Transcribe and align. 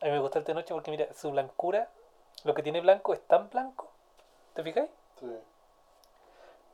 A 0.00 0.04
mí 0.06 0.10
me 0.12 0.18
gusta 0.20 0.38
el 0.38 0.44
té 0.44 0.54
noche 0.54 0.72
porque, 0.72 0.90
mira, 0.90 1.12
su 1.14 1.30
blancura, 1.30 1.88
lo 2.44 2.54
que 2.54 2.62
tiene 2.62 2.80
blanco 2.80 3.12
es 3.12 3.20
tan 3.26 3.50
blanco. 3.50 3.88
¿Te 4.54 4.62
fijáis? 4.62 4.88
Sí. 5.18 5.26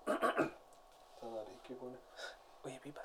Esta 0.07 1.27
nariz 1.29 1.61
que 1.67 1.75
pone. 1.75 1.97
Oye, 2.65 2.79
pipas. 2.81 3.05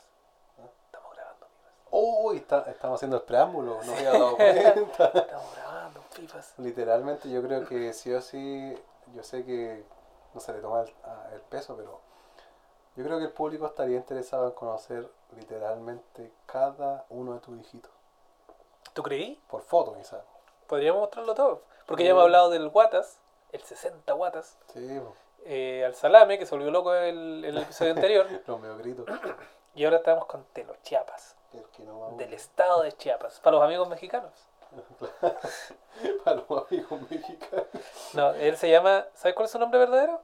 ¿Ah? 0.60 0.68
Estamos 0.86 1.14
grabando, 1.16 1.48
pipas. 1.48 1.74
Uy, 1.92 2.38
está- 2.38 2.66
estamos 2.70 2.96
haciendo 3.00 3.18
el 3.18 3.24
preámbulo, 3.24 3.80
no 3.84 3.92
me 3.92 3.98
había 3.98 4.12
dado 4.12 4.36
cuenta. 4.36 5.06
Estamos 5.16 5.56
grabando, 5.56 6.02
pipas. 6.16 6.54
Literalmente 6.60 7.30
yo 7.30 7.42
creo 7.42 7.68
que 7.68 7.94
sí 7.94 8.14
o 8.14 8.22
sí, 8.22 8.76
yo 9.16 9.24
sé 9.24 9.44
que 9.44 9.84
no 10.34 10.40
se 10.40 10.54
le 10.54 10.60
toma 10.60 10.82
el, 10.82 10.94
a- 11.04 11.30
el 11.34 11.42
peso, 11.42 11.76
pero 11.76 12.00
yo 12.96 13.04
creo 13.04 13.18
que 13.18 13.26
el 13.26 13.32
público 13.32 13.66
estaría 13.66 13.98
interesado 13.98 14.46
en 14.48 14.54
conocer 14.54 15.10
literalmente 15.36 16.32
cada 16.46 17.06
uno 17.10 17.34
de 17.34 17.40
tus 17.40 17.60
hijitos. 17.60 17.92
¿Tú 18.94 19.04
creí? 19.04 19.42
Por 19.50 19.62
foto 19.62 19.96
quizás. 19.96 20.24
Podríamos 20.68 21.02
mostrarlo 21.02 21.34
todo. 21.34 21.62
Porque 21.86 22.04
ya 22.04 22.12
hemos 22.12 22.24
hablado 22.24 22.50
del 22.50 22.70
Guatas, 22.70 23.20
el 23.52 23.62
60 23.62 24.14
Guatas, 24.14 24.58
Sí, 24.74 25.02
eh, 25.44 25.84
al 25.86 25.96
Salame, 25.96 26.38
que 26.38 26.46
se 26.46 26.56
volvió 26.56 26.72
loco 26.72 26.96
en 26.96 27.04
el, 27.04 27.46
el 27.46 27.58
episodio 27.58 27.92
anterior, 27.94 28.28
los 28.48 28.60
medio 28.60 28.78
gritos. 28.78 29.06
y 29.76 29.84
ahora 29.84 29.98
estamos 29.98 30.26
con 30.26 30.44
Telo 30.54 30.76
Chiapas, 30.84 31.36
El 31.54 31.64
que 31.70 31.84
no 31.84 32.00
va 32.00 32.10
del 32.12 32.34
estado 32.34 32.84
de 32.84 32.92
Chiapas, 32.94 33.40
para 33.40 33.58
los 33.58 33.66
amigos 33.66 33.88
mexicanos. 33.90 34.32
Para 36.24 36.38
los 36.38 36.72
amigos 36.72 37.02
mexicanos. 37.10 37.66
No, 38.14 38.32
él 38.36 38.56
se 38.56 38.70
llama, 38.70 39.06
¿sabes 39.14 39.36
cuál 39.36 39.46
es 39.46 39.52
su 39.52 39.60
nombre 39.60 39.78
verdadero? 39.78 40.22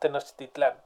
Tenochtitlán. 0.00 0.76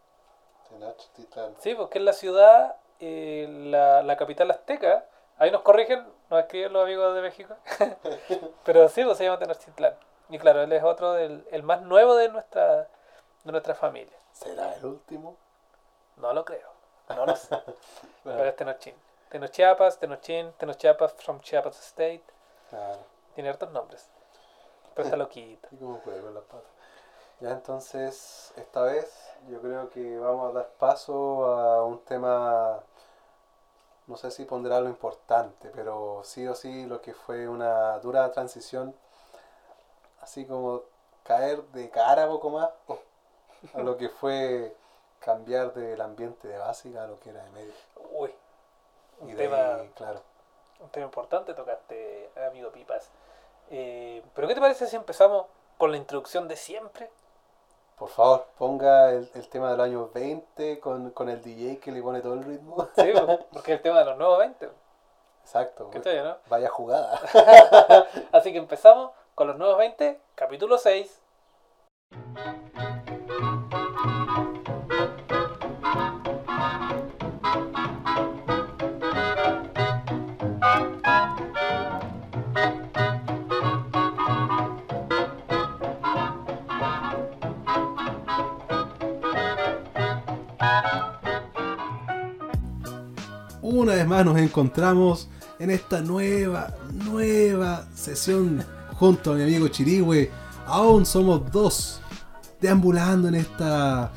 Tenochtitlán. 0.68 1.56
Sí, 1.58 1.74
porque 1.74 1.98
es 1.98 2.04
la 2.04 2.12
ciudad, 2.12 2.76
eh, 3.00 3.48
la, 3.50 4.04
la 4.04 4.16
capital 4.16 4.50
azteca. 4.52 5.06
Ahí 5.38 5.50
nos 5.50 5.62
corrigen, 5.62 6.06
nos 6.30 6.40
escriben 6.40 6.72
los 6.72 6.82
amigos 6.84 7.14
de 7.14 7.22
México. 7.22 7.54
Pero 8.64 8.88
sí, 8.88 9.04
pues 9.04 9.18
se 9.18 9.24
llama 9.24 9.38
Tenochtitlán. 9.38 9.94
Y 10.30 10.38
claro, 10.38 10.62
él 10.62 10.72
es 10.72 10.82
otro 10.82 11.12
del 11.12 11.46
el 11.50 11.62
más 11.62 11.82
nuevo 11.82 12.14
de 12.16 12.28
nuestra, 12.30 12.88
de 13.44 13.52
nuestra 13.52 13.74
familia. 13.74 14.16
¿Será 14.32 14.74
el 14.74 14.84
último? 14.86 15.36
No 16.16 16.32
lo 16.32 16.44
creo, 16.44 16.70
no 17.10 17.26
lo 17.26 17.36
sé. 17.36 17.48
Pero 18.24 18.36
Claro. 18.36 18.44
es 18.44 18.56
Tenochín. 18.56 18.94
Tenochiapas, 19.28 19.98
Tenochín, 19.98 20.52
Tenochiapas 20.52 21.12
from 21.14 21.40
Chiapas 21.40 21.78
State. 21.80 22.24
claro. 22.70 22.98
Tiene 23.34 23.50
hartos 23.50 23.70
nombres. 23.70 24.08
Pero 24.94 25.04
está 25.06 25.16
loquito. 25.16 25.68
Y 25.72 25.76
como 25.76 25.98
juego 26.00 26.22
con 26.26 26.34
las 26.34 26.44
patas. 26.44 26.70
Ya 27.40 27.50
entonces, 27.50 28.52
esta 28.56 28.82
vez 28.82 29.12
yo 29.48 29.60
creo 29.60 29.90
que 29.90 30.18
vamos 30.18 30.50
a 30.50 30.58
dar 30.58 30.68
paso 30.78 31.44
a 31.46 31.84
un 31.84 31.98
tema, 32.04 32.78
no 34.06 34.16
sé 34.16 34.30
si 34.30 34.44
pondrá 34.44 34.80
lo 34.80 34.88
importante, 34.88 35.70
pero 35.74 36.22
sí 36.24 36.46
o 36.46 36.54
sí 36.54 36.86
lo 36.86 37.00
que 37.00 37.14
fue 37.14 37.48
una 37.48 37.98
dura 38.00 38.30
transición, 38.32 38.94
así 40.20 40.46
como 40.46 40.82
caer 41.24 41.62
de 41.72 41.90
cara 41.90 42.26
poco 42.26 42.50
más 42.50 42.70
a 43.74 43.80
lo 43.80 43.96
que 43.96 44.08
fue 44.10 44.76
cambiar 45.20 45.72
del 45.72 46.00
ambiente 46.00 46.48
de 46.48 46.58
básica 46.58 47.04
a 47.04 47.06
lo 47.06 47.18
que 47.18 47.30
era 47.30 47.42
de 47.44 47.50
medio. 47.50 47.72
Uy, 48.12 48.34
Y 49.26 49.32
un 49.32 49.36
de 49.36 49.36
tema, 49.36 49.56
ahí, 49.56 49.88
claro. 49.96 50.20
un 50.80 50.90
tema 50.90 51.06
importante 51.06 51.54
tocaste, 51.54 52.30
amigo 52.48 52.70
Pipas. 52.70 53.10
Eh, 53.70 54.22
Pero 54.34 54.48
¿qué 54.48 54.54
te 54.54 54.60
parece 54.60 54.86
si 54.86 54.96
empezamos 54.96 55.46
con 55.78 55.90
la 55.90 55.96
introducción 55.96 56.46
de 56.48 56.56
siempre? 56.56 57.10
Por 57.96 58.08
favor, 58.08 58.46
ponga 58.58 59.10
el, 59.10 59.30
el 59.34 59.48
tema 59.48 59.70
del 59.70 59.80
año 59.80 60.10
20 60.12 60.80
con, 60.80 61.10
con 61.10 61.28
el 61.28 61.40
DJ 61.40 61.78
que 61.78 61.92
le 61.92 62.02
pone 62.02 62.20
todo 62.20 62.34
el 62.34 62.44
ritmo. 62.44 62.88
Sí, 62.96 63.12
porque 63.52 63.72
es 63.72 63.78
el 63.78 63.82
tema 63.82 64.00
de 64.00 64.04
los 64.06 64.18
nuevos 64.18 64.38
20. 64.38 64.68
Exacto. 65.42 65.90
¿Qué 65.90 66.00
tal, 66.00 66.24
no? 66.24 66.36
Vaya 66.48 66.68
jugada. 66.68 67.20
Así 68.32 68.52
que 68.52 68.58
empezamos 68.58 69.12
con 69.34 69.46
los 69.46 69.56
nuevos 69.56 69.78
20, 69.78 70.20
capítulo 70.34 70.78
6. 70.78 71.22
Nos 94.24 94.38
encontramos 94.38 95.28
en 95.58 95.70
esta 95.70 96.00
nueva, 96.00 96.74
nueva 96.92 97.86
sesión 97.94 98.64
junto 98.94 99.32
a 99.32 99.34
mi 99.36 99.42
amigo 99.42 99.68
Chirigüe. 99.68 100.30
Aún 100.66 101.04
somos 101.06 101.50
dos 101.52 102.00
deambulando 102.60 103.28
en 103.28 103.34
esta 103.34 104.12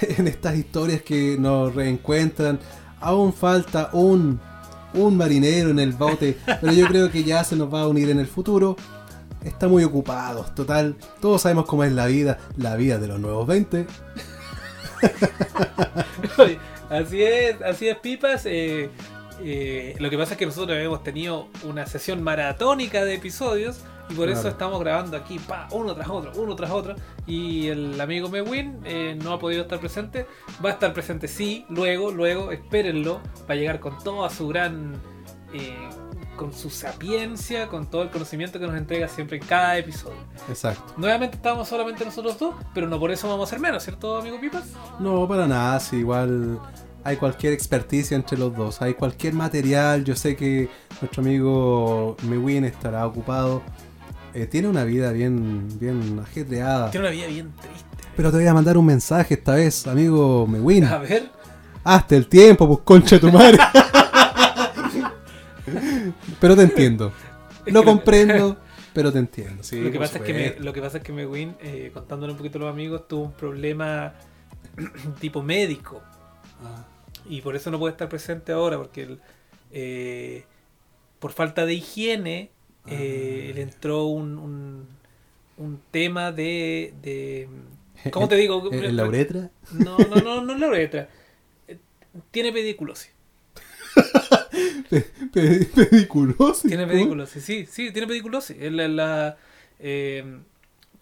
en 0.00 0.28
estas 0.28 0.56
historias 0.56 1.02
que 1.02 1.36
nos 1.38 1.74
reencuentran. 1.74 2.58
Aún 3.00 3.32
falta 3.32 3.90
un 3.92 4.40
un 4.94 5.16
marinero 5.16 5.70
en 5.70 5.78
el 5.78 5.92
bote, 5.92 6.36
pero 6.60 6.72
yo 6.72 6.86
creo 6.86 7.10
que 7.10 7.24
ya 7.24 7.44
se 7.44 7.56
nos 7.56 7.72
va 7.72 7.82
a 7.82 7.88
unir 7.88 8.10
en 8.10 8.18
el 8.18 8.26
futuro. 8.26 8.76
Está 9.42 9.66
muy 9.66 9.82
ocupados, 9.84 10.54
total. 10.54 10.96
Todos 11.20 11.42
sabemos 11.42 11.66
cómo 11.66 11.84
es 11.84 11.92
la 11.92 12.06
vida, 12.06 12.38
la 12.56 12.76
vida 12.76 12.98
de 12.98 13.08
los 13.08 13.18
nuevos 13.18 13.46
20. 13.46 13.86
así 16.90 17.22
es, 17.22 17.60
así 17.62 17.88
es, 17.88 17.96
Pipas. 17.98 18.42
Eh, 18.46 18.90
eh, 19.44 19.94
lo 19.98 20.10
que 20.10 20.18
pasa 20.18 20.32
es 20.32 20.38
que 20.38 20.46
nosotros 20.46 20.78
hemos 20.78 21.02
tenido 21.02 21.48
una 21.64 21.86
sesión 21.86 22.22
maratónica 22.22 23.04
de 23.04 23.14
episodios 23.14 23.80
y 24.08 24.14
por 24.14 24.28
eso 24.28 24.48
estamos 24.48 24.80
grabando 24.80 25.16
aquí, 25.16 25.38
pa, 25.38 25.68
uno 25.70 25.94
tras 25.94 26.08
otro, 26.08 26.32
uno 26.36 26.54
tras 26.56 26.70
otro. 26.70 26.94
Y 27.26 27.68
el 27.68 28.00
amigo 28.00 28.28
Mewin 28.28 28.80
eh, 28.84 29.18
no 29.22 29.32
ha 29.32 29.38
podido 29.38 29.62
estar 29.62 29.78
presente. 29.80 30.26
Va 30.64 30.70
a 30.70 30.72
estar 30.72 30.92
presente, 30.92 31.28
sí, 31.28 31.64
luego, 31.68 32.10
luego, 32.10 32.52
espérenlo. 32.52 33.20
Va 33.48 33.54
a 33.54 33.56
llegar 33.56 33.80
con 33.80 34.02
toda 34.02 34.28
su 34.30 34.48
gran. 34.48 35.00
eh, 35.54 35.76
con 36.36 36.52
su 36.52 36.70
sapiencia, 36.70 37.68
con 37.68 37.86
todo 37.88 38.02
el 38.02 38.10
conocimiento 38.10 38.58
que 38.58 38.66
nos 38.66 38.74
entrega 38.74 39.06
siempre 39.06 39.36
en 39.36 39.44
cada 39.44 39.76
episodio. 39.76 40.16
Exacto. 40.48 40.94
Nuevamente 40.96 41.36
estamos 41.36 41.68
solamente 41.68 42.04
nosotros 42.04 42.38
dos, 42.38 42.54
pero 42.74 42.88
no 42.88 42.98
por 42.98 43.10
eso 43.10 43.28
vamos 43.28 43.48
a 43.48 43.50
ser 43.50 43.60
menos, 43.60 43.82
¿cierto, 43.84 44.16
amigo 44.16 44.40
Pipas? 44.40 44.64
No, 44.98 45.28
para 45.28 45.46
nada, 45.46 45.78
sí, 45.78 45.96
igual 45.98 46.58
hay 47.04 47.16
cualquier 47.16 47.52
experticia 47.52 48.14
entre 48.16 48.38
los 48.38 48.54
dos, 48.56 48.80
hay 48.82 48.94
cualquier 48.94 49.34
material, 49.34 50.04
yo 50.04 50.14
sé 50.16 50.36
que 50.36 50.68
nuestro 51.00 51.22
amigo 51.22 52.16
Mewin 52.22 52.64
estará 52.64 53.06
ocupado, 53.06 53.62
eh, 54.34 54.46
tiene 54.46 54.68
una 54.68 54.84
vida 54.84 55.12
bien, 55.12 55.68
bien 55.78 56.20
ajetreada, 56.22 56.90
Tiene 56.90 57.06
una 57.08 57.14
vida 57.14 57.26
bien 57.26 57.52
triste. 57.60 58.08
pero 58.16 58.30
te 58.30 58.36
voy 58.38 58.46
a 58.46 58.54
mandar 58.54 58.78
un 58.78 58.86
mensaje 58.86 59.34
esta 59.34 59.54
vez, 59.54 59.86
amigo 59.86 60.46
Mewin, 60.46 60.84
A 60.84 60.98
ver. 60.98 61.30
hazte 61.84 62.16
el 62.16 62.28
tiempo, 62.28 62.66
pues 62.68 62.80
concha 62.84 63.18
tu 63.18 63.30
madre. 63.32 63.58
pero 66.40 66.56
te 66.56 66.62
entiendo, 66.62 67.12
Es 67.66 67.72
lo 67.72 67.84
comprendo, 67.84 68.56
pero 68.92 69.12
te 69.12 69.18
entiendo. 69.18 69.62
Sí, 69.62 69.80
lo, 69.80 69.90
que 69.90 69.98
pasa 69.98 70.18
es 70.18 70.24
que 70.24 70.32
me, 70.32 70.38
supuesto. 70.44 70.64
lo 70.64 70.72
que 70.72 70.80
pasa 70.82 70.98
es 70.98 71.04
que 71.04 71.12
Mewin, 71.12 71.56
eh, 71.60 71.90
contándole 71.92 72.32
un 72.32 72.38
poquito 72.38 72.58
a 72.58 72.62
los 72.62 72.70
amigos, 72.70 73.06
tuvo 73.08 73.24
un 73.24 73.32
problema 73.32 74.12
tipo 75.20 75.42
médico. 75.42 76.00
Ah, 76.64 76.86
Y 77.28 77.40
por 77.42 77.56
eso 77.56 77.70
no 77.70 77.78
puede 77.78 77.92
estar 77.92 78.08
presente 78.08 78.52
ahora, 78.52 78.78
porque 78.78 79.02
él, 79.02 79.20
eh, 79.72 80.44
por 81.20 81.32
falta 81.32 81.66
de 81.66 81.74
higiene 81.74 82.50
eh, 82.86 83.50
Ah. 83.50 83.54
le 83.54 83.62
entró 83.62 84.06
un, 84.06 84.38
un, 84.38 84.88
un 85.58 85.80
tema 85.90 86.32
de, 86.32 86.94
de... 87.02 87.48
¿Cómo 88.10 88.28
te 88.28 88.36
digo? 88.36 88.68
¿En- 88.72 88.84
en 88.84 88.96
la 88.96 89.06
uretra? 89.06 89.50
No, 89.70 89.98
no, 89.98 90.20
no, 90.20 90.40
no 90.42 90.52
es 90.54 90.60
la 90.60 90.68
uretra. 90.68 91.08
Eh, 91.68 91.78
Tiene 92.30 92.52
pediculosis. 92.52 93.12
Pe- 94.90 95.00
pe- 95.32 95.64
Pediculosis. 95.74 96.68
Tiene 96.68 96.86
pediculosis, 96.86 97.44
sí, 97.44 97.66
sí, 97.66 97.90
tiene 97.92 98.06
pediculosis. 98.06 98.56
Es 98.60 98.72
la, 98.72 98.88
la, 98.88 99.36
eh, 99.78 100.38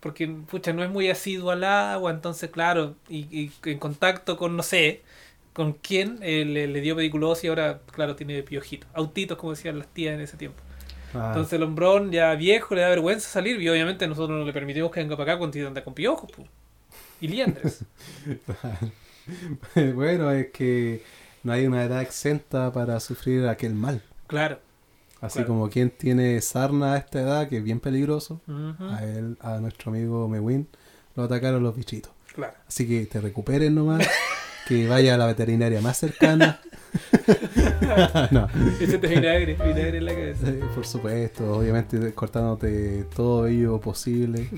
porque, 0.00 0.28
pucha, 0.28 0.72
no 0.72 0.82
es 0.84 0.90
muy 0.90 1.10
asiduo 1.10 1.50
al 1.50 1.64
agua, 1.64 2.10
entonces, 2.10 2.50
claro, 2.50 2.96
y, 3.08 3.18
y 3.38 3.52
en 3.64 3.78
contacto 3.78 4.36
con, 4.36 4.56
no 4.56 4.62
sé, 4.62 5.02
con 5.52 5.72
quién 5.74 6.18
eh, 6.22 6.44
le, 6.44 6.66
le 6.68 6.80
dio 6.80 6.96
pediculosis 6.96 7.44
y 7.44 7.48
ahora, 7.48 7.80
claro, 7.92 8.16
tiene 8.16 8.42
piojitos, 8.42 8.88
autitos, 8.94 9.36
como 9.38 9.52
decían 9.52 9.78
las 9.78 9.88
tías 9.88 10.14
en 10.14 10.20
ese 10.20 10.36
tiempo. 10.36 10.62
Ah, 11.14 11.28
Entonces 11.28 11.54
el 11.54 11.62
hombrón 11.64 12.12
ya 12.12 12.34
viejo 12.34 12.74
le 12.74 12.82
da 12.82 12.88
vergüenza 12.88 13.28
salir 13.28 13.60
y 13.60 13.68
obviamente 13.68 14.06
nosotros 14.06 14.38
no 14.38 14.44
le 14.44 14.52
permitimos 14.52 14.90
que 14.92 15.00
venga 15.00 15.16
para 15.16 15.32
acá 15.32 15.38
cuando 15.38 15.66
anda 15.66 15.82
con 15.84 15.94
piojos, 15.94 16.30
pu. 16.30 16.44
Y 17.20 17.28
liendres. 17.28 17.84
bueno, 19.94 20.30
es 20.30 20.50
que 20.50 21.02
no 21.42 21.52
hay 21.52 21.66
una 21.66 21.84
edad 21.84 22.02
exenta 22.02 22.72
para 22.72 22.98
sufrir 23.00 23.46
aquel 23.48 23.74
mal. 23.74 24.02
claro. 24.26 24.58
Así 25.20 25.34
Claro. 25.40 25.48
como 25.48 25.68
quien 25.68 25.90
tiene 25.90 26.40
sarna 26.40 26.94
a 26.94 26.96
esta 26.96 27.20
edad, 27.20 27.46
que 27.46 27.58
es 27.58 27.62
bien 27.62 27.78
peligroso, 27.78 28.40
a 28.80 29.04
él, 29.04 29.36
a 29.42 29.58
nuestro 29.58 29.90
amigo 29.92 30.26
Mewin, 30.28 30.66
lo 31.14 31.24
atacaron 31.24 31.62
los 31.62 31.76
bichitos. 31.76 32.10
Claro. 32.34 32.54
Así 32.66 32.88
que 32.88 33.04
te 33.04 33.20
recuperen 33.20 33.74
nomás, 33.74 34.00
que 34.70 34.86
vaya 34.86 35.16
a 35.16 35.18
la 35.18 35.26
veterinaria 35.26 35.80
más 35.80 35.98
cercana. 35.98 36.60
no, 38.30 38.46
Ese 38.80 38.98
te 38.98 39.08
vinagre, 39.08 39.54
vinagre 39.54 39.98
en 39.98 40.04
la 40.04 40.12
cabeza. 40.12 40.46
por 40.72 40.86
supuesto, 40.86 41.56
obviamente 41.58 42.14
cortándote 42.14 43.04
todo 43.12 43.48
ello 43.48 43.80
posible. 43.80 44.48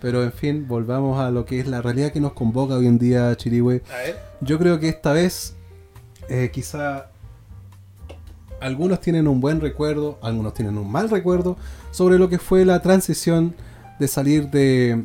Pero 0.00 0.24
en 0.24 0.32
fin, 0.32 0.66
volvamos 0.66 1.20
a 1.20 1.30
lo 1.30 1.44
que 1.44 1.60
es 1.60 1.68
la 1.68 1.80
realidad 1.80 2.10
que 2.10 2.18
nos 2.18 2.32
convoca 2.32 2.74
hoy 2.74 2.88
en 2.88 2.98
día, 2.98 3.32
Chirihue. 3.36 3.82
A 3.92 3.96
ver. 3.98 4.18
Yo 4.40 4.58
creo 4.58 4.80
que 4.80 4.88
esta 4.88 5.12
vez 5.12 5.54
eh, 6.28 6.50
quizá 6.52 7.12
algunos 8.60 9.00
tienen 9.00 9.28
un 9.28 9.40
buen 9.40 9.60
recuerdo, 9.60 10.18
algunos 10.20 10.52
tienen 10.52 10.78
un 10.78 10.90
mal 10.90 11.08
recuerdo 11.10 11.56
sobre 11.92 12.18
lo 12.18 12.28
que 12.28 12.40
fue 12.40 12.64
la 12.64 12.82
transición 12.82 13.54
de 14.00 14.08
salir 14.08 14.50
de, 14.50 15.04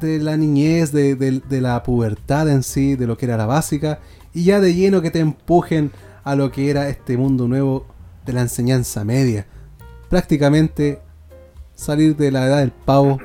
de 0.00 0.18
la 0.18 0.36
niñez, 0.36 0.92
de, 0.92 1.14
de- 1.14 1.60
la 1.60 1.82
pubertad 1.82 2.48
en 2.48 2.62
sí, 2.62 2.96
de 2.96 3.06
lo 3.06 3.16
que 3.16 3.26
era 3.26 3.36
la 3.36 3.46
básica, 3.46 4.00
y 4.34 4.44
ya 4.44 4.60
de 4.60 4.74
lleno 4.74 5.02
que 5.02 5.10
te 5.10 5.20
empujen 5.20 5.92
a 6.24 6.34
lo 6.34 6.50
que 6.50 6.70
era 6.70 6.88
este 6.88 7.16
mundo 7.16 7.46
nuevo 7.46 7.86
de 8.26 8.32
la 8.32 8.40
enseñanza 8.40 9.04
media. 9.04 9.46
Prácticamente 10.08 11.00
salir 11.74 12.16
de 12.16 12.30
la 12.30 12.46
edad 12.46 12.58
del 12.58 12.72
pavo 12.72 13.18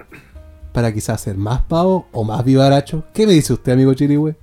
para 0.71 0.93
quizás 0.93 1.21
ser 1.21 1.35
más 1.35 1.61
pavo 1.61 2.07
o 2.11 2.23
más 2.23 2.43
vivaracho. 2.43 3.05
¿Qué 3.13 3.25
me 3.25 3.33
dice 3.33 3.53
usted, 3.53 3.71
amigo 3.71 3.93
Chirihue? 3.93 4.35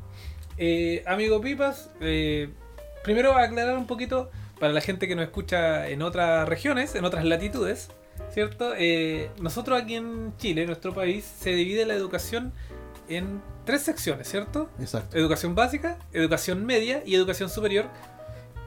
Eh, 0.58 1.02
amigo 1.06 1.40
Pipas, 1.40 1.90
eh, 2.00 2.48
primero 3.04 3.36
aclarar 3.36 3.76
un 3.76 3.86
poquito 3.86 4.30
para 4.60 4.72
la 4.72 4.80
gente 4.80 5.08
que 5.08 5.16
nos 5.16 5.24
escucha 5.24 5.88
en 5.88 6.02
otras 6.02 6.48
regiones, 6.48 6.94
en 6.94 7.04
otras 7.04 7.24
latitudes, 7.24 7.88
¿cierto? 8.32 8.72
Eh, 8.76 9.30
nosotros 9.40 9.80
aquí 9.80 9.94
en 9.96 10.34
Chile, 10.38 10.62
en 10.62 10.66
nuestro 10.68 10.94
país, 10.94 11.24
se 11.40 11.50
divide 11.50 11.84
la 11.86 11.94
educación 11.94 12.52
en 13.08 13.40
tres 13.64 13.82
secciones, 13.82 14.28
¿cierto? 14.28 14.68
Exacto. 14.80 15.16
Educación 15.16 15.54
básica, 15.54 15.98
educación 16.12 16.64
media 16.64 17.02
y 17.06 17.14
educación 17.14 17.48
superior. 17.48 17.86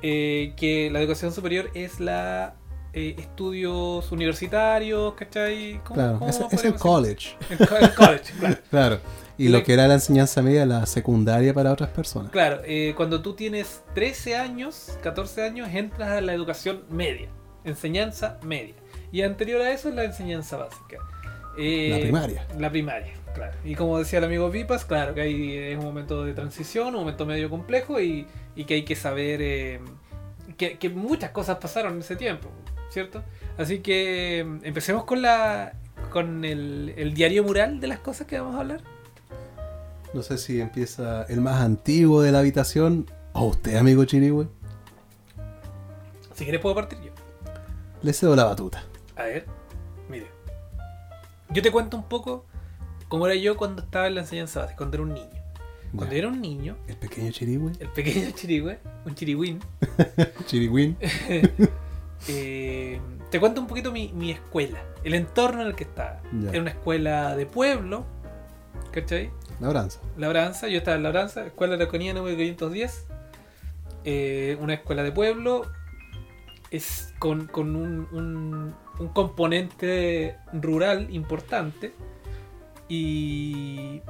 eh, 0.02 0.54
que 0.58 0.90
la 0.92 1.00
educación 1.00 1.32
superior 1.34 1.72
es 1.74 2.00
la 2.00 2.56
eh, 2.94 3.16
estudios 3.18 4.12
universitarios, 4.12 5.14
¿cachai? 5.16 5.82
¿Cómo- 5.84 5.96
Claro, 5.96 6.20
cómo 6.20 6.30
es, 6.30 6.40
es 6.52 6.64
el 6.64 6.76
college. 6.76 7.36
El 7.50 7.68
co- 7.68 7.78
el 7.78 7.94
college, 7.94 8.34
claro. 8.40 8.58
Claro. 8.70 9.00
Y 9.38 9.48
Y 9.48 9.50
lo 9.50 9.64
que 9.64 9.74
era 9.74 9.88
la 9.88 9.96
enseñanza 9.96 10.42
media, 10.42 10.66
la 10.66 10.86
secundaria 10.86 11.54
para 11.54 11.72
otras 11.74 11.90
personas. 11.90 12.32
Claro, 12.32 12.62
eh, 12.66 12.94
cuando 12.96 13.22
tú 13.22 13.34
tienes 13.34 13.82
13 13.96 14.38
años, 14.38 14.98
14 15.04 15.44
años, 15.44 15.68
entras 15.74 16.10
a 16.12 16.22
la 16.22 16.34
educación 16.34 16.84
media, 16.90 17.28
enseñanza 17.66 18.38
media. 18.44 18.76
Y 19.16 19.22
anterior 19.22 19.62
a 19.62 19.72
eso 19.72 19.88
es 19.88 19.96
la 19.96 20.04
enseñanza 20.04 20.58
básica. 20.58 20.98
Eh, 21.58 21.90
La 21.90 22.00
primaria. 22.02 22.48
La 22.60 22.70
primaria, 22.70 23.14
claro. 23.34 23.54
Y 23.64 23.74
como 23.74 23.98
decía 23.98 24.20
el 24.20 24.26
amigo 24.26 24.50
Vipas, 24.50 24.84
claro 24.84 25.14
que 25.14 25.22
hay, 25.22 25.58
es 25.58 25.78
un 25.78 25.86
momento 25.86 26.26
de 26.26 26.34
transición, 26.34 26.88
un 26.88 26.96
momento 27.00 27.26
medio 27.26 27.50
complejo 27.50 28.02
y, 28.02 28.28
y 28.58 28.66
que 28.66 28.74
hay 28.74 28.84
que 28.84 28.98
saber 28.98 29.42
eh, 29.42 29.80
que, 30.58 30.78
que 30.78 30.90
muchas 30.90 31.30
cosas 31.32 31.60
pasaron 31.60 31.94
en 31.94 32.00
ese 32.00 32.18
tiempo, 32.18 32.50
¿cierto? 32.90 33.24
Así 33.58 33.80
que 33.80 34.42
eh, 34.42 34.46
empecemos 34.64 35.06
con 35.06 35.22
la 35.22 35.72
con 36.12 36.44
el, 36.44 36.94
el 36.98 37.14
diario 37.14 37.46
mural 37.46 37.80
de 37.80 37.88
las 37.88 38.00
cosas 38.00 38.28
que 38.28 38.38
vamos 38.38 38.58
a 38.58 38.60
hablar. 38.60 38.82
No 40.14 40.24
sé 40.24 40.38
si 40.38 40.60
empieza 40.60 41.24
el 41.30 41.40
más 41.40 41.62
antiguo 41.62 42.22
de 42.22 42.34
la 42.34 42.40
habitación. 42.40 43.10
O 43.32 43.46
usted, 43.46 43.78
amigo 43.78 44.04
Chirihue. 44.04 44.50
Si 46.34 46.44
quieres 46.44 46.60
puedo 46.60 46.76
partir 46.76 47.00
yo. 47.00 47.12
Le 48.02 48.12
cedo 48.12 48.36
la 48.36 48.44
batuta. 48.44 48.84
A 49.16 49.24
ver, 49.24 49.46
mire. 50.10 50.28
Yo 51.50 51.62
te 51.62 51.72
cuento 51.72 51.96
un 51.98 52.04
poco 52.04 52.46
cómo 53.08 53.28
era 53.28 53.36
yo 53.36 53.56
cuando 53.58 53.82
estaba 53.84 54.08
en 54.08 54.16
la 54.16 54.22
enseñanza 54.22 54.62
básica, 54.62 54.78
cuando 54.78 54.98
era 54.98 55.04
un 55.04 55.14
niño. 55.14 55.30
Cuando 55.96 56.12
Ya. 56.14 56.20
era 56.20 56.28
un 56.28 56.42
niño, 56.42 56.76
El 56.88 56.98
pequeño 56.98 57.32
Chirihue. 57.32 57.72
el 57.80 57.90
pequeño 57.90 58.32
chirigüe, 58.36 58.80
un 59.06 59.16
chirigüín, 59.16 59.60
Chirigüín. 60.46 60.98
eh, 62.28 63.00
te 63.30 63.40
cuento 63.40 63.62
un 63.62 63.68
poquito 63.68 63.92
mi, 63.92 64.12
mi 64.14 64.32
escuela, 64.32 64.80
el 65.04 65.14
entorno 65.14 65.62
en 65.62 65.68
el 65.68 65.76
que 65.76 65.84
estaba. 65.86 66.22
Ya. 66.34 66.50
Era 66.50 66.62
una 66.62 66.72
escuela 66.72 67.36
de 67.36 67.46
pueblo, 67.46 68.06
¿cachai? 68.92 69.32
Labranza. 69.62 70.02
Labranza, 70.18 70.68
yo 70.68 70.80
estaba 70.80 70.98
en 70.98 71.04
Labranza, 71.04 71.46
escuela 71.46 71.78
de 71.78 71.86
Laconía 71.86 72.14
número 72.14 72.36
510. 72.36 73.06
eh, 74.04 74.58
una 74.60 74.74
escuela 74.74 75.04
de 75.04 75.12
pueblo. 75.12 75.66
Es 76.72 77.14
con, 77.20 77.48
con 77.48 77.76
un, 77.76 78.08
un- 78.12 78.76
un 79.00 79.08
componente 79.10 80.36
rural 80.54 81.08
importante. 81.14 81.94
Y. 82.88 84.02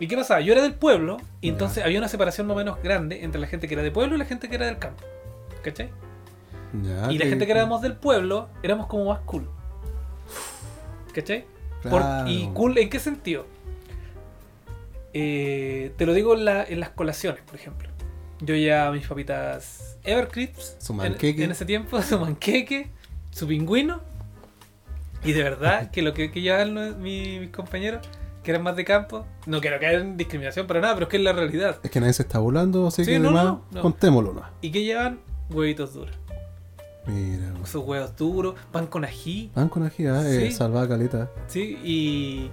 ¿Y 0.00 0.08
qué 0.08 0.16
pasaba? 0.16 0.40
Yo 0.40 0.52
era 0.52 0.62
del 0.62 0.74
pueblo, 0.74 1.18
y 1.40 1.48
entonces 1.48 1.84
había 1.84 1.98
una 1.98 2.08
separación 2.08 2.46
más 2.48 2.54
o 2.54 2.58
menos 2.58 2.82
grande 2.82 3.22
entre 3.22 3.40
la 3.40 3.46
gente 3.46 3.68
que 3.68 3.74
era 3.74 3.82
de 3.82 3.92
pueblo 3.92 4.16
y 4.16 4.18
la 4.18 4.24
gente 4.24 4.48
que 4.48 4.56
era 4.56 4.66
del 4.66 4.78
campo. 4.78 5.04
¿Cachai? 5.62 5.90
Y 7.10 7.18
la 7.18 7.26
gente 7.26 7.46
que 7.46 7.52
éramos 7.52 7.80
del 7.82 7.94
pueblo 7.94 8.48
éramos 8.64 8.88
como 8.88 9.04
más 9.06 9.20
cool. 9.20 9.48
¿Cachai? 11.14 11.44
Por-. 11.88 12.02
¿Y 12.28 12.48
cool 12.54 12.76
en 12.78 12.90
qué 12.90 12.98
sentido? 12.98 13.46
Eh, 15.12 15.92
te 15.96 16.06
lo 16.06 16.12
digo 16.12 16.34
en, 16.34 16.44
la- 16.44 16.64
en 16.64 16.80
las 16.80 16.90
colaciones, 16.90 17.40
por 17.42 17.54
ejemplo. 17.54 17.88
Yo 18.40 18.56
ya 18.56 18.90
mis 18.90 19.06
papitas 19.06 19.96
Evercrisps, 20.02 20.76
Su 20.80 20.92
en, 20.94 20.96
manqueque. 20.98 21.44
en 21.44 21.52
ese 21.52 21.64
tiempo, 21.64 22.02
su 22.02 22.18
manqueque, 22.18 22.90
su 23.30 23.46
pingüino. 23.46 24.00
Y 25.24 25.32
de 25.32 25.42
verdad 25.42 25.90
que 25.90 26.02
lo 26.02 26.12
que, 26.14 26.30
que 26.30 26.40
llevaban 26.42 26.74
los- 26.74 26.96
mi- 26.96 27.40
mis 27.40 27.50
compañeros, 27.50 28.06
que 28.42 28.50
eran 28.50 28.62
más 28.62 28.76
de 28.76 28.84
campo, 28.84 29.24
no 29.46 29.60
quiero 29.60 29.80
caer 29.80 30.00
en 30.00 30.16
discriminación 30.16 30.66
para 30.66 30.80
nada, 30.80 30.94
pero 30.94 31.04
es 31.06 31.10
que 31.10 31.16
es 31.16 31.22
la 31.22 31.32
realidad. 31.32 31.78
Es 31.82 31.90
que 31.90 31.98
nadie 32.00 32.12
se 32.12 32.22
está 32.22 32.38
burlando, 32.38 32.86
así 32.86 33.04
Sí, 33.04 33.12
que 33.12 33.18
no, 33.18 33.28
además, 33.30 33.44
no, 33.44 33.64
no. 33.70 33.82
contémoslo 33.82 34.34
nomás. 34.34 34.50
¿Y 34.60 34.70
que 34.70 34.82
llevan? 34.84 35.20
Huevitos 35.50 35.94
duros. 35.94 36.14
Mira. 37.06 37.52
Esos 37.62 37.84
huevos 37.86 38.16
duros, 38.16 38.54
pan 38.72 38.86
con 38.86 39.04
ají. 39.04 39.50
Van 39.54 39.68
con 39.68 39.82
ají, 39.84 40.06
ah, 40.06 40.22
eh, 40.26 40.48
Sí. 40.50 40.52
salvada 40.52 40.88
caleta. 40.88 41.30
Sí, 41.48 41.78
y. 41.84 42.50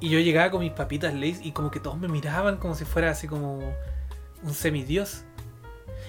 Y 0.00 0.08
yo 0.10 0.18
llegaba 0.18 0.50
con 0.50 0.60
mis 0.60 0.72
papitas 0.72 1.14
Lays 1.14 1.40
y 1.42 1.52
como 1.52 1.70
que 1.70 1.80
todos 1.80 1.98
me 1.98 2.08
miraban 2.08 2.56
como 2.58 2.74
si 2.74 2.84
fuera 2.84 3.10
así 3.10 3.26
como 3.26 3.60
un 4.42 4.52
semidios. 4.54 5.24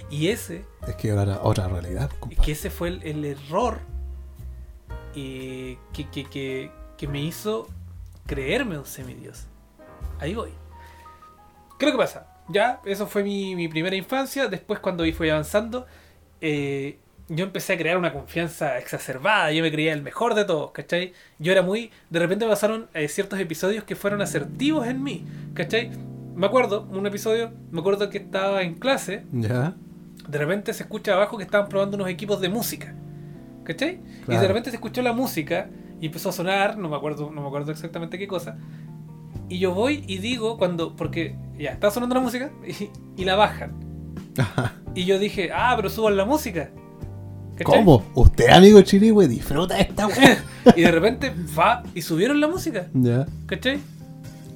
Y 0.09 0.27
ese, 0.27 0.65
Es 0.87 0.95
que 0.95 1.11
ahora 1.11 1.39
otra 1.43 1.67
realidad, 1.67 2.09
que 2.09 2.17
compadre. 2.19 2.51
ese 2.51 2.69
fue 2.69 2.89
el, 2.89 3.03
el 3.03 3.23
error 3.25 3.79
eh, 5.15 5.77
que, 5.93 6.09
que, 6.09 6.25
que, 6.25 6.71
que 6.97 7.07
me 7.07 7.21
hizo 7.21 7.67
creerme 8.25 8.77
un 8.77 8.85
semidios. 8.85 9.47
Ahí 10.19 10.33
voy. 10.33 10.51
¿Qué 11.77 11.85
es 11.85 11.91
lo 11.91 11.97
que 11.97 12.03
pasa? 12.03 12.27
Ya, 12.47 12.81
eso 12.85 13.07
fue 13.07 13.23
mi, 13.23 13.55
mi 13.55 13.67
primera 13.67 13.95
infancia. 13.95 14.47
Después, 14.47 14.79
cuando 14.79 15.03
fui 15.13 15.29
avanzando, 15.29 15.85
eh, 16.41 16.99
yo 17.27 17.43
empecé 17.43 17.73
a 17.73 17.77
crear 17.77 17.97
una 17.97 18.13
confianza 18.13 18.77
exacerbada. 18.77 19.51
Yo 19.51 19.63
me 19.63 19.71
creía 19.71 19.93
el 19.93 20.03
mejor 20.03 20.35
de 20.35 20.45
todos, 20.45 20.71
¿cachai? 20.71 21.13
Yo 21.39 21.51
era 21.51 21.61
muy. 21.61 21.91
De 22.09 22.19
repente 22.19 22.45
me 22.45 22.51
pasaron 22.51 22.87
eh, 22.93 23.07
ciertos 23.07 23.39
episodios 23.39 23.83
que 23.83 23.95
fueron 23.95 24.21
asertivos 24.21 24.87
en 24.87 25.03
mí, 25.03 25.25
¿cachai? 25.53 25.91
Me 26.35 26.45
acuerdo, 26.45 26.83
un 26.91 27.05
episodio, 27.07 27.51
me 27.71 27.79
acuerdo 27.79 28.09
que 28.09 28.19
estaba 28.19 28.61
en 28.61 28.75
clase. 28.75 29.25
Ya. 29.31 29.75
De 30.27 30.37
repente 30.37 30.73
se 30.73 30.83
escucha 30.83 31.13
abajo 31.13 31.37
que 31.37 31.43
estaban 31.43 31.69
probando 31.69 31.95
unos 31.95 32.09
equipos 32.09 32.41
de 32.41 32.49
música. 32.49 32.93
¿Cachai? 33.65 33.99
Y 34.27 34.31
de 34.31 34.47
repente 34.47 34.69
se 34.69 34.77
escuchó 34.77 35.01
la 35.01 35.11
música 35.11 35.69
y 35.99 36.05
empezó 36.05 36.29
a 36.29 36.31
sonar, 36.31 36.77
no 36.77 36.87
me 36.87 36.95
acuerdo, 36.95 37.31
no 37.31 37.41
me 37.41 37.47
acuerdo 37.47 37.71
exactamente 37.71 38.17
qué 38.17 38.27
cosa. 38.27 38.57
Y 39.49 39.59
yo 39.59 39.73
voy 39.73 40.03
y 40.07 40.19
digo 40.19 40.57
cuando, 40.57 40.95
porque 40.95 41.35
ya 41.59 41.71
está 41.71 41.91
sonando 41.91 42.15
la 42.15 42.21
música 42.21 42.51
y, 42.67 42.89
y 43.21 43.25
la 43.25 43.35
bajan. 43.35 43.73
Y 44.97 45.03
yo 45.03 45.19
dije, 45.19 45.49
ah, 45.53 45.73
pero 45.75 45.89
suban 45.89 46.15
la 46.15 46.23
música. 46.23 46.69
¿Cachai? 47.57 47.79
¿Cómo? 47.83 48.01
Usted, 48.15 48.47
amigo 48.49 48.81
Chirihue, 48.81 49.27
disfruta 49.27 49.77
esta 49.77 50.07
weá. 50.07 50.37
Y 50.73 50.83
de 50.83 50.91
repente, 50.91 51.33
va, 51.59 51.83
y 51.93 52.01
subieron 52.01 52.39
la 52.39 52.47
música. 52.47 52.87
ya. 52.93 53.25
¿Cachai? 53.45 53.79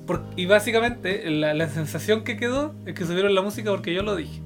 Por- 0.07 0.23
y 0.37 0.45
básicamente 0.45 1.29
la, 1.29 1.53
la 1.53 1.67
sensación 1.67 2.23
que 2.23 2.37
quedó 2.37 2.73
es 2.85 2.93
que 2.95 3.05
subieron 3.05 3.35
la 3.35 3.41
música 3.41 3.69
porque 3.71 3.93
yo 3.93 4.01
lo 4.01 4.15
dije. 4.15 4.41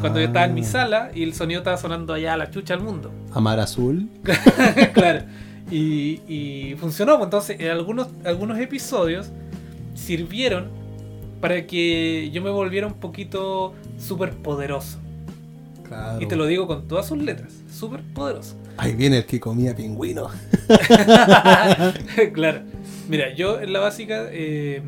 Cuando 0.00 0.20
yo 0.20 0.26
estaba 0.26 0.46
en 0.46 0.54
mi 0.54 0.60
Ah. 0.62 0.64
sala 0.64 1.10
y 1.14 1.22
el 1.22 1.34
sonido 1.34 1.60
estaba 1.60 1.76
sonando 1.76 2.12
allá 2.12 2.34
a 2.34 2.36
la 2.36 2.50
chucha 2.50 2.74
al 2.74 2.80
mundo. 2.82 3.10
Amar 3.32 3.60
azul. 3.60 4.08
claro. 4.94 5.24
Y, 5.70 6.20
y 6.28 6.76
funcionó. 6.78 7.14
pues, 7.16 7.26
Entonces, 7.26 7.60
en 7.60 7.70
algunos, 7.70 8.08
algunos 8.24 8.58
episodios 8.58 9.30
sirvieron 9.94 10.68
para 11.40 11.66
que 11.66 12.30
yo 12.32 12.42
me 12.42 12.50
volviera 12.50 12.86
un 12.86 12.94
poquito 12.94 13.74
súper 13.98 14.32
poderoso. 14.32 14.98
Claro. 15.86 16.20
Y 16.20 16.26
te 16.26 16.34
lo 16.36 16.46
digo 16.46 16.66
con 16.66 16.88
todas 16.88 17.06
sus 17.06 17.18
letras. 17.18 17.52
Súper 17.72 18.00
poderoso. 18.14 18.56
Ahí 18.78 18.94
viene 18.94 19.18
el 19.18 19.26
que 19.26 19.38
comía 19.40 19.74
pingüino. 19.74 20.28
claro. 22.32 22.60
Mira, 23.08 23.32
yo 23.34 23.60
en 23.60 23.72
la 23.72 23.80
básica 23.80 24.26
eh, 24.30 24.82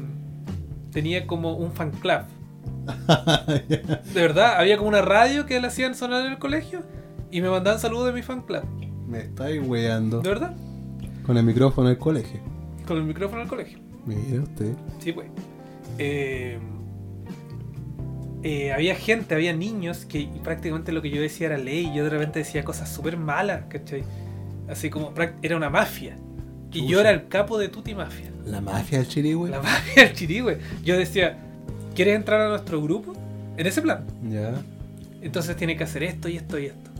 tenía 0.93 1.26
como 1.26 1.55
un 1.57 1.73
fan 1.73 1.90
club. 1.93 2.23
De 3.47 4.21
verdad, 4.21 4.59
había 4.59 4.76
como 4.76 4.88
una 4.88 5.02
radio 5.02 5.47
que 5.47 5.61
le 5.61 5.66
hacían 5.66 5.95
sonar 5.95 6.25
en 6.26 6.33
el 6.33 6.38
colegio 6.38 6.80
y 7.30 7.40
me 7.40 7.50
mandaban 7.50 7.78
saludos 7.80 8.07
de 8.07 8.12
mi 8.12 8.23
fan 8.23 8.42
club. 8.42 8.62
Me 9.07 9.21
estáis 9.21 9.61
weando. 9.66 10.21
De 10.21 10.28
verdad, 10.28 10.54
Con 11.25 11.37
el 11.37 11.45
micrófono 11.45 11.88
del 11.88 11.99
colegio. 11.99 12.40
con 12.87 12.97
el 12.99 13.04
micrófono 13.04 13.40
en 13.40 13.45
el 13.45 13.49
colegio. 13.50 13.78
Mira 14.07 14.42
usted. 14.42 14.75
Sí, 14.99 15.12
pues. 15.12 15.28
Eh, 15.99 16.59
eh, 18.42 18.73
había 18.73 18.95
gente, 18.95 19.35
había 19.35 19.52
niños 19.52 20.04
que 20.07 20.28
prácticamente 20.45 20.92
lo 20.92 21.02
que 21.02 21.11
yo 21.11 21.21
decía 21.21 21.49
era 21.49 21.59
ley. 21.59 21.90
Yo 21.95 22.04
de 22.04 22.11
repente 22.11 22.38
decía 22.38 22.64
cosas 22.64 22.88
súper 22.88 23.16
malas, 23.16 23.64
¿cachai? 23.68 24.04
Así 24.68 24.90
como 24.90 25.12
era 25.42 25.57
una 25.57 25.71
mafia. 25.71 26.16
Y 26.73 26.87
yo 26.87 27.00
era 27.00 27.11
el 27.11 27.28
capo 27.28 27.59
de 27.59 27.68
Tuti 27.68 27.95
Mafia. 27.95 28.30
La 28.45 28.61
mafia 28.61 28.99
del 28.99 29.09
chirigüe. 29.09 29.49
La 29.50 29.61
mafia 29.62 30.04
del 30.04 30.12
chirigüe. 30.14 30.59
Yo 30.85 30.97
decía, 30.99 31.38
¿quieres 31.99 32.14
entrar 32.14 32.40
a 32.40 32.49
nuestro 32.49 32.81
grupo? 32.81 33.12
En 33.57 33.67
ese 33.67 33.83
plan. 33.83 34.05
Ya. 34.31 34.52
Entonces 35.21 35.57
tiene 35.57 35.76
que 35.76 35.83
hacer 35.83 36.05
esto 36.05 36.28
y 36.28 36.37
esto 36.37 36.57
y 36.57 36.67
esto. 36.67 36.90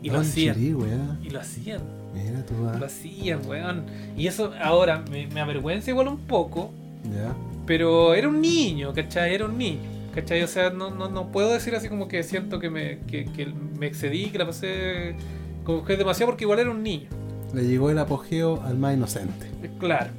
Y 0.00 0.10
lo 0.10 0.14
Don 0.14 0.22
hacían. 0.22 0.56
ah. 0.56 1.16
Y 1.24 1.30
lo 1.30 1.40
hacían. 1.40 1.80
Mira 2.14 2.46
tú, 2.46 2.54
ah. 2.68 2.76
Lo 2.78 2.86
hacían, 2.86 3.40
weón. 3.48 3.82
Y 4.16 4.28
eso 4.28 4.52
ahora 4.62 5.02
me, 5.10 5.26
me 5.26 5.40
avergüenza 5.40 5.90
igual 5.90 6.06
un 6.06 6.18
poco. 6.18 6.70
Ya. 7.12 7.34
Pero 7.66 8.14
era 8.14 8.28
un 8.28 8.40
niño, 8.40 8.92
¿cachai? 8.92 9.34
Era 9.34 9.46
un 9.46 9.58
niño. 9.58 9.80
¿Cachai? 10.14 10.40
O 10.44 10.46
sea, 10.46 10.70
no, 10.70 10.90
no, 10.90 11.08
no 11.08 11.32
puedo 11.32 11.52
decir 11.52 11.74
así 11.74 11.88
como 11.88 12.06
que 12.06 12.22
siento 12.22 12.60
que 12.60 12.70
me, 12.70 13.00
que, 13.08 13.24
que 13.24 13.46
me 13.46 13.88
excedí, 13.88 14.26
que 14.30 14.38
la 14.38 14.46
pasé 14.46 15.16
como 15.64 15.84
que 15.84 15.96
demasiado 15.96 16.30
porque 16.30 16.44
igual 16.44 16.60
era 16.60 16.70
un 16.70 16.84
niño. 16.84 17.08
Le 17.52 17.66
llegó 17.66 17.90
el 17.90 17.98
apogeo 17.98 18.62
al 18.62 18.78
más 18.78 18.94
inocente. 18.94 19.46
Eh, 19.64 19.70
Claro, 19.80 20.10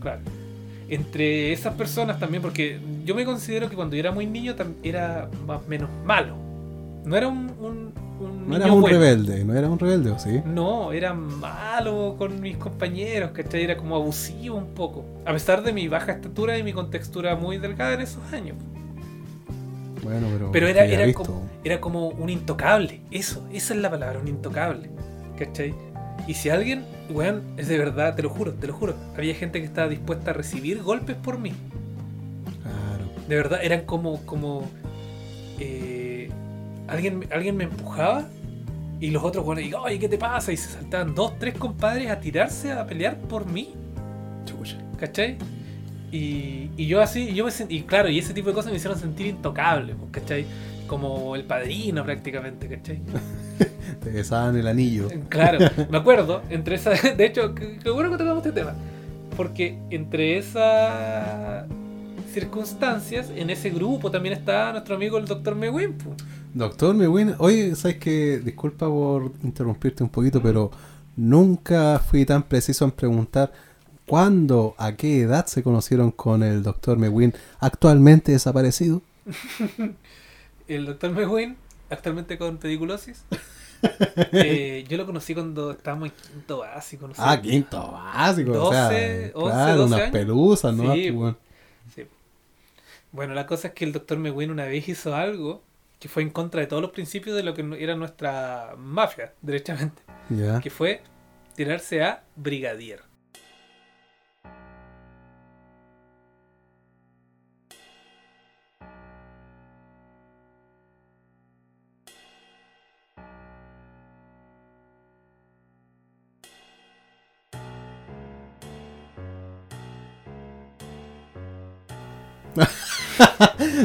claro. 0.00 0.22
Entre 0.90 1.52
esas 1.52 1.74
personas 1.74 2.18
también, 2.18 2.42
porque 2.42 2.80
yo 3.04 3.14
me 3.14 3.24
considero 3.24 3.70
que 3.70 3.76
cuando 3.76 3.94
yo 3.96 4.00
era 4.00 4.12
muy 4.12 4.26
niño 4.26 4.54
era 4.82 5.30
más 5.46 5.62
o 5.64 5.68
menos 5.68 5.88
malo. 6.04 6.36
No 7.04 7.16
era 7.16 7.28
un, 7.28 7.50
un, 7.60 7.94
un 8.18 8.48
No 8.48 8.56
niño 8.56 8.56
eras 8.58 8.70
un 8.70 8.80
bueno. 8.80 8.98
rebelde, 8.98 9.44
no 9.44 9.54
eras 9.54 9.70
un 9.70 9.78
rebelde, 9.78 10.10
¿o 10.10 10.18
sí? 10.18 10.42
No, 10.44 10.92
era 10.92 11.14
malo 11.14 12.16
con 12.18 12.40
mis 12.40 12.56
compañeros, 12.58 13.30
¿cachai? 13.32 13.62
Era 13.64 13.76
como 13.76 13.96
abusivo 13.96 14.56
un 14.58 14.74
poco. 14.74 15.04
A 15.24 15.32
pesar 15.32 15.62
de 15.62 15.72
mi 15.72 15.88
baja 15.88 16.12
estatura 16.12 16.58
y 16.58 16.62
mi 16.64 16.72
contextura 16.72 17.36
muy 17.36 17.58
delgada 17.58 17.94
en 17.94 18.00
esos 18.02 18.32
años. 18.32 18.56
Bueno, 20.02 20.28
pero. 20.32 20.50
Pero 20.52 20.68
era, 20.68 20.84
era, 20.84 21.12
como, 21.12 21.50
era 21.64 21.80
como 21.80 22.08
un 22.08 22.30
intocable. 22.30 23.02
Eso, 23.10 23.46
esa 23.52 23.74
es 23.74 23.80
la 23.80 23.90
palabra, 23.90 24.18
un 24.18 24.28
intocable. 24.28 24.90
¿Cachai? 25.38 25.74
Y 26.26 26.34
si 26.34 26.48
alguien, 26.48 26.84
weón, 27.08 27.42
es 27.56 27.68
de 27.68 27.78
verdad, 27.78 28.14
te 28.14 28.22
lo 28.22 28.30
juro, 28.30 28.54
te 28.54 28.66
lo 28.66 28.72
juro. 28.72 28.94
Había 29.16 29.34
gente 29.34 29.60
que 29.60 29.66
estaba 29.66 29.88
dispuesta 29.88 30.30
a 30.30 30.34
recibir 30.34 30.82
golpes 30.82 31.16
por 31.16 31.38
mí. 31.38 31.52
Claro. 32.62 33.10
De 33.28 33.36
verdad, 33.36 33.60
eran 33.62 33.82
como, 33.82 34.24
como 34.26 34.70
eh, 35.58 36.30
alguien, 36.88 37.26
alguien 37.30 37.56
me 37.56 37.64
empujaba 37.64 38.28
y 39.00 39.10
los 39.10 39.24
otros, 39.24 39.44
bueno, 39.44 39.62
digo, 39.62 39.80
oye, 39.80 39.98
¿qué 39.98 40.08
te 40.08 40.18
pasa? 40.18 40.52
Y 40.52 40.56
se 40.58 40.68
saltaban 40.68 41.14
dos, 41.14 41.38
tres 41.38 41.54
compadres 41.54 42.10
a 42.10 42.20
tirarse 42.20 42.72
a 42.72 42.86
pelear 42.86 43.16
por 43.16 43.46
mí, 43.46 43.72
Chucha. 44.44 44.76
¿cachai? 44.98 45.38
Y, 46.12 46.70
y 46.76 46.86
yo 46.86 47.00
así, 47.00 47.30
y 47.30 47.34
yo 47.34 47.44
me 47.46 47.50
sentí, 47.50 47.76
y 47.76 47.82
claro, 47.82 48.10
y 48.10 48.18
ese 48.18 48.34
tipo 48.34 48.48
de 48.48 48.54
cosas 48.54 48.72
me 48.72 48.76
hicieron 48.76 48.98
sentir 48.98 49.26
intocable, 49.26 49.94
pues, 49.94 50.10
¿cachai? 50.10 50.44
Como 50.86 51.34
el 51.34 51.44
padrino 51.44 52.04
prácticamente, 52.04 52.68
¿cachai? 52.68 53.00
Te 54.02 54.10
besaban 54.10 54.56
el 54.56 54.66
anillo. 54.66 55.08
Claro, 55.28 55.58
me 55.90 55.98
acuerdo, 55.98 56.42
entre 56.50 56.76
esas, 56.76 57.02
de 57.16 57.26
hecho, 57.26 57.54
qué 57.54 57.90
bueno 57.90 58.10
que 58.10 58.18
tocamos 58.18 58.44
este 58.44 58.60
tema, 58.60 58.74
porque 59.36 59.78
entre 59.90 60.38
esas 60.38 61.66
circunstancias, 62.32 63.30
en 63.34 63.50
ese 63.50 63.70
grupo 63.70 64.10
también 64.10 64.34
está 64.34 64.72
nuestro 64.72 64.94
amigo 64.94 65.18
el 65.18 65.26
doctor 65.26 65.54
Mewin. 65.54 65.96
Doctor 66.54 66.94
Mewin, 66.94 67.34
oye, 67.38 67.74
sabes 67.74 67.98
que 67.98 68.38
disculpa 68.38 68.86
por 68.86 69.32
interrumpirte 69.42 70.02
un 70.02 70.08
poquito, 70.08 70.42
pero 70.42 70.70
nunca 71.16 71.98
fui 71.98 72.24
tan 72.24 72.42
preciso 72.42 72.84
en 72.84 72.92
preguntar 72.92 73.52
cuándo, 74.06 74.74
a 74.78 74.96
qué 74.96 75.20
edad 75.20 75.46
se 75.46 75.62
conocieron 75.62 76.10
con 76.10 76.42
el 76.42 76.62
doctor 76.62 76.98
Mewin, 76.98 77.32
actualmente 77.60 78.32
desaparecido. 78.32 79.02
El 80.66 80.86
doctor 80.86 81.12
Mewin, 81.12 81.56
actualmente 81.90 82.38
con 82.38 82.56
pediculosis. 82.58 83.24
eh, 84.32 84.84
yo 84.88 84.96
lo 84.96 85.06
conocí 85.06 85.34
cuando 85.34 85.72
estábamos 85.72 86.10
en 86.10 86.14
quinto 86.14 86.58
básico, 86.58 87.08
no 87.08 87.14
sé. 87.14 87.22
Ah, 87.24 87.40
quinto 87.40 87.92
básico, 87.92 88.52
o 88.52 88.72
sea, 88.72 88.84
12, 88.84 89.32
11, 89.34 89.50
claro, 89.50 89.76
12 89.76 89.94
unas 89.94 90.10
pelusas, 90.10 90.74
¿no? 90.74 90.92
Sí, 90.94 91.02
Pues, 91.02 91.14
bueno. 91.14 91.36
Sí. 91.94 92.06
Bueno, 93.12 93.34
la 93.34 93.46
cosa 93.46 93.68
es 93.68 93.74
que 93.74 93.84
el 93.84 93.92
doctor 93.92 94.18
Mewin 94.18 94.50
una 94.50 94.64
vez 94.64 94.88
hizo 94.88 95.14
algo 95.14 95.62
que 95.98 96.08
fue 96.08 96.22
en 96.22 96.30
contra 96.30 96.60
de 96.60 96.66
todos 96.66 96.80
los 96.80 96.92
principios 96.92 97.36
de 97.36 97.42
lo 97.42 97.54
que 97.54 97.76
era 97.78 97.94
nuestra 97.94 98.74
mafia, 98.78 99.34
derechamente. 99.42 100.02
Que 100.62 100.70
fue 100.70 101.02
tirarse 101.54 102.02
a 102.02 102.22
brigadier. 102.36 103.02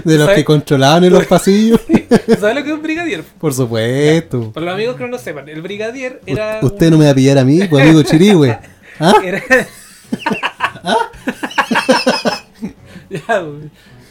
De 0.04 0.18
los 0.18 0.30
que 0.30 0.46
controlaban 0.46 1.04
en 1.04 1.14
los 1.14 1.26
pasillos, 1.28 1.80
¿Sabes 2.40 2.56
lo 2.56 2.64
que 2.64 2.70
es 2.70 2.76
un 2.76 2.82
brigadier? 2.82 3.24
por 3.40 3.54
supuesto. 3.54 4.52
Para 4.54 4.68
los 4.68 4.76
amigos 4.76 4.96
que 4.96 5.04
no 5.04 5.10
lo 5.10 5.18
sepan, 5.20 5.50
el 5.50 5.62
brigadier 5.62 6.22
era. 6.26 6.60
U- 6.62 6.68
Usted 6.68 6.90
no 6.92 6.98
me 6.98 7.06
va 7.06 7.12
a 7.12 7.16
pillar 7.16 7.38
a 7.38 7.44
mí, 7.44 7.64
pues 7.70 7.84
amigo 7.86 8.02
Chirigüe. 8.04 8.58
¿Ah? 9.00 9.14
era-. 9.24 9.42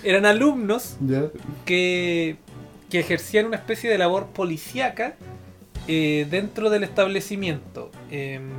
Eran 0.02 0.26
alumnos 0.26 0.96
que, 1.64 2.37
que 2.90 3.00
ejercían 3.00 3.46
una 3.46 3.56
especie 3.56 3.88
de 3.90 3.96
labor 3.99 4.26
policíaca 4.26 5.14
eh, 5.88 6.26
dentro 6.30 6.68
del 6.70 6.84
establecimiento. 6.84 7.90
Em, 8.11 8.50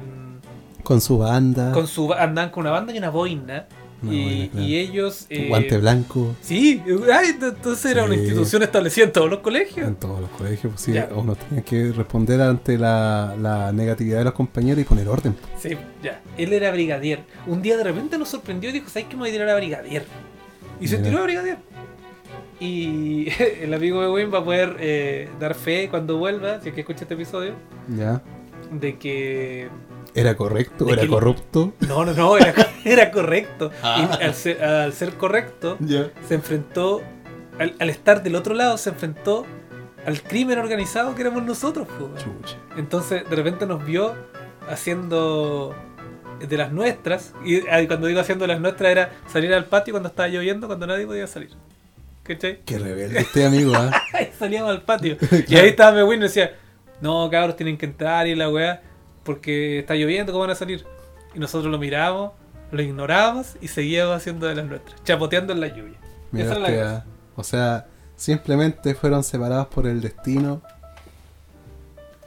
Con 0.84 1.02
su 1.02 1.18
banda, 1.20 1.72
con 1.72 1.88
su, 1.88 2.08
ba- 2.08 2.24
andaban 2.24 2.50
con 2.52 2.62
una 2.62 2.72
banda 2.72 2.94
y 2.94 2.98
una 2.98 3.10
boina. 3.12 3.68
Y, 4.04 4.06
boina, 4.24 4.52
claro. 4.52 4.68
y 4.68 4.76
ellos. 4.78 5.26
eh, 5.30 5.48
guante 5.48 5.78
blanco. 5.78 6.36
Sí, 6.42 6.82
ay, 7.12 7.36
entonces 7.42 7.86
era 7.92 8.04
una 8.04 8.16
institución 8.16 8.62
establecida 8.64 9.06
en 9.06 9.12
todos 9.12 9.30
los 9.30 9.40
colegios. 9.40 9.88
En 9.88 9.96
todos 9.96 10.22
los 10.22 10.30
colegios, 10.32 10.74
pues 10.74 10.82
sí, 10.82 10.94
Ya. 10.94 11.10
uno 11.16 11.36
tenía 11.36 11.64
que 11.64 11.92
responder 11.92 12.42
ante 12.42 12.78
la, 12.78 13.36
la 13.42 13.72
negatividad 13.72 14.20
de 14.20 14.26
los 14.26 14.34
compañeros 14.34 14.82
y 14.82 14.84
poner 14.86 15.08
orden. 15.08 15.36
Sí, 15.60 15.70
ya. 16.04 16.22
Él 16.38 16.54
era 16.54 16.72
brigadier. 16.72 17.24
Un 17.48 17.62
día 17.62 17.78
de 17.78 17.84
repente 17.84 18.18
nos 18.18 18.30
sorprendió 18.30 18.70
y 18.70 18.74
dijo, 18.74 18.90
¿sabes 18.90 19.08
qué 19.08 19.16
me 19.16 19.22
voy 19.22 19.30
a 19.30 19.32
tirar 19.32 19.50
a 19.50 19.56
brigadier? 19.56 20.06
Y 20.80 20.88
se 20.88 20.98
tiró 20.98 21.20
a 21.20 21.24
brigadier. 21.24 21.58
Y 22.60 23.28
el 23.62 23.74
amigo 23.74 24.02
de 24.02 24.10
Wayne 24.10 24.30
va 24.30 24.40
a 24.40 24.44
poder 24.46 24.78
eh, 24.80 25.30
dar 25.40 25.56
fe 25.56 25.88
cuando 25.90 26.18
vuelva, 26.18 26.62
si 26.62 26.70
es 26.70 26.76
que 26.76 26.82
escucha 26.82 27.02
este 27.04 27.14
episodio, 27.16 27.54
¿Ya? 27.98 28.22
de 28.72 28.98
que... 28.98 29.68
¿Era 30.16 30.36
correcto? 30.36 30.86
¿De 30.86 30.94
¿Era 30.94 31.08
corrupto? 31.08 31.74
No, 31.82 32.06
no, 32.06 32.14
no, 32.14 32.38
era, 32.38 32.54
era 32.86 33.12
correcto. 33.12 33.70
Ah. 33.84 34.18
Y 34.20 34.24
al 34.24 34.34
ser, 34.34 34.64
al 34.64 34.94
ser 34.94 35.14
correcto, 35.16 35.78
se 36.28 36.34
enfrentó, 36.34 37.02
al, 37.60 37.76
al 37.80 37.90
estar 37.90 38.24
del 38.24 38.36
otro 38.36 38.56
lado, 38.56 38.78
se 38.78 38.90
enfrentó 38.90 39.46
al 40.06 40.22
crimen 40.22 40.60
organizado 40.60 41.16
que 41.16 41.22
éramos 41.22 41.44
nosotros. 41.44 41.88
Entonces, 42.78 43.30
de 43.30 43.36
repente 43.36 43.66
nos 43.66 43.86
vio 43.86 44.14
haciendo 44.70 45.76
de 46.40 46.58
las 46.58 46.72
nuestras. 46.72 47.34
Y 47.44 47.68
ah, 47.68 47.82
cuando 47.88 48.08
digo 48.08 48.20
haciendo 48.20 48.44
de 48.44 48.54
las 48.54 48.62
nuestras 48.62 48.92
era 48.92 49.12
salir 49.28 49.54
al 49.54 49.66
patio 49.66 49.94
cuando 49.94 50.10
estaba 50.10 50.28
lloviendo, 50.28 50.68
cuando 50.68 50.88
nadie 50.88 51.06
podía 51.06 51.28
salir. 51.28 51.50
¿Cachai? 52.24 52.62
Qué 52.66 52.80
rebelde 52.80 53.22
usted, 53.22 53.46
amigo, 53.46 53.74
¿ah? 53.76 53.92
Ahí 54.14 54.32
salíamos 54.38 54.72
al 54.72 54.82
patio. 54.82 55.18
Y 55.48 55.56
ahí 55.56 55.70
estaba 55.70 55.92
Mewin 55.92 56.22
y 56.22 56.24
decía, 56.24 56.56
no, 57.02 57.30
cabros, 57.30 57.56
tienen 57.56 57.78
que 57.78 57.86
entrar 57.86 58.26
y 58.26 58.34
la 58.36 58.50
weá, 58.50 58.82
porque 59.26 59.80
está 59.80 59.96
lloviendo, 59.96 60.32
¿cómo 60.32 60.44
van 60.44 60.52
a 60.52 60.56
salir? 60.56 60.86
Y 61.34 61.40
nosotros 61.40 61.70
lo 61.70 61.78
mirábamos, 61.78 62.32
lo 62.72 62.82
ignorábamos 62.82 63.58
y 63.60 63.68
seguíamos 63.68 64.16
haciendo 64.16 64.48
de 64.48 64.56
las 64.56 64.66
nuestras, 64.66 65.04
chapoteando 65.04 65.52
en 65.52 65.60
la 65.60 65.68
lluvia. 65.68 65.98
Mira 66.32 66.46
Esa 66.46 66.54
es 66.54 66.62
la 66.62 66.96
ah. 66.98 67.06
O 67.36 67.44
sea, 67.44 67.88
simplemente 68.16 68.96
fueron 68.96 69.24
separados 69.24 69.68
por 69.68 69.88
el 69.88 70.00
destino. 70.00 70.62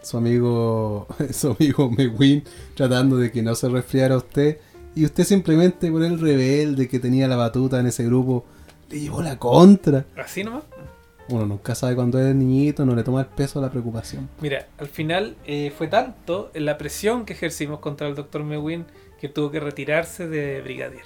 Su 0.03 0.19
amigo, 0.19 1.07
su 1.33 1.57
amigo 1.59 1.91
Mewin 1.91 2.45
tratando 2.75 3.17
de 3.17 3.31
que 3.31 3.43
no 3.43 3.55
se 3.55 3.69
resfriara 3.69 4.17
usted. 4.17 4.59
Y 4.95 5.05
usted 5.05 5.25
simplemente 5.25 5.91
por 5.91 6.03
el 6.03 6.19
rebelde 6.19 6.89
que 6.89 6.99
tenía 6.99 7.29
la 7.29 7.37
batuta 7.37 7.79
en 7.79 7.87
ese 7.87 8.05
grupo, 8.05 8.45
le 8.91 9.01
llevó 9.01 9.23
la 9.23 9.39
contra. 9.39 10.05
Así 10.17 10.43
nomás. 10.43 10.65
Uno 11.31 11.47
nunca 11.47 11.75
sabe 11.75 11.95
cuando 11.95 12.19
es 12.19 12.35
niñito, 12.35 12.87
no 12.87 12.95
le 12.95 13.03
toma 13.03 13.21
el 13.21 13.27
peso 13.27 13.59
a 13.59 13.63
la 13.63 13.71
preocupación. 13.71 14.29
Mira, 14.41 14.67
al 14.79 14.89
final 14.89 15.37
eh, 15.47 15.73
fue 15.77 15.87
tanto 15.89 16.51
la 16.55 16.79
presión 16.79 17.25
que 17.27 17.35
ejercimos 17.35 17.81
contra 17.81 18.09
el 18.09 18.15
doctor 18.15 18.43
Mewin 18.45 18.87
que 19.21 19.29
tuvo 19.29 19.51
que 19.51 19.61
retirarse 19.61 20.27
de 20.29 20.63
brigadier. 20.63 21.05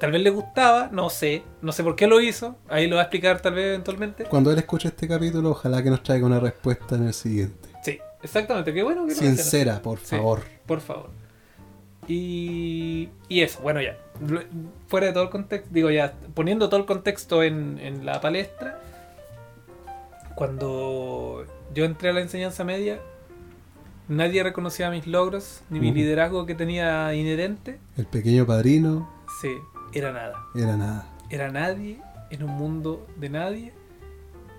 Tal 0.00 0.10
vez 0.10 0.22
le 0.22 0.30
gustaba, 0.30 0.88
no 0.90 1.08
sé, 1.08 1.42
no 1.62 1.70
sé 1.70 1.84
por 1.84 1.94
qué 1.94 2.06
lo 2.08 2.20
hizo, 2.20 2.56
ahí 2.68 2.88
lo 2.88 2.96
va 2.96 3.02
a 3.02 3.04
explicar 3.04 3.40
tal 3.40 3.54
vez 3.54 3.66
eventualmente. 3.66 4.24
Cuando 4.24 4.50
él 4.50 4.58
escuche 4.58 4.88
este 4.88 5.06
capítulo, 5.06 5.50
ojalá 5.50 5.82
que 5.82 5.90
nos 5.90 6.02
traiga 6.02 6.26
una 6.26 6.40
respuesta 6.40 6.96
en 6.96 7.06
el 7.06 7.14
siguiente. 7.14 7.68
Sí, 7.84 7.98
exactamente, 8.22 8.74
qué 8.74 8.82
bueno 8.82 9.06
que. 9.06 9.14
Sincera, 9.14 9.80
por 9.80 9.98
Sí. 10.00 10.16
favor. 10.16 10.42
Por 10.66 10.80
favor. 10.80 11.10
Y, 12.08 13.08
y 13.28 13.40
eso, 13.42 13.60
bueno, 13.62 13.80
ya. 13.80 13.96
Fuera 14.88 15.06
de 15.06 15.12
todo 15.12 15.22
el 15.24 15.30
contexto, 15.30 15.68
digo 15.72 15.90
ya, 15.90 16.12
poniendo 16.34 16.68
todo 16.68 16.80
el 16.80 16.86
contexto 16.86 17.42
en, 17.42 17.78
en 17.80 18.04
la 18.04 18.20
palestra, 18.20 18.80
cuando 20.34 21.44
yo 21.74 21.84
entré 21.84 22.10
a 22.10 22.12
la 22.12 22.20
enseñanza 22.20 22.64
media, 22.64 23.00
nadie 24.08 24.42
reconocía 24.42 24.90
mis 24.90 25.06
logros, 25.06 25.62
ni 25.70 25.80
mi 25.80 25.92
liderazgo 25.92 26.46
que 26.46 26.54
tenía 26.54 27.14
inherente. 27.14 27.78
El 27.96 28.06
pequeño 28.06 28.46
padrino 28.46 29.08
Sí, 29.40 29.52
era 29.92 30.12
nada. 30.12 30.34
era 30.54 30.76
nada. 30.76 31.08
Era 31.30 31.50
nadie 31.50 32.00
en 32.30 32.42
un 32.42 32.50
mundo 32.52 33.06
de 33.16 33.28
nadie. 33.28 33.72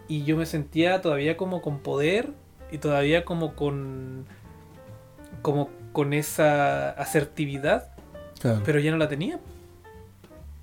Y 0.07 0.23
yo 0.23 0.37
me 0.37 0.45
sentía 0.45 1.01
todavía 1.01 1.35
como 1.37 1.61
con 1.61 1.79
poder 1.79 2.31
y 2.71 2.77
todavía 2.77 3.25
como 3.25 3.55
con. 3.55 4.25
como 5.41 5.69
con 5.93 6.13
esa 6.13 6.89
asertividad 6.91 7.89
Claro. 8.39 8.61
pero 8.65 8.79
ya 8.79 8.91
no 8.91 8.97
la 8.97 9.07
tenía. 9.07 9.39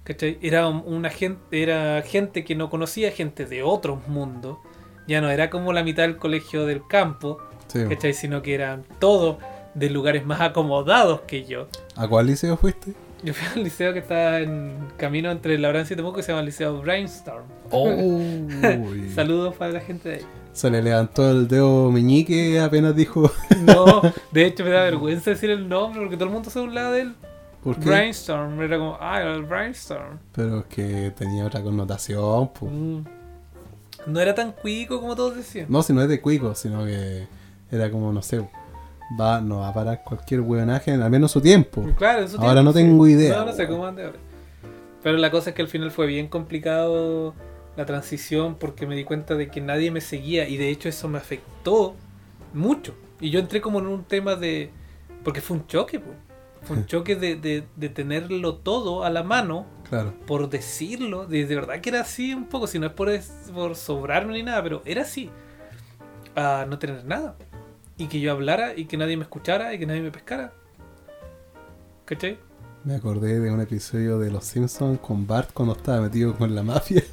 ¿Cachai? 0.04 0.38
Era 0.42 0.68
un- 0.68 0.82
una 0.84 1.08
gente, 1.10 1.62
era 1.62 2.02
gente 2.02 2.44
que 2.44 2.54
no 2.56 2.68
conocía, 2.68 3.12
gente 3.12 3.46
de 3.46 3.62
otros 3.62 4.06
mundos. 4.08 4.58
Ya 5.06 5.20
no 5.20 5.30
era 5.30 5.50
como 5.50 5.72
la 5.72 5.82
mitad 5.82 6.04
del 6.04 6.16
colegio 6.16 6.66
del 6.66 6.86
campo, 6.86 7.38
Sí. 7.68 7.84
¿cachai? 7.88 8.12
Sino 8.12 8.42
que 8.42 8.54
eran 8.54 8.84
todos 8.98 9.36
de 9.74 9.88
lugares 9.90 10.24
más 10.26 10.40
acomodados 10.40 11.22
que 11.22 11.44
yo. 11.44 11.66
¿A 11.96 12.06
cuál 12.06 12.26
liceo 12.26 12.56
fuiste? 12.56 12.92
Yo 13.22 13.32
fui 13.34 13.46
al 13.54 13.64
liceo 13.64 13.92
que 13.92 14.00
está 14.00 14.40
en 14.40 14.76
camino 14.96 15.30
entre 15.30 15.56
Labranza 15.56 15.94
y 15.94 15.96
Temuco 15.96 16.16
que 16.16 16.22
se 16.24 16.32
llama 16.32 16.40
el 16.40 16.46
Liceo 16.46 16.80
Brainstorm. 16.82 17.44
Uy. 17.70 19.10
Saludos 19.14 19.54
para 19.56 19.72
la 19.72 19.80
gente 19.80 20.08
de 20.08 20.14
ahí. 20.16 20.22
Se 20.52 20.68
le 20.70 20.82
levantó 20.82 21.30
el 21.30 21.48
dedo 21.48 21.90
meñique 21.90 22.60
apenas 22.60 22.94
dijo. 22.96 23.30
No, 23.62 24.02
de 24.32 24.44
hecho 24.46 24.64
me 24.64 24.70
da 24.70 24.82
vergüenza 24.82 25.30
decir 25.30 25.50
el 25.50 25.68
nombre 25.68 26.00
porque 26.00 26.16
todo 26.16 26.26
el 26.26 26.32
mundo 26.34 26.50
se 26.50 26.58
burlaba 26.60 26.90
de 26.92 27.02
él. 27.02 27.14
¿Por 27.62 27.78
qué? 27.78 27.88
Brainstorm, 27.88 28.60
era 28.60 28.76
como, 28.76 28.98
ah, 29.00 29.20
era 29.20 29.32
el 29.34 29.44
Brainstorm. 29.44 30.18
Pero 30.32 30.58
es 30.58 30.64
que 30.66 31.12
tenía 31.16 31.46
otra 31.46 31.62
connotación. 31.62 32.50
Mm. 32.60 32.98
No 34.06 34.20
era 34.20 34.34
tan 34.34 34.52
cuico 34.52 35.00
como 35.00 35.14
todos 35.14 35.36
decían. 35.36 35.66
No, 35.68 35.82
si 35.82 35.92
no 35.92 36.02
es 36.02 36.08
de 36.08 36.20
cuico, 36.20 36.54
sino 36.54 36.84
que 36.84 37.26
era 37.70 37.90
como, 37.90 38.12
no 38.12 38.22
sé, 38.22 38.46
va, 39.18 39.40
no 39.40 39.58
va 39.60 39.68
a 39.68 39.74
parar 39.74 40.02
cualquier 40.04 40.40
hueonaje, 40.40 40.92
al 40.92 41.10
menos 41.10 41.32
su 41.32 41.40
tiempo. 41.40 41.84
Claro, 41.96 42.24
eso 42.24 42.40
Ahora 42.40 42.62
no 42.62 42.72
tengo 42.72 43.06
idea. 43.06 43.38
No, 43.38 43.46
no 43.46 43.52
sé 43.52 43.66
cómo 43.66 43.86
ande 43.86 44.04
ahora. 44.04 44.18
Pero 45.02 45.18
la 45.18 45.30
cosa 45.30 45.50
es 45.50 45.56
que 45.56 45.62
al 45.62 45.68
final 45.68 45.90
fue 45.90 46.06
bien 46.06 46.28
complicado 46.28 47.34
la 47.76 47.86
transición 47.86 48.56
porque 48.56 48.86
me 48.86 48.94
di 48.94 49.04
cuenta 49.04 49.34
de 49.34 49.48
que 49.48 49.60
nadie 49.60 49.90
me 49.90 50.00
seguía 50.00 50.48
y 50.48 50.56
de 50.56 50.68
hecho 50.68 50.88
eso 50.88 51.08
me 51.08 51.18
afectó 51.18 51.94
mucho. 52.52 52.94
Y 53.20 53.30
yo 53.30 53.40
entré 53.40 53.60
como 53.60 53.78
en 53.78 53.86
un 53.86 54.04
tema 54.04 54.36
de... 54.36 54.70
Porque 55.24 55.40
fue 55.40 55.56
un 55.56 55.66
choque, 55.66 56.00
po. 56.00 56.10
Fue 56.64 56.76
un 56.76 56.86
choque 56.86 57.16
de, 57.16 57.36
de- 57.36 57.64
de 57.76 57.88
tenerlo 57.88 58.56
todo 58.56 59.04
a 59.04 59.10
la 59.10 59.22
mano, 59.22 59.66
Claro. 59.88 60.14
por 60.26 60.48
decirlo. 60.48 61.26
De, 61.26 61.46
de 61.46 61.54
verdad 61.54 61.80
que 61.80 61.90
era 61.90 62.00
así 62.02 62.34
un 62.34 62.46
poco, 62.46 62.66
si 62.66 62.78
no 62.78 62.86
es 62.86 62.92
por, 62.92 63.08
es- 63.10 63.32
por 63.52 63.74
sobrarme 63.76 64.34
ni 64.34 64.42
nada, 64.42 64.62
pero 64.62 64.82
era 64.84 65.02
así. 65.02 65.30
A 66.36 66.66
no 66.68 66.78
tener 66.78 67.04
nada. 67.04 67.36
Y 67.98 68.06
que 68.06 68.20
yo 68.20 68.32
hablara 68.32 68.76
y 68.76 68.86
que 68.86 68.96
nadie 68.96 69.16
me 69.16 69.22
escuchara 69.24 69.74
y 69.74 69.78
que 69.78 69.86
nadie 69.86 70.00
me 70.00 70.10
pescara. 70.10 70.52
¿Cachai? 72.04 72.38
Me 72.84 72.96
acordé 72.96 73.38
de 73.38 73.50
un 73.52 73.60
episodio 73.60 74.18
de 74.18 74.30
Los 74.30 74.44
Simpsons 74.44 74.98
con 75.00 75.26
Bart 75.26 75.50
cuando 75.52 75.74
estaba 75.76 76.00
metido 76.00 76.34
con 76.36 76.52
la 76.54 76.62
mafia. 76.64 77.02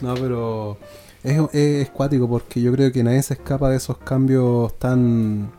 no, 0.00 0.14
pero 0.14 0.78
es, 1.22 1.40
es 1.54 1.90
cuático 1.90 2.28
porque 2.28 2.60
yo 2.62 2.72
creo 2.72 2.92
que 2.92 3.02
nadie 3.02 3.22
se 3.22 3.34
escapa 3.34 3.68
de 3.70 3.76
esos 3.76 3.98
cambios 3.98 4.78
tan 4.78 5.50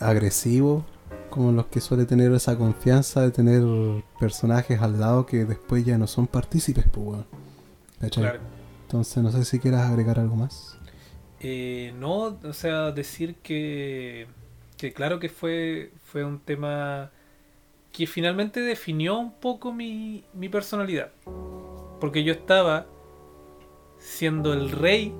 agresivos 0.00 0.84
como 1.30 1.52
los 1.52 1.66
que 1.66 1.80
suele 1.80 2.04
tener 2.04 2.32
esa 2.32 2.56
confianza 2.56 3.22
de 3.22 3.30
tener 3.30 3.62
personajes 4.18 4.80
al 4.80 4.98
lado 4.98 5.26
que 5.26 5.44
después 5.44 5.84
ya 5.84 5.98
no 5.98 6.06
son 6.06 6.26
partícipes, 6.26 6.86
pues, 6.90 7.06
weón. 7.06 7.26
¿Cachai? 8.00 8.24
Claro. 8.24 8.40
Entonces, 8.82 9.22
no 9.22 9.30
sé 9.30 9.44
si 9.44 9.58
quieras 9.58 9.90
agregar 9.90 10.18
algo 10.18 10.36
más. 10.36 10.78
Eh, 11.40 11.92
no, 11.98 12.38
o 12.42 12.52
sea, 12.52 12.90
decir 12.90 13.36
que, 13.36 14.26
que 14.76 14.92
claro 14.92 15.20
que 15.20 15.28
fue, 15.28 15.92
fue 16.04 16.24
un 16.24 16.40
tema 16.40 17.10
que 17.92 18.06
finalmente 18.06 18.60
definió 18.60 19.18
un 19.18 19.32
poco 19.32 19.72
mi, 19.72 20.24
mi 20.32 20.48
personalidad. 20.48 21.10
Porque 22.00 22.24
yo 22.24 22.32
estaba 22.32 22.86
siendo 23.98 24.52
el 24.52 24.70
rey, 24.70 25.14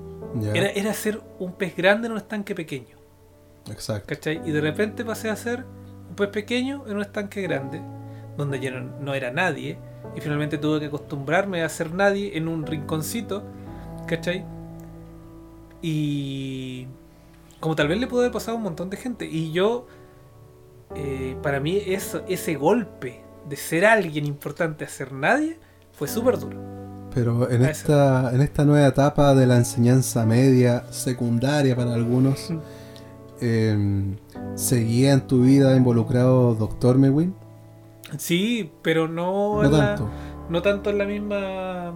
era, 0.53 0.69
era 0.69 0.93
ser 0.93 1.21
un 1.37 1.53
pez 1.53 1.75
grande 1.75 2.07
en 2.07 2.13
un 2.13 2.17
estanque 2.17 2.55
pequeño, 2.55 2.97
exacto. 3.71 4.07
¿cachai? 4.07 4.41
Y 4.45 4.51
de 4.51 4.61
repente 4.61 5.05
pasé 5.05 5.29
a 5.29 5.35
ser 5.35 5.65
un 6.09 6.15
pez 6.15 6.29
pequeño 6.29 6.85
en 6.87 6.95
un 6.95 7.01
estanque 7.01 7.41
grande, 7.41 7.81
donde 8.37 8.59
yo 8.59 8.71
no, 8.71 8.99
no 8.99 9.13
era 9.13 9.31
nadie, 9.31 9.77
y 10.15 10.21
finalmente 10.21 10.57
tuve 10.57 10.79
que 10.79 10.85
acostumbrarme 10.87 11.63
a 11.63 11.69
ser 11.69 11.93
nadie 11.93 12.37
en 12.37 12.47
un 12.47 12.65
rinconcito, 12.65 13.43
¿cachai? 14.07 14.45
Y 15.81 16.87
como 17.59 17.75
tal 17.75 17.87
vez 17.87 17.99
le 17.99 18.07
pudo 18.07 18.21
haber 18.21 18.31
pasado 18.31 18.53
a 18.53 18.57
un 18.57 18.63
montón 18.63 18.89
de 18.89 18.97
gente, 18.97 19.25
y 19.25 19.51
yo, 19.51 19.87
eh, 20.95 21.37
para 21.41 21.59
mí 21.59 21.81
eso, 21.85 22.23
ese 22.27 22.55
golpe 22.55 23.21
de 23.47 23.55
ser 23.55 23.85
alguien 23.85 24.25
importante 24.25 24.85
a 24.85 24.87
ser 24.89 25.11
nadie 25.11 25.57
fue 25.93 26.07
súper 26.07 26.39
duro. 26.39 26.57
Pero 27.13 27.49
en 27.49 27.65
esta, 27.65 28.33
en 28.33 28.41
esta 28.41 28.65
nueva 28.65 28.87
etapa 28.87 29.33
de 29.33 29.47
la 29.47 29.57
enseñanza 29.57 30.25
media, 30.25 30.83
secundaria 30.91 31.75
para 31.75 31.93
algunos, 31.93 32.51
Mm. 32.51 32.59
Eh, 33.41 34.15
¿seguía 34.55 35.13
en 35.13 35.27
tu 35.27 35.41
vida 35.41 35.75
involucrado 35.75 36.55
Doctor 36.55 36.97
Mewin? 36.97 37.33
Sí, 38.17 38.71
pero 38.81 39.07
no, 39.07 39.61
No 39.61 39.65
en 39.65 39.71
la- 39.71 39.95
tanto. 39.95 40.09
no 40.49 40.61
tanto 40.61 40.89
en 40.89 40.97
la 40.97 41.05
misma 41.05 41.93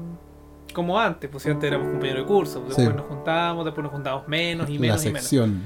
como 0.73 0.99
antes, 0.99 1.29
pues 1.29 1.43
si 1.43 1.49
antes 1.51 1.67
éramos 1.67 1.89
compañeros 1.89 2.23
de 2.23 2.27
curso, 2.27 2.61
pues, 2.61 2.75
después 2.75 2.95
nos 2.95 3.05
juntábamos, 3.07 3.65
después 3.65 3.83
nos 3.83 3.91
juntábamos 3.93 4.27
menos 4.27 4.69
y 4.69 4.73
la 4.75 4.79
menos 4.79 5.03
y 5.03 5.07
menos. 5.07 5.21
sección. 5.21 5.61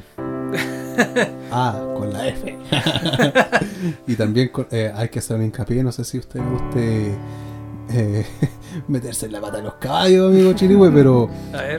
ah, 1.51 1.81
con 1.97 2.11
la 2.11 2.27
F. 2.27 2.57
y 4.07 4.15
también 4.15 4.49
con- 4.49 4.67
eh, 4.71 4.91
hay 4.93 5.09
que 5.09 5.19
hacer 5.19 5.37
un 5.37 5.43
hincapié, 5.43 5.83
no 5.83 5.91
sé 5.91 6.03
si 6.03 6.17
a 6.17 6.19
usted 6.19 6.39
le 6.41 6.49
guste 6.49 7.15
eh, 7.91 8.25
meterse 8.87 9.27
en 9.27 9.31
la 9.33 9.41
pata 9.41 9.57
de 9.57 9.63
los 9.63 9.75
caballos, 9.75 10.31
amigo 10.31 10.53
Chirihue, 10.53 10.91
pero 10.91 11.29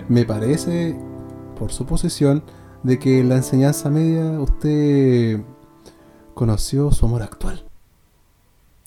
me 0.08 0.24
parece, 0.24 0.96
por 1.58 1.70
su 1.72 1.84
posición, 1.84 2.42
de 2.82 2.98
que 2.98 3.20
en 3.20 3.28
la 3.28 3.36
enseñanza 3.36 3.90
media 3.90 4.22
usted 4.40 5.40
conoció 6.34 6.90
su 6.92 7.06
amor 7.06 7.22
actual. 7.22 7.64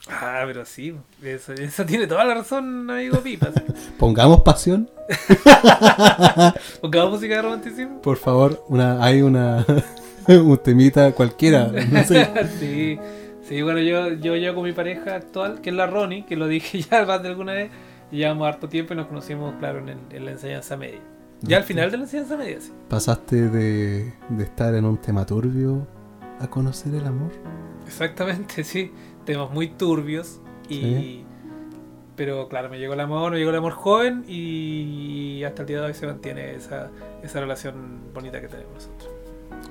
ah, 0.09 0.43
pero 0.45 0.65
sí, 0.65 0.95
eso, 1.21 1.53
eso 1.53 1.85
tiene 1.85 2.07
toda 2.07 2.23
la 2.25 2.33
razón, 2.35 2.89
amigo 2.89 3.19
Pipas. 3.19 3.53
Pongamos 3.99 4.41
pasión, 4.41 4.89
¿Pongamos 6.81 7.11
música 7.11 7.35
de 7.35 7.41
romanticismo? 7.41 8.01
por 8.01 8.17
favor. 8.17 8.63
Una, 8.69 9.03
hay 9.03 9.21
una 9.21 9.65
un 10.27 10.57
temita 10.57 11.11
cualquiera. 11.13 11.67
No 11.91 12.03
sé. 12.03 12.27
sí, 12.59 12.99
sí, 13.47 13.61
bueno, 13.61 13.79
yo, 13.79 14.09
yo 14.13 14.35
llevo 14.35 14.55
con 14.55 14.63
mi 14.65 14.73
pareja 14.73 15.15
actual, 15.15 15.61
que 15.61 15.69
es 15.69 15.75
la 15.75 15.87
Ronnie, 15.87 16.25
que 16.25 16.35
lo 16.35 16.47
dije 16.47 16.81
ya 16.81 17.05
más 17.05 17.21
de 17.21 17.29
alguna 17.29 17.53
vez, 17.53 17.71
y 18.11 18.17
llevamos 18.17 18.47
harto 18.47 18.67
tiempo 18.69 18.93
y 18.93 18.97
nos 18.97 19.07
conocimos, 19.07 19.53
claro, 19.59 19.79
en, 19.79 19.89
el- 19.89 19.97
en 20.11 20.25
la 20.25 20.31
enseñanza 20.31 20.77
media. 20.77 21.01
Ya 21.41 21.57
al 21.57 21.63
final 21.63 21.89
de 21.91 21.97
la 21.97 22.03
enseñanza 22.03 22.37
media, 22.37 22.61
sí. 22.61 22.71
Pasaste 22.89 23.49
de, 23.49 24.13
de 24.29 24.43
estar 24.43 24.73
en 24.75 24.85
un 24.85 24.97
tema 24.97 25.25
turbio 25.25 25.87
a 26.39 26.47
conocer 26.47 26.93
el 26.95 27.05
amor. 27.05 27.31
Exactamente, 27.85 28.63
sí. 28.63 28.91
Temas 29.25 29.51
muy 29.51 29.69
turbios 29.69 30.39
y... 30.69 30.75
Sí. 30.75 31.25
Pero 32.15 32.47
claro, 32.49 32.69
me 32.69 32.77
llegó 32.77 32.93
el 32.93 32.99
amor, 32.99 33.31
me 33.31 33.37
llegó 33.39 33.49
el 33.49 33.55
amor 33.55 33.71
joven 33.71 34.23
y 34.27 35.43
hasta 35.43 35.63
el 35.63 35.67
día 35.69 35.79
de 35.81 35.87
hoy 35.87 35.93
se 35.95 36.05
mantiene 36.05 36.53
esa, 36.55 36.91
esa 37.23 37.39
relación 37.39 38.01
bonita 38.13 38.39
que 38.41 38.47
tenemos 38.47 38.73
nosotros. 38.75 39.09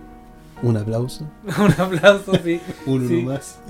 Un 0.62 0.76
aplauso. 0.76 1.28
Un 1.58 1.72
aplauso, 1.80 2.32
sí. 2.42 2.60
Uno 2.86 3.06
Sí. 3.08 3.22
más. 3.22 3.60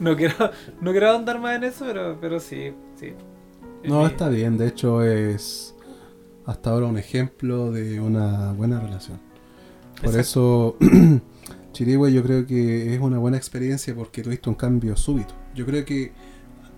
No 0.00 0.16
quiero, 0.16 0.50
no 0.80 0.92
quiero 0.92 1.10
ahondar 1.10 1.40
más 1.40 1.56
en 1.56 1.64
eso, 1.64 1.84
pero, 1.84 2.16
pero 2.20 2.40
sí, 2.40 2.72
sí. 2.96 3.12
No, 3.84 4.04
Eh, 4.04 4.06
está 4.06 4.28
bien. 4.28 4.56
De 4.56 4.68
hecho, 4.68 5.02
es 5.02 5.74
hasta 6.48 6.70
ahora 6.70 6.86
un 6.86 6.96
ejemplo 6.96 7.70
de 7.70 8.00
una 8.00 8.52
buena 8.52 8.80
relación. 8.80 9.20
Por 10.02 10.16
Exacto. 10.16 10.20
eso, 10.20 10.76
Chirihue, 11.72 12.10
yo 12.10 12.22
creo 12.22 12.46
que 12.46 12.94
es 12.94 13.00
una 13.00 13.18
buena 13.18 13.36
experiencia 13.36 13.94
porque 13.94 14.22
tuviste 14.22 14.48
un 14.48 14.54
cambio 14.54 14.96
súbito. 14.96 15.34
Yo 15.54 15.66
creo 15.66 15.84
que 15.84 16.12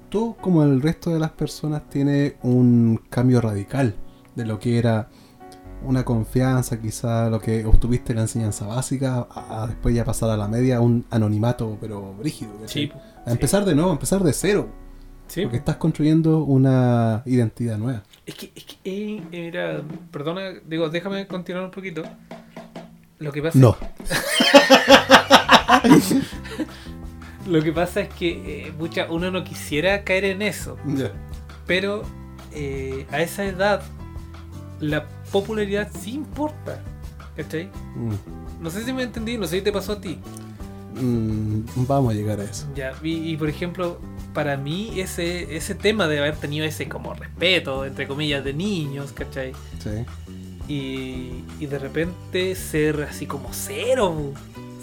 tú, 0.08 0.34
como 0.40 0.64
el 0.64 0.82
resto 0.82 1.10
de 1.10 1.20
las 1.20 1.30
personas, 1.30 1.88
tienes 1.88 2.34
un 2.42 3.00
cambio 3.10 3.40
radical 3.40 3.94
de 4.34 4.44
lo 4.44 4.58
que 4.58 4.76
era 4.76 5.08
una 5.84 6.04
confianza, 6.04 6.80
quizá 6.80 7.30
lo 7.30 7.40
que 7.40 7.64
obtuviste 7.64 8.10
en 8.12 8.16
la 8.16 8.22
enseñanza 8.22 8.66
básica, 8.66 9.28
a, 9.30 9.62
a 9.62 9.66
después 9.68 9.94
ya 9.94 10.04
pasar 10.04 10.30
a 10.30 10.36
la 10.36 10.48
media, 10.48 10.80
un 10.80 11.06
anonimato, 11.10 11.78
pero 11.80 12.12
brígido. 12.14 12.50
¿cachai? 12.60 12.88
Sí, 12.88 12.92
A 13.24 13.30
empezar 13.30 13.64
de 13.64 13.76
nuevo, 13.76 13.90
a 13.90 13.92
empezar 13.94 14.24
de 14.24 14.32
cero. 14.32 14.68
Sí. 15.30 15.42
Porque 15.42 15.58
estás 15.58 15.76
construyendo 15.76 16.44
una 16.44 17.22
identidad 17.24 17.78
nueva. 17.78 18.02
Es 18.26 18.34
que, 18.34 18.52
es 18.54 18.64
que 18.64 18.76
eh, 18.84 19.22
mira, 19.30 19.82
perdona, 20.10 20.50
digo, 20.66 20.90
déjame 20.90 21.26
continuar 21.26 21.64
un 21.64 21.70
poquito. 21.70 22.02
Lo 23.18 23.32
que 23.32 23.42
pasa 23.42 23.58
No. 23.58 23.76
Lo 27.46 27.62
que 27.62 27.72
pasa 27.72 28.00
es 28.00 28.08
que 28.10 28.66
eh, 28.66 28.72
mucha, 28.78 29.10
uno 29.10 29.30
no 29.30 29.44
quisiera 29.44 30.04
caer 30.04 30.24
en 30.24 30.42
eso, 30.42 30.76
pero 31.66 32.02
eh, 32.52 33.06
a 33.10 33.22
esa 33.22 33.44
edad 33.44 33.82
la 34.78 35.06
popularidad 35.32 35.90
sí 35.98 36.12
importa. 36.12 36.82
¿Cachai? 37.36 37.70
Mm. 37.94 38.62
No 38.62 38.70
sé 38.70 38.84
si 38.84 38.92
me 38.92 39.02
entendí, 39.02 39.38
no 39.38 39.46
sé 39.46 39.56
si 39.58 39.62
te 39.62 39.72
pasó 39.72 39.92
a 39.92 40.00
ti. 40.00 40.18
Mm, 41.00 41.62
vamos 41.86 42.12
a 42.12 42.16
llegar 42.16 42.40
a 42.40 42.44
eso. 42.44 42.66
Ya, 42.74 42.92
y, 43.02 43.32
y, 43.32 43.36
por 43.36 43.48
ejemplo, 43.48 43.98
para 44.34 44.56
mí 44.56 45.00
ese, 45.00 45.56
ese 45.56 45.74
tema 45.74 46.06
de 46.08 46.18
haber 46.18 46.36
tenido 46.36 46.64
ese 46.64 46.88
como 46.88 47.14
respeto, 47.14 47.84
entre 47.84 48.06
comillas, 48.06 48.44
de 48.44 48.52
niños, 48.54 49.12
¿cachai? 49.12 49.52
Sí. 49.82 50.04
Y, 50.72 51.44
y 51.58 51.66
de 51.66 51.78
repente 51.78 52.54
ser 52.54 53.02
así 53.10 53.26
como 53.26 53.48
cero, 53.52 54.32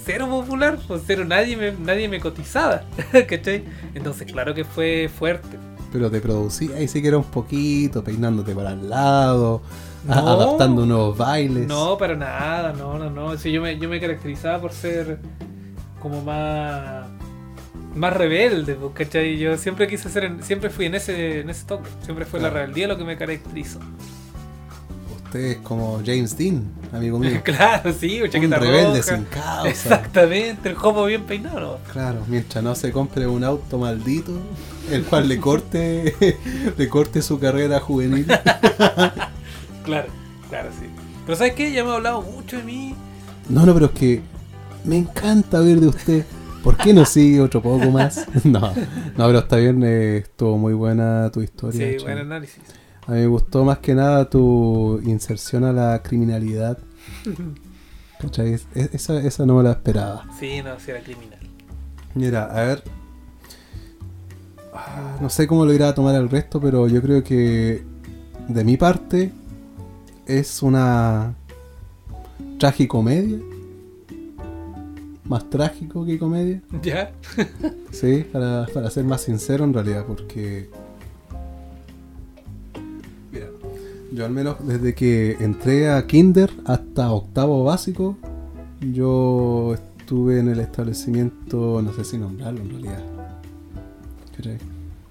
cero 0.05 0.27
popular, 0.29 0.77
o 0.89 0.97
cero, 0.99 1.23
nadie 1.25 1.55
me, 1.55 1.71
nadie 1.71 2.09
me 2.09 2.19
cotizaba, 2.19 2.83
¿cachai? 3.27 3.63
Entonces 3.95 4.29
claro 4.31 4.53
que 4.53 4.65
fue 4.65 5.09
fuerte. 5.13 5.57
Pero 5.93 6.11
te 6.11 6.19
producía 6.19 6.75
ahí 6.75 6.87
sí 6.89 7.01
que 7.01 7.07
era 7.07 7.17
un 7.17 7.23
poquito, 7.23 8.03
peinándote 8.03 8.53
para 8.53 8.71
el 8.73 8.89
lado, 8.89 9.61
No. 10.05 10.13
adaptando 10.13 10.85
nuevos 10.85 11.17
bailes. 11.17 11.65
No, 11.67 11.97
para 11.97 12.15
nada, 12.15 12.73
no, 12.73 12.97
no, 12.99 13.09
no. 13.09 13.37
Sí, 13.37 13.53
yo, 13.53 13.61
me, 13.61 13.79
yo 13.79 13.87
me 13.87 14.01
caracterizaba 14.01 14.59
por 14.59 14.73
ser 14.73 15.19
como 16.01 16.21
más 16.21 17.07
más 17.97 18.13
rebelde, 18.15 18.77
¿cachai? 18.93 19.37
Yo 19.37 19.57
siempre 19.57 19.87
quise 19.87 20.09
ser, 20.09 20.23
en- 20.25 20.43
siempre 20.43 20.69
fui 20.69 20.85
en 20.85 20.95
ese, 20.95 21.41
en 21.41 21.49
ese 21.49 21.65
toque, 21.65 21.89
siempre 22.03 22.25
fue 22.25 22.39
la 22.39 22.49
rebeldía 22.49 22.87
lo 22.87 22.97
que 22.97 23.03
me 23.03 23.17
caracterizó. 23.17 23.79
Usted 25.25 25.39
es 25.39 25.57
como 25.57 26.01
James 26.05 26.37
Dean, 26.37 26.63
amigo 26.93 27.19
mío. 27.19 27.41
claro, 27.43 27.91
sí, 27.91 28.21
un 28.21 28.29
chaqueta 28.29 28.59
rebelde 28.59 29.01
roja. 29.01 29.15
sin 29.15 29.25
causa. 29.25 29.67
Exactamente, 29.69 30.69
el 30.69 30.75
jopo 30.75 31.05
bien 31.05 31.23
peinado. 31.23 31.79
¿no? 31.85 31.91
Claro, 31.91 32.21
mientras 32.27 32.63
no 32.63 32.73
se 32.75 32.91
compre 32.93 33.27
un 33.27 33.43
auto 33.43 33.77
maldito, 33.77 34.31
el 34.89 35.03
cual 35.03 35.27
le 35.27 35.37
corte, 35.37 36.15
le 36.77 36.87
corte 36.89 37.21
su 37.21 37.39
carrera 37.39 37.79
juvenil. 37.79 38.25
Claro, 39.83 40.09
claro, 40.49 40.69
sí. 40.77 40.85
Pero 41.25 41.37
¿sabes 41.37 41.53
qué? 41.53 41.71
Ya 41.71 41.83
me 41.85 41.91
ha 41.91 41.93
hablado 41.95 42.21
mucho 42.21 42.57
de 42.57 42.63
mí. 42.63 42.93
No, 43.47 43.65
no, 43.65 43.73
pero 43.73 43.85
es 43.85 43.91
que 43.93 44.21
me 44.83 44.97
encanta 44.97 45.59
oír 45.61 45.79
de 45.79 45.87
usted. 45.87 46.25
¿Por 46.63 46.75
qué 46.77 46.93
no 46.93 47.05
sigue 47.05 47.39
otro 47.41 47.61
poco 47.61 47.89
más? 47.91 48.25
No, 48.43 48.59
no, 48.59 48.73
pero 49.27 49.39
está 49.39 49.55
bien, 49.57 49.81
eh, 49.83 50.17
estuvo 50.17 50.57
muy 50.57 50.73
buena 50.73 51.29
tu 51.31 51.41
historia. 51.41 51.97
Sí, 51.97 52.03
buen 52.03 52.17
análisis. 52.17 52.59
A 53.05 53.11
mí 53.11 53.19
me 53.19 53.27
gustó 53.27 53.63
más 53.63 53.77
que 53.79 53.93
nada 53.95 54.29
tu 54.29 54.99
inserción 55.05 55.63
a 55.63 55.71
la 55.71 56.01
criminalidad. 56.03 56.77
¿Cachai? 58.19 58.53
Es- 58.53 58.67
Esa, 58.73 59.19
esa 59.21 59.45
no 59.45 59.55
me 59.55 59.63
la 59.63 59.71
esperaba. 59.71 60.25
Sí, 60.39 60.61
no, 60.63 60.79
si 60.79 60.91
era 60.91 61.01
criminal. 61.01 61.39
Mira, 62.15 62.45
a 62.45 62.63
ver. 62.63 62.83
Ah, 64.73 65.17
No 65.21 65.29
sé 65.29 65.47
cómo 65.47 65.65
lo 65.65 65.73
irá 65.73 65.89
a 65.89 65.93
tomar 65.95 66.15
el 66.15 66.29
resto, 66.29 66.59
pero 66.59 66.87
yo 66.87 67.01
creo 67.01 67.23
que 67.23 67.83
de 68.49 68.63
mi 68.63 68.75
parte 68.77 69.31
es 70.25 70.61
una 70.61 71.33
tragicomedia. 72.59 73.37
Más 75.27 75.49
trágico 75.49 76.05
que 76.05 76.17
comedia. 76.17 76.61
¿Ya? 76.81 77.11
Sí, 77.91 78.25
para, 78.31 78.65
para 78.73 78.89
ser 78.89 79.03
más 79.03 79.21
sincero 79.21 79.63
en 79.63 79.73
realidad, 79.73 80.05
porque... 80.07 80.69
Mira, 83.31 83.47
yo 84.11 84.25
al 84.25 84.31
menos 84.31 84.55
desde 84.65 84.93
que 84.93 85.37
entré 85.39 85.89
a 85.89 86.05
Kinder 86.07 86.51
hasta 86.65 87.11
octavo 87.11 87.63
básico, 87.63 88.17
yo 88.93 89.75
estuve 89.75 90.39
en 90.39 90.47
el 90.47 90.59
establecimiento, 90.59 91.81
no 91.81 91.91
sé 91.93 92.05
si 92.05 92.17
nombrarlo 92.17 92.61
en 92.61 92.69
realidad. 92.69 93.03
¿Cachai? 94.35 94.57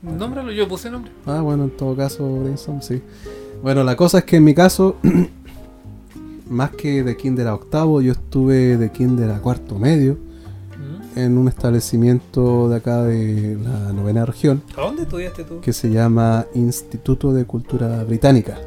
Nómbralo, 0.02 0.52
yo 0.52 0.68
puse 0.68 0.90
nombre. 0.90 1.10
Ah, 1.26 1.40
bueno, 1.40 1.64
en 1.64 1.70
todo 1.70 1.96
caso, 1.96 2.40
Brainstorm, 2.40 2.80
sí. 2.80 3.02
Bueno, 3.62 3.82
la 3.82 3.96
cosa 3.96 4.18
es 4.18 4.24
que 4.24 4.36
en 4.36 4.44
mi 4.44 4.54
caso, 4.54 4.96
más 6.48 6.70
que 6.70 7.02
de 7.02 7.16
Kinder 7.16 7.46
a 7.48 7.54
octavo, 7.54 8.00
yo 8.00 8.12
estuve 8.12 8.76
de 8.76 8.90
Kinder 8.92 9.30
a 9.30 9.40
cuarto 9.40 9.78
medio 9.78 10.14
¿Mm? 10.14 11.18
en 11.18 11.38
un 11.38 11.48
establecimiento 11.48 12.68
de 12.68 12.76
acá 12.76 13.02
de 13.02 13.56
la 13.62 13.92
novena 13.92 14.24
región 14.26 14.62
¿A 14.76 14.82
dónde 14.82 15.02
estudiaste 15.02 15.44
tú? 15.44 15.60
que 15.60 15.72
se 15.72 15.90
llama 15.90 16.46
Instituto 16.54 17.32
de 17.32 17.44
Cultura 17.44 18.02
Británica, 18.04 18.58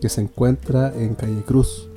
que 0.00 0.08
se 0.08 0.20
encuentra 0.22 0.92
en 0.96 1.14
Calle 1.14 1.42
Cruz, 1.46 1.88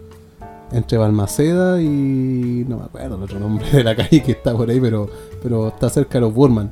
entre 0.72 0.98
Balmaceda 0.98 1.82
y 1.82 2.66
no 2.68 2.78
me 2.78 2.84
acuerdo 2.86 3.16
el 3.16 3.24
otro 3.24 3.40
nombre 3.40 3.70
de 3.72 3.84
la 3.84 3.96
calle 3.96 4.22
que 4.22 4.34
está 4.34 4.56
por 4.56 4.70
ahí, 4.70 4.80
pero, 4.82 5.10
pero 5.42 5.70
está 5.70 5.90
cerca 5.90 6.16
de 6.16 6.22
los 6.22 6.34
Burman. 6.34 6.72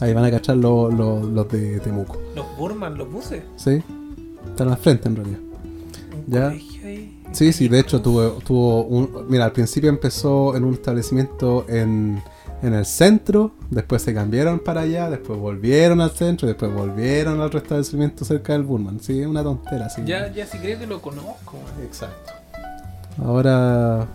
Ahí 0.00 0.12
van 0.12 0.24
a 0.24 0.30
cachar 0.32 0.56
los, 0.56 0.92
los, 0.92 1.24
los 1.24 1.48
de 1.48 1.78
Temuco. 1.78 2.18
Los 2.34 2.44
Burman, 2.58 2.98
los 2.98 3.08
buses. 3.12 3.44
¿Sí? 3.56 3.80
Están 4.48 4.68
al 4.70 4.76
frente 4.78 5.08
en 5.08 5.14
realidad. 5.14 5.38
Un 6.26 6.32
Ya. 6.32 6.48
colegio 6.48 6.86
ahí. 6.88 7.21
Sí, 7.32 7.52
sí, 7.52 7.68
de 7.68 7.80
hecho 7.80 8.00
tuvo, 8.00 8.38
tuvo 8.44 8.84
un... 8.84 9.26
Mira, 9.28 9.46
al 9.46 9.52
principio 9.52 9.88
empezó 9.88 10.56
en 10.56 10.64
un 10.64 10.74
establecimiento 10.74 11.64
en, 11.68 12.22
en 12.62 12.74
el 12.74 12.86
centro, 12.86 13.52
después 13.70 14.02
se 14.02 14.14
cambiaron 14.14 14.58
para 14.58 14.82
allá, 14.82 15.10
después 15.10 15.38
volvieron 15.38 16.00
al 16.00 16.10
centro, 16.10 16.46
después 16.46 16.72
volvieron 16.72 17.40
al 17.40 17.54
establecimiento 17.54 18.24
cerca 18.24 18.52
del 18.52 18.62
Burman. 18.62 19.00
Sí, 19.00 19.20
es 19.20 19.26
una 19.26 19.42
tontera, 19.42 19.88
sí. 19.88 20.02
Ya, 20.04 20.32
ya 20.32 20.46
si 20.46 20.58
creo 20.58 20.78
que 20.78 20.86
lo 20.86 21.00
conozco. 21.00 21.54
man. 21.54 21.84
Exacto. 21.84 22.32
Ahora... 23.24 24.06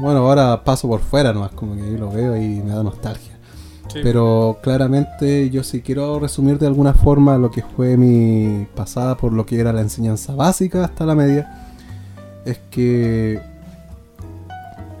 Bueno, 0.00 0.26
ahora 0.26 0.64
paso 0.64 0.88
por 0.88 1.00
fuera 1.00 1.32
nomás, 1.32 1.52
como 1.52 1.76
que 1.76 1.82
ahí 1.82 1.96
lo 1.96 2.10
veo 2.10 2.36
y 2.36 2.60
me 2.60 2.72
da 2.72 2.82
nostalgia. 2.82 3.38
Sí. 3.92 4.00
Pero 4.02 4.58
claramente 4.60 5.50
yo 5.50 5.62
si 5.62 5.82
quiero 5.82 6.18
resumir 6.18 6.58
de 6.58 6.66
alguna 6.66 6.94
forma 6.94 7.38
lo 7.38 7.50
que 7.50 7.62
fue 7.62 7.96
mi 7.96 8.66
pasada 8.74 9.16
por 9.16 9.32
lo 9.32 9.46
que 9.46 9.60
era 9.60 9.72
la 9.72 9.82
enseñanza 9.82 10.34
básica 10.34 10.84
hasta 10.84 11.06
la 11.06 11.14
media, 11.14 11.63
es 12.44 12.58
que 12.70 13.40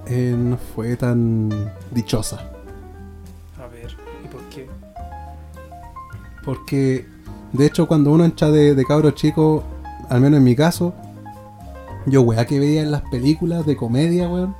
eh, 0.06 0.34
no 0.38 0.56
fue 0.56 0.96
tan 0.96 1.50
dichosa. 1.90 2.50
A 3.62 3.66
ver, 3.68 3.94
¿y 4.24 4.28
por 4.28 4.42
qué? 4.50 4.66
Porque 6.44 7.06
de 7.52 7.66
hecho 7.66 7.86
cuando 7.86 8.10
uno 8.12 8.24
entra 8.24 8.50
de, 8.50 8.74
de 8.74 8.84
cabro 8.84 9.10
chico, 9.12 9.64
al 10.08 10.20
menos 10.20 10.38
en 10.38 10.44
mi 10.44 10.54
caso, 10.56 10.92
yo 12.06 12.22
weá 12.22 12.44
que 12.44 12.58
veía 12.58 12.82
en 12.82 12.90
las 12.90 13.02
películas 13.02 13.64
de 13.66 13.76
comedia, 13.76 14.28
weón, 14.28 14.54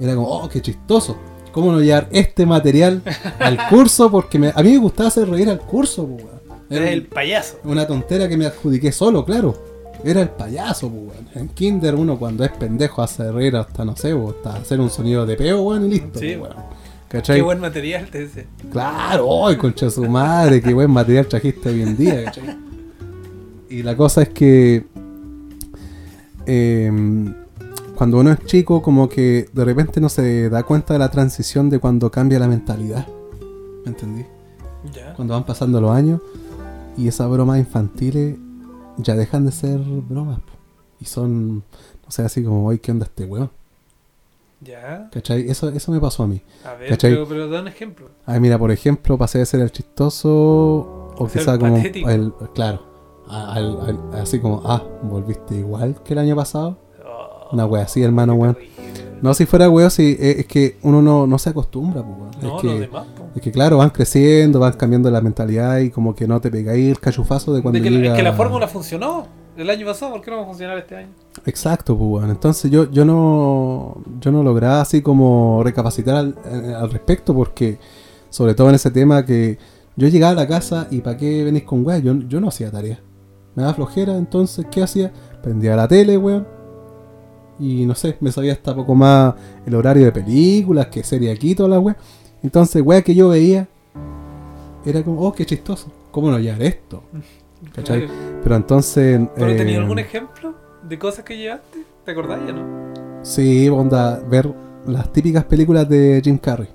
era 0.00 0.14
como, 0.14 0.28
oh, 0.28 0.48
qué 0.48 0.60
chistoso. 0.60 1.16
¿Cómo 1.52 1.70
no 1.70 1.80
llevar 1.80 2.08
este 2.12 2.46
material 2.46 3.02
al 3.38 3.58
curso? 3.68 4.10
Porque 4.10 4.38
me- 4.38 4.52
a 4.54 4.62
mí 4.62 4.72
me 4.72 4.78
gustaba 4.78 5.08
hacer 5.08 5.28
reír 5.28 5.48
al 5.50 5.60
curso, 5.60 6.04
weón. 6.04 6.42
Era 6.70 6.90
el 6.90 7.06
payaso. 7.06 7.58
Una 7.64 7.86
tontera 7.86 8.26
que 8.28 8.36
me 8.38 8.46
adjudiqué 8.46 8.92
solo, 8.92 9.24
claro. 9.26 9.54
Era 10.04 10.20
el 10.22 10.30
payaso, 10.30 10.88
weón. 10.88 11.28
En 11.34 11.48
Kinder 11.48 11.94
uno 11.94 12.18
cuando 12.18 12.44
es 12.44 12.50
pendejo 12.52 13.02
hace 13.02 13.30
reír 13.30 13.56
hasta, 13.56 13.84
no 13.84 13.96
sé, 13.96 14.14
weón, 14.14 14.34
hasta 14.36 14.56
hacer 14.56 14.80
un 14.80 14.90
sonido 14.90 15.24
de 15.26 15.36
peo, 15.36 15.62
weón, 15.62 15.86
y 15.86 15.90
listo, 15.90 16.18
Sí. 16.18 16.36
weón. 16.36 16.54
¿Cachai? 17.08 17.36
Qué 17.36 17.42
buen 17.42 17.60
material 17.60 18.08
te 18.10 18.20
dice. 18.20 18.46
Claro, 18.70 19.46
¡ay, 19.46 19.56
concha 19.56 19.90
su 19.90 20.02
madre! 20.08 20.62
¡Qué 20.62 20.72
buen 20.72 20.90
material 20.90 21.26
trajiste 21.26 21.68
hoy 21.68 21.82
en 21.82 21.94
día! 21.96 22.24
¿cachai? 22.24 22.56
Y 23.68 23.82
la 23.82 23.94
cosa 23.96 24.22
es 24.22 24.30
que... 24.30 24.86
em, 26.46 27.34
cuando 27.96 28.18
uno 28.18 28.32
es 28.32 28.40
chico, 28.46 28.82
como 28.82 29.08
que 29.08 29.48
de 29.52 29.64
repente 29.64 30.00
no 30.00 30.08
se 30.08 30.48
da 30.48 30.62
cuenta 30.64 30.94
de 30.94 30.98
la 30.98 31.10
transición 31.10 31.70
de 31.70 31.78
cuando 31.78 32.10
cambia 32.10 32.38
la 32.38 32.48
mentalidad. 32.48 33.06
¿Me 33.84 33.90
entendí? 33.92 34.24
Ya. 34.92 35.14
cuando 35.14 35.34
van 35.34 35.44
pasando 35.44 35.80
los 35.80 35.92
años 35.92 36.20
y 36.98 37.06
esas 37.06 37.30
bromas 37.30 37.58
infantiles 37.60 38.36
ya 38.98 39.14
dejan 39.14 39.44
de 39.46 39.52
ser 39.52 39.78
bromas 39.78 40.40
po. 40.40 40.52
y 41.00 41.04
son, 41.06 41.56
no 41.56 42.10
sé, 42.10 42.22
así 42.22 42.42
como, 42.44 42.66
hoy 42.66 42.78
¿qué 42.78 42.90
onda 42.92 43.06
este 43.06 43.24
weón? 43.24 43.50
Ya. 44.60 45.08
¿Cachai? 45.12 45.50
Eso, 45.50 45.68
eso 45.70 45.90
me 45.90 45.98
pasó 45.98 46.22
a 46.22 46.26
mí. 46.28 46.40
A 46.64 46.74
ver, 46.74 46.96
pero, 47.00 47.26
pero 47.26 47.48
da 47.48 47.60
un 47.62 47.68
ejemplo. 47.68 48.08
Ah, 48.26 48.38
mira, 48.38 48.58
por 48.58 48.70
ejemplo, 48.70 49.18
pasé 49.18 49.38
de 49.38 49.46
ser 49.46 49.60
el 49.60 49.72
chistoso 49.72 50.30
o 51.16 51.28
quizá 51.32 51.58
como 51.58 51.76
patético. 51.76 52.08
el, 52.08 52.32
claro, 52.54 52.82
a- 53.28 53.54
al- 53.54 53.80
al- 53.80 54.20
así 54.20 54.38
como, 54.38 54.62
ah, 54.64 54.82
volviste 55.02 55.56
igual 55.56 56.00
que 56.04 56.12
el 56.12 56.20
año 56.20 56.36
pasado. 56.36 56.78
Oh, 57.04 57.48
Una 57.52 57.66
wea 57.66 57.82
así, 57.84 58.02
hermano, 58.04 58.34
weón. 58.34 58.56
No, 59.22 59.34
si 59.34 59.46
fuera 59.46 59.70
weón, 59.70 59.90
sí, 59.90 60.16
eh, 60.18 60.36
es 60.40 60.46
que 60.46 60.78
uno 60.82 61.00
no, 61.00 61.28
no 61.28 61.38
se 61.38 61.50
acostumbra, 61.50 62.02
po. 62.02 62.28
No, 62.42 62.56
es 62.56 62.60
que, 62.60 62.66
los 62.66 62.80
demás, 62.80 63.06
po. 63.16 63.28
Es 63.36 63.40
que 63.40 63.52
claro, 63.52 63.78
van 63.78 63.90
creciendo, 63.90 64.58
van 64.58 64.72
cambiando 64.72 65.08
la 65.12 65.20
mentalidad 65.20 65.78
y 65.78 65.90
como 65.90 66.12
que 66.12 66.26
no 66.26 66.40
te 66.40 66.50
pegáis 66.50 66.88
el 66.88 66.98
cachufazo 66.98 67.54
de 67.54 67.62
cuando 67.62 67.78
De 67.78 67.84
que, 67.84 67.90
llega... 67.90 68.10
es 68.10 68.16
que 68.16 68.22
la 68.24 68.32
fórmula 68.32 68.66
funcionó 68.66 69.28
el 69.56 69.70
año 69.70 69.86
pasado, 69.86 70.12
¿por 70.12 70.22
qué 70.22 70.30
no 70.32 70.38
va 70.38 70.42
a 70.42 70.46
funcionar 70.46 70.76
este 70.76 70.96
año? 70.96 71.08
Exacto, 71.46 71.96
pues 71.96 72.10
weón. 72.10 72.30
Entonces 72.30 72.68
yo, 72.68 72.90
yo 72.90 73.04
no 73.04 74.02
yo 74.20 74.32
no 74.32 74.42
lograba 74.42 74.80
así 74.80 75.02
como 75.02 75.62
recapacitar 75.62 76.16
al, 76.16 76.36
eh, 76.44 76.74
al 76.76 76.90
respecto 76.90 77.32
porque 77.32 77.78
sobre 78.28 78.54
todo 78.54 78.70
en 78.70 78.74
ese 78.74 78.90
tema 78.90 79.24
que 79.24 79.56
yo 79.94 80.08
llegaba 80.08 80.32
a 80.32 80.34
la 80.34 80.48
casa 80.48 80.88
y 80.90 81.00
¿para 81.00 81.16
qué 81.16 81.44
venís 81.44 81.62
con 81.62 81.86
weón? 81.86 82.02
Yo, 82.02 82.28
yo 82.28 82.40
no 82.40 82.48
hacía 82.48 82.72
tarea. 82.72 82.98
Me 83.54 83.62
daba 83.62 83.74
flojera, 83.74 84.16
entonces 84.16 84.66
¿qué 84.68 84.82
hacía? 84.82 85.12
Prendía 85.42 85.76
la 85.76 85.86
tele, 85.86 86.18
weón. 86.18 86.61
Y 87.58 87.86
no 87.86 87.94
sé, 87.94 88.16
me 88.20 88.32
sabía 88.32 88.52
hasta 88.54 88.74
poco 88.74 88.94
más 88.94 89.34
el 89.66 89.74
horario 89.74 90.04
de 90.06 90.12
películas, 90.12 90.86
que 90.86 91.02
serie 91.04 91.30
aquí, 91.30 91.54
toda 91.54 91.68
la 91.68 91.78
weón. 91.80 91.96
Entonces, 92.42 92.82
weón, 92.84 93.02
que 93.02 93.14
yo 93.14 93.28
veía 93.28 93.68
era 94.84 95.02
como, 95.02 95.20
oh, 95.20 95.32
qué 95.32 95.46
chistoso. 95.46 95.90
¿Cómo 96.10 96.28
no 96.30 96.36
hallar 96.36 96.60
esto? 96.62 97.02
¿Cachai? 97.74 98.08
Pero 98.42 98.56
entonces... 98.56 99.20
¿Pero 99.36 99.50
eh, 99.50 99.54
tenías 99.56 99.78
algún 99.78 99.98
ejemplo 99.98 100.54
de 100.88 100.98
cosas 100.98 101.24
que 101.24 101.36
llevaste? 101.36 101.84
¿Te 102.04 102.10
acordás 102.10 102.40
ya 102.46 102.52
no? 102.52 102.92
Sí, 103.22 103.68
onda, 103.68 104.18
ver 104.28 104.52
las 104.86 105.12
típicas 105.12 105.44
películas 105.44 105.88
de 105.88 106.20
Jim 106.24 106.38
Carrey. 106.38 106.68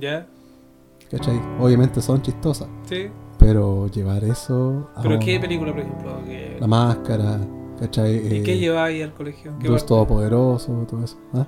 ¿Ya? 0.00 0.26
¿Cachai? 1.10 1.40
Obviamente 1.58 2.00
son 2.00 2.22
chistosas. 2.22 2.68
¿Sí? 2.88 3.08
Pero 3.38 3.88
llevar 3.88 4.22
eso 4.24 4.88
a 4.94 5.02
¿Pero 5.02 5.18
qué 5.18 5.40
película, 5.40 5.72
por 5.72 5.80
ejemplo? 5.80 6.20
que- 6.24 6.56
La 6.60 6.66
máscara, 6.68 7.40
¿cachai? 7.78 8.14
¿Y 8.14 8.36
Eh, 8.38 8.42
qué 8.42 8.58
lleváis 8.58 9.02
al 9.02 9.14
colegio? 9.14 9.52
¿Qué 9.60 9.68
Dios? 9.68 9.86
Todopoderoso, 9.86 10.72
todo 10.88 11.04
eso. 11.04 11.16
¿ah? 11.34 11.46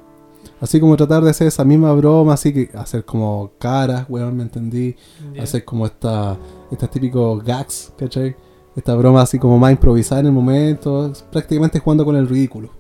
Así 0.61 0.81
como 0.81 0.97
tratar 0.97 1.23
de 1.23 1.31
hacer 1.31 1.47
esa 1.47 1.65
misma 1.65 1.93
broma, 1.93 2.35
así 2.35 2.53
que 2.53 2.71
hacer 2.77 3.05
como 3.05 3.53
caras, 3.59 4.07
weón, 4.09 4.37
me 4.37 4.43
entendí. 4.43 4.97
Hacer 5.41 5.65
como 5.65 5.87
esta, 5.87 6.37
estos 6.71 6.91
típicos 6.91 7.43
gags, 7.45 7.93
¿cachai? 7.99 8.37
Esta 8.77 8.95
broma 8.95 9.23
así 9.23 9.39
como 9.39 9.59
más 9.59 9.73
improvisada 9.73 10.21
en 10.21 10.27
el 10.27 10.33
momento, 10.33 11.13
prácticamente 11.33 11.79
jugando 11.79 12.05
con 12.05 12.17
el 12.17 12.29
ridículo. 12.29 12.71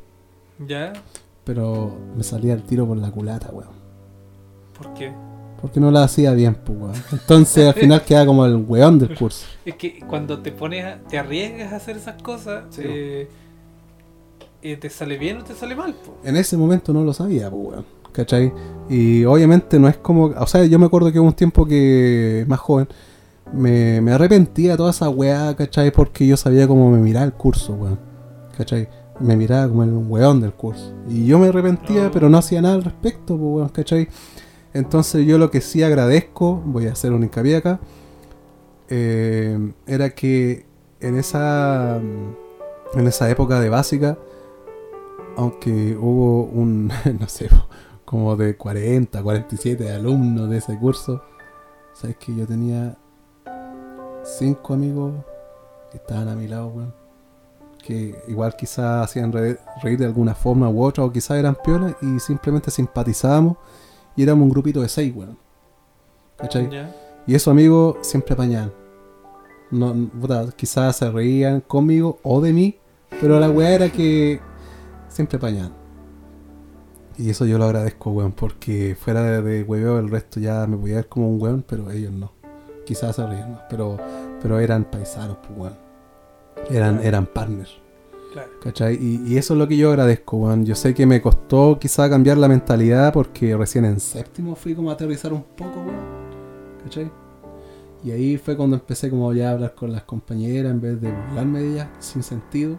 ¿Ya? 0.66 0.92
Pero 1.44 1.90
me 2.16 2.22
salía 2.22 2.52
el 2.54 2.62
tiro 2.62 2.86
por 2.86 2.96
la 2.96 3.10
culata, 3.10 3.50
weón. 3.52 3.80
¿Por 4.76 4.92
qué? 4.94 5.12
Porque 5.60 5.78
no 5.80 5.90
la 5.90 6.04
hacía 6.04 6.32
bien, 6.32 6.54
pues, 6.54 6.78
weón. 6.78 6.94
Entonces 7.12 7.66
al 7.68 7.74
final 7.74 8.02
queda 8.02 8.24
como 8.24 8.44
el 8.46 8.56
weón 8.56 8.98
del 8.98 9.14
curso. 9.16 9.46
Es 9.64 9.74
que 9.74 10.00
cuando 10.08 10.38
te 10.40 10.52
pones, 10.52 10.84
a- 10.84 10.98
te 11.08 11.18
arriesgas 11.18 11.72
a 11.72 11.76
hacer 11.76 11.96
esas 11.96 12.20
cosas, 12.22 12.64
Sí. 12.70 12.82
eh, 12.84 13.28
eh, 14.62 14.76
¿te 14.76 14.90
sale 14.90 15.16
bien 15.18 15.38
o 15.38 15.44
te 15.44 15.54
sale 15.54 15.74
mal? 15.74 15.94
po? 15.94 16.16
En 16.24 16.36
ese 16.36 16.56
momento 16.56 16.92
no 16.92 17.02
lo 17.04 17.12
sabía, 17.12 17.50
pues, 17.50 17.62
weón. 17.72 17.84
¿Cachai? 18.12 18.52
Y 18.88 19.24
obviamente 19.24 19.78
no 19.78 19.86
es 19.88 19.96
como. 19.96 20.24
O 20.26 20.46
sea, 20.46 20.64
yo 20.64 20.78
me 20.80 20.86
acuerdo 20.86 21.12
que 21.12 21.20
hubo 21.20 21.28
un 21.28 21.32
tiempo 21.34 21.64
que, 21.64 22.44
más 22.48 22.58
joven, 22.58 22.88
me, 23.52 24.00
me 24.00 24.10
arrepentía 24.12 24.72
de 24.72 24.76
toda 24.76 24.90
esa 24.90 25.08
weá, 25.08 25.54
¿cachai? 25.54 25.92
Porque 25.92 26.26
yo 26.26 26.36
sabía 26.36 26.66
cómo 26.66 26.90
me 26.90 26.98
miraba 26.98 27.24
el 27.24 27.32
curso, 27.32 27.74
weón. 27.74 27.98
¿cachai? 28.58 28.88
Me 29.20 29.36
miraba 29.36 29.68
como 29.68 29.84
el 29.84 29.92
weón 29.92 30.40
del 30.40 30.52
curso. 30.52 30.92
Y 31.08 31.24
yo 31.26 31.38
me 31.38 31.48
arrepentía, 31.48 32.04
No. 32.04 32.10
pero 32.10 32.28
no 32.28 32.38
hacía 32.38 32.60
nada 32.60 32.74
al 32.74 32.82
respecto, 32.82 33.36
pues, 33.36 33.40
weón, 33.54 33.68
¿cachai? 33.68 34.08
Entonces 34.72 35.26
yo 35.26 35.36
lo 35.38 35.50
que 35.50 35.60
sí 35.60 35.82
agradezco, 35.82 36.62
voy 36.64 36.86
a 36.86 36.92
hacer 36.92 37.12
un 37.12 37.22
hincapié 37.24 37.56
acá, 37.56 37.80
eh, 38.88 39.72
era 39.86 40.10
que 40.10 40.64
en 41.00 41.16
esa, 41.16 41.96
en 41.96 43.06
esa 43.06 43.30
época 43.30 43.60
de 43.60 43.68
básica, 43.68 44.18
aunque 45.36 45.96
hubo 45.96 46.44
un, 46.44 46.92
no 47.20 47.28
sé, 47.28 47.48
como 48.04 48.36
de 48.36 48.56
40, 48.56 49.22
47 49.22 49.90
alumnos 49.92 50.48
de 50.50 50.58
ese 50.58 50.76
curso, 50.78 51.22
sabes 51.94 52.16
que 52.16 52.34
yo 52.34 52.46
tenía 52.46 52.96
cinco 54.24 54.74
amigos 54.74 55.14
que 55.90 55.96
estaban 55.98 56.28
a 56.28 56.34
mi 56.34 56.46
lado, 56.48 56.68
weón. 56.68 56.94
Que 57.82 58.14
igual 58.28 58.54
quizás 58.56 59.04
hacían 59.04 59.32
re- 59.32 59.58
reír 59.82 59.98
de 59.98 60.04
alguna 60.04 60.34
forma 60.34 60.68
u 60.68 60.82
otra, 60.84 61.02
o 61.04 61.10
quizás 61.10 61.38
eran 61.38 61.56
piolas 61.64 61.94
y 62.02 62.20
simplemente 62.20 62.70
simpatizábamos 62.70 63.56
y 64.16 64.22
éramos 64.22 64.44
un 64.44 64.50
grupito 64.50 64.80
de 64.82 64.88
seis, 64.88 65.14
weón. 65.14 65.38
¿Cachai? 66.36 66.70
¿Ya? 66.70 66.94
Y 67.26 67.34
esos 67.34 67.48
amigos 67.48 67.98
siempre 68.02 68.34
apañaban. 68.34 68.72
No, 69.70 69.94
puta, 70.20 70.48
quizás 70.56 70.96
se 70.96 71.10
reían 71.10 71.60
conmigo 71.60 72.18
o 72.22 72.40
de 72.40 72.52
mí, 72.52 72.78
pero 73.20 73.38
la 73.38 73.50
weá 73.50 73.70
era 73.70 73.88
que 73.90 74.40
siempre 75.08 75.36
apañaban. 75.36 75.72
Y 77.18 77.30
eso 77.30 77.44
yo 77.44 77.58
lo 77.58 77.64
agradezco, 77.64 78.10
weón, 78.10 78.32
porque 78.32 78.96
fuera 78.98 79.22
de, 79.22 79.42
de 79.42 79.62
hueveo 79.62 79.98
el 79.98 80.10
resto 80.10 80.40
ya 80.40 80.66
me 80.66 80.76
podía 80.76 80.96
ver 80.96 81.08
como 81.08 81.28
un 81.28 81.40
weón, 81.40 81.64
pero 81.66 81.90
ellos 81.90 82.12
no. 82.12 82.32
Quizás 82.86 83.16
se 83.16 83.26
reían 83.26 83.52
más, 83.52 83.62
pero, 83.68 83.98
pero 84.42 84.58
eran 84.58 84.84
paisanos, 84.84 85.36
pues, 85.46 85.58
weón. 85.58 85.78
Eran, 86.70 87.00
eran 87.02 87.26
partners. 87.26 87.78
Claro. 88.32 88.50
¿Cachai? 88.62 88.94
Y, 88.94 89.22
y 89.26 89.36
eso 89.38 89.54
es 89.54 89.58
lo 89.58 89.66
que 89.66 89.76
yo 89.76 89.90
agradezco, 89.90 90.36
weón. 90.36 90.64
Yo 90.64 90.74
sé 90.74 90.94
que 90.94 91.06
me 91.06 91.20
costó 91.20 91.78
quizá 91.80 92.08
cambiar 92.08 92.38
la 92.38 92.48
mentalidad 92.48 93.12
porque 93.12 93.56
recién 93.56 93.84
en 93.84 93.98
séptimo 93.98 94.54
fui 94.54 94.74
como 94.74 94.90
a 94.90 94.94
aterrizar 94.94 95.32
un 95.32 95.42
poco, 95.42 95.80
weón. 95.80 96.20
¿Cachai? 96.84 97.10
Y 98.04 98.12
ahí 98.12 98.38
fue 98.38 98.56
cuando 98.56 98.76
empecé 98.76 99.10
como 99.10 99.32
ya 99.32 99.50
a 99.50 99.52
hablar 99.52 99.74
con 99.74 99.92
las 99.92 100.04
compañeras 100.04 100.72
en 100.72 100.80
vez 100.80 101.00
de 101.00 101.10
burlarme 101.10 101.60
de 101.60 101.72
ellas 101.72 101.88
sin 101.98 102.22
sentido. 102.22 102.78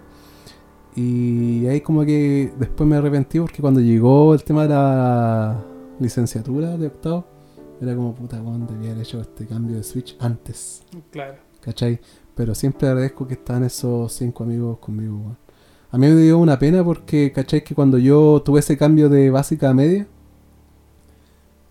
Y 0.95 1.67
ahí 1.67 1.81
como 1.81 2.03
que 2.03 2.51
después 2.57 2.89
me 2.89 2.95
arrepentí 2.95 3.39
porque 3.39 3.61
cuando 3.61 3.79
llegó 3.79 4.33
el 4.33 4.43
tema 4.43 4.63
de 4.63 4.69
la 4.69 5.63
licenciatura 5.99 6.75
de 6.77 6.87
octavo, 6.87 7.25
era 7.81 7.95
como 7.95 8.15
puta, 8.15 8.41
weón, 8.41 8.67
debía 8.67 8.91
haber 8.91 9.03
hecho 9.03 9.21
este 9.21 9.45
cambio 9.45 9.77
de 9.77 9.83
switch 9.83 10.17
antes. 10.19 10.83
Claro. 11.11 11.51
¿cachai? 11.61 11.99
Pero 12.41 12.55
siempre 12.55 12.87
agradezco 12.87 13.27
que 13.27 13.35
están 13.35 13.63
esos 13.63 14.13
cinco 14.13 14.43
amigos 14.43 14.79
conmigo, 14.79 15.15
weón. 15.15 15.37
A 15.91 15.97
mí 15.99 16.07
me 16.07 16.19
dio 16.19 16.39
una 16.39 16.57
pena 16.57 16.83
porque, 16.83 17.31
¿cachai? 17.31 17.63
Que 17.63 17.75
cuando 17.75 17.99
yo 17.99 18.41
tuve 18.43 18.61
ese 18.61 18.79
cambio 18.79 19.09
de 19.09 19.29
básica 19.29 19.69
a 19.69 19.75
media, 19.75 20.07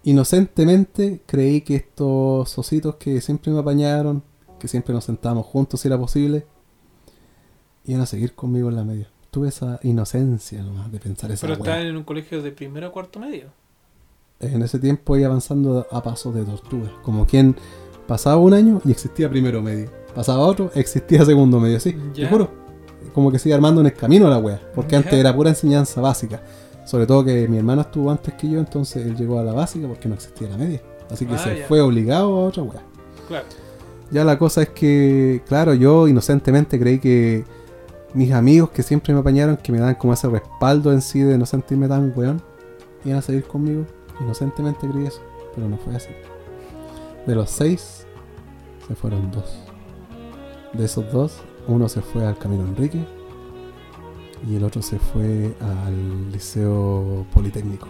inocentemente 0.05 1.23
creí 1.27 1.63
que 1.63 1.75
estos 1.75 2.57
ositos 2.57 2.95
que 2.95 3.21
siempre 3.21 3.51
me 3.51 3.59
apañaron, 3.59 4.23
que 4.61 4.69
siempre 4.69 4.95
nos 4.95 5.07
sentábamos 5.07 5.45
juntos 5.47 5.81
si 5.81 5.89
era 5.89 5.99
posible, 5.99 6.47
iban 7.85 8.03
a 8.03 8.07
seguir 8.07 8.37
conmigo 8.37 8.69
en 8.69 8.77
la 8.77 8.85
media. 8.85 9.11
Tuve 9.33 9.49
esa 9.49 9.81
inocencia 9.83 10.63
nomás 10.63 10.93
de 10.93 11.01
pensar 11.01 11.33
esa 11.33 11.49
Pero 11.49 11.55
estaban 11.55 11.85
en 11.85 11.97
un 11.97 12.05
colegio 12.05 12.43
de 12.43 12.53
primero 12.53 12.87
a 12.87 12.93
cuarto 12.93 13.19
medio. 13.19 13.49
En 14.39 14.63
ese 14.63 14.79
tiempo 14.79 15.17
iba 15.17 15.27
avanzando 15.27 15.89
a 15.91 16.01
pasos 16.01 16.33
de 16.33 16.45
tortuga. 16.45 16.93
Como 17.03 17.27
quien 17.27 17.57
pasaba 18.07 18.37
un 18.37 18.55
año 18.55 18.81
y 18.85 18.93
existía 18.93 19.29
primero 19.29 19.61
medio. 19.63 20.00
Pasaba 20.14 20.40
otro, 20.40 20.70
existía 20.75 21.25
segundo 21.25 21.61
medio. 21.61 21.79
Sí, 21.81 21.96
te 22.14 22.23
Ya. 22.23 22.29
juro. 22.29 22.51
Como 23.14 23.31
que 23.33 23.38
sigue 23.38 23.55
armando 23.55 23.81
en 23.81 23.88
el 23.88 23.94
camino 23.94 24.29
la 24.29 24.38
wea. 24.38 24.61
Porque 24.75 24.96
antes 24.96 25.12
era 25.14 25.35
pura 25.35 25.51
enseñanza 25.51 26.01
básica. 26.01 26.42
Sobre 26.85 27.07
todo 27.07 27.25
que 27.25 27.46
mi 27.49 27.59
hermano 27.59 27.83
estuvo 27.83 28.11
antes 28.11 28.35
que 28.35 28.49
yo, 28.49 28.59
entonces 28.59 29.05
él 29.07 29.16
llegó 29.16 29.38
a 29.38 29.44
la 29.44 29.53
básica 29.53 29.87
porque 29.88 30.09
no 30.09 30.14
existía 30.14 30.49
la 30.49 30.57
media. 30.57 30.81
Así 31.11 31.27
que 31.27 31.35
Ah, 31.35 31.38
se 31.38 31.64
fue 31.64 31.81
obligado 31.81 32.37
a 32.38 32.44
otra 32.46 32.62
wea. 32.62 32.83
Claro. 33.29 33.44
Ya 34.11 34.25
la 34.25 34.38
cosa 34.38 34.62
es 34.62 34.68
que, 34.70 35.42
claro, 35.46 35.75
yo 35.75 36.09
inocentemente 36.09 36.79
creí 36.81 36.99
que 36.99 37.44
mis 38.12 38.33
amigos 38.33 38.70
que 38.70 38.83
siempre 38.83 39.14
me 39.14 39.20
apañaron, 39.20 39.57
que 39.57 39.70
me 39.70 39.79
dan 39.79 39.94
como 39.94 40.12
ese 40.12 40.29
respaldo 40.29 40.92
en 40.92 41.01
sí 41.01 41.20
de 41.20 41.38
no 41.38 41.46
sentirme 41.46 41.87
tan 41.87 42.12
weón, 42.16 42.42
iban 43.05 43.18
a 43.18 43.23
seguir 43.23 43.44
conmigo. 43.44 43.85
Inocentemente 44.20 44.88
creí 44.88 45.07
eso, 45.07 45.20
pero 45.55 45.68
no 45.68 45.77
fue 45.79 45.94
así. 45.94 46.11
De 47.27 47.35
los 47.37 47.51
seis, 47.51 48.05
se 48.88 48.94
fueron 48.96 49.31
dos. 49.31 49.59
De 50.73 50.85
esos 50.85 51.11
dos, 51.13 51.39
uno 51.67 51.89
se 51.89 52.01
fue 52.01 52.27
al 52.27 52.39
Camino 52.39 52.65
Enrique 52.65 53.05
y 54.49 54.57
el 54.57 54.65
otro 54.65 54.83
se 54.83 54.99
fue 54.99 55.55
al 55.61 56.31
Liceo 56.31 57.27
Politécnico. 57.35 57.89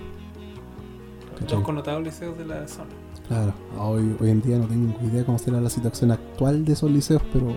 Los 1.49 1.63
connotados 1.63 2.03
liceos 2.03 2.37
de 2.37 2.45
la 2.45 2.67
zona. 2.69 2.91
Claro, 3.29 3.55
hoy, 3.79 4.17
hoy 4.21 4.31
en 4.31 4.43
día 4.43 4.59
no 4.59 4.67
tengo 4.67 4.95
idea 5.05 5.25
cómo 5.25 5.39
será 5.39 5.61
la 5.61 5.71
situación 5.71 6.11
actual 6.11 6.65
de 6.65 6.73
esos 6.73 6.91
liceos, 6.91 7.23
pero 7.33 7.55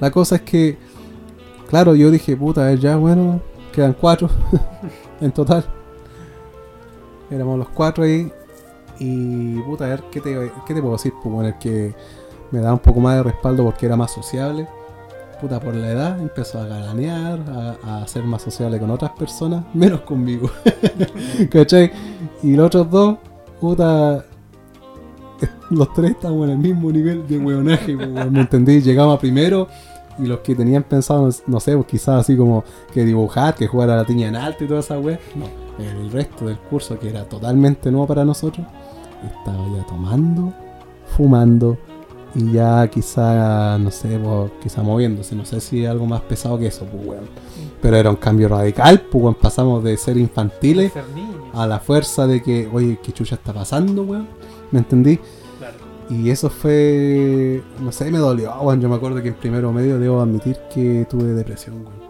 la 0.00 0.10
cosa 0.10 0.36
es 0.36 0.42
que, 0.42 0.76
claro, 1.68 1.94
yo 1.94 2.10
dije, 2.10 2.36
puta, 2.36 2.62
a 2.62 2.70
ver, 2.70 2.80
ya 2.80 2.96
bueno, 2.96 3.40
quedan 3.72 3.94
cuatro 3.94 4.28
en 5.20 5.30
total. 5.32 5.64
Éramos 7.30 7.58
los 7.58 7.68
cuatro 7.68 8.04
ahí 8.04 8.30
y, 8.98 9.60
puta, 9.62 9.84
a 9.84 9.88
ver, 9.88 10.04
¿qué 10.10 10.20
te, 10.20 10.52
qué 10.66 10.74
te 10.74 10.80
puedo 10.80 10.94
decir? 10.96 11.12
Pues 11.22 11.32
bueno, 11.32 11.48
el 11.48 11.58
que 11.58 11.94
me 12.54 12.60
da 12.60 12.72
un 12.72 12.78
poco 12.78 13.00
más 13.00 13.16
de 13.16 13.24
respaldo 13.24 13.64
porque 13.64 13.86
era 13.86 13.96
más 13.96 14.12
sociable. 14.12 14.68
Puta, 15.40 15.58
por 15.58 15.74
la 15.74 15.90
edad 15.90 16.20
empezó 16.20 16.60
a 16.60 16.66
galanear, 16.66 17.40
a, 17.84 18.06
ser 18.06 18.22
más 18.22 18.42
sociable 18.42 18.78
con 18.78 18.90
otras 18.92 19.10
personas, 19.10 19.64
menos 19.74 20.02
conmigo. 20.02 20.48
¿Cachai? 21.50 21.90
Y 22.44 22.54
los 22.54 22.66
otros 22.66 22.90
dos, 22.90 23.18
puta, 23.60 24.24
los 25.70 25.92
tres 25.94 26.12
estábamos 26.12 26.44
en 26.44 26.52
el 26.52 26.58
mismo 26.58 26.92
nivel 26.92 27.26
de 27.26 27.38
hueonaje, 27.38 27.96
¿me 27.96 28.40
entendí? 28.40 28.80
Llegamos 28.80 29.18
primero 29.18 29.66
y 30.16 30.26
los 30.26 30.38
que 30.38 30.54
tenían 30.54 30.84
pensado, 30.84 31.28
no 31.48 31.58
sé, 31.58 31.74
pues 31.74 31.88
quizás 31.88 32.20
así 32.20 32.36
como 32.36 32.62
que 32.92 33.04
dibujar, 33.04 33.56
que 33.56 33.66
jugar 33.66 33.90
a 33.90 33.96
la 33.96 34.04
tiña 34.04 34.28
en 34.28 34.36
alto 34.36 34.62
y 34.62 34.68
toda 34.68 34.78
esa 34.78 34.96
wea, 35.00 35.18
no, 35.34 35.46
el 35.84 36.12
resto 36.12 36.46
del 36.46 36.58
curso 36.58 36.96
que 37.00 37.08
era 37.08 37.24
totalmente 37.24 37.90
nuevo 37.90 38.06
para 38.06 38.24
nosotros, 38.24 38.64
estaba 39.26 39.66
ya 39.76 39.84
tomando, 39.88 40.52
fumando 41.16 41.76
y 42.34 42.52
ya 42.52 42.88
quizá, 42.88 43.78
no 43.78 43.90
sé, 43.90 44.18
pues, 44.18 44.50
quizá 44.62 44.82
moviéndose, 44.82 45.36
no 45.36 45.44
sé 45.44 45.60
si 45.60 45.86
algo 45.86 46.06
más 46.06 46.20
pesado 46.22 46.58
que 46.58 46.66
eso, 46.66 46.84
pues 46.86 47.06
weón. 47.06 47.28
Pero 47.80 47.96
era 47.96 48.10
un 48.10 48.16
cambio 48.16 48.48
radical, 48.48 49.02
pues 49.02 49.22
weón, 49.22 49.34
pasamos 49.34 49.84
de 49.84 49.96
ser 49.96 50.16
infantiles 50.16 50.92
Ser 50.92 51.04
a 51.52 51.66
la 51.66 51.78
fuerza 51.78 52.26
de 52.26 52.42
que, 52.42 52.68
oye, 52.72 52.98
¿qué 53.02 53.12
chucha 53.12 53.36
está 53.36 53.52
pasando, 53.52 54.02
weón? 54.02 54.26
¿Me 54.72 54.80
entendí? 54.80 55.18
Claro. 55.58 55.76
Y 56.10 56.30
eso 56.30 56.50
fue, 56.50 57.62
no 57.80 57.92
sé, 57.92 58.10
me 58.10 58.18
dolió, 58.18 58.52
weón. 58.60 58.80
Yo 58.80 58.88
me 58.88 58.96
acuerdo 58.96 59.22
que 59.22 59.28
en 59.28 59.34
primero 59.34 59.72
medio 59.72 59.98
debo 60.00 60.20
admitir 60.20 60.58
que 60.72 61.06
tuve 61.08 61.24
depresión, 61.24 61.76
weón. 61.76 62.04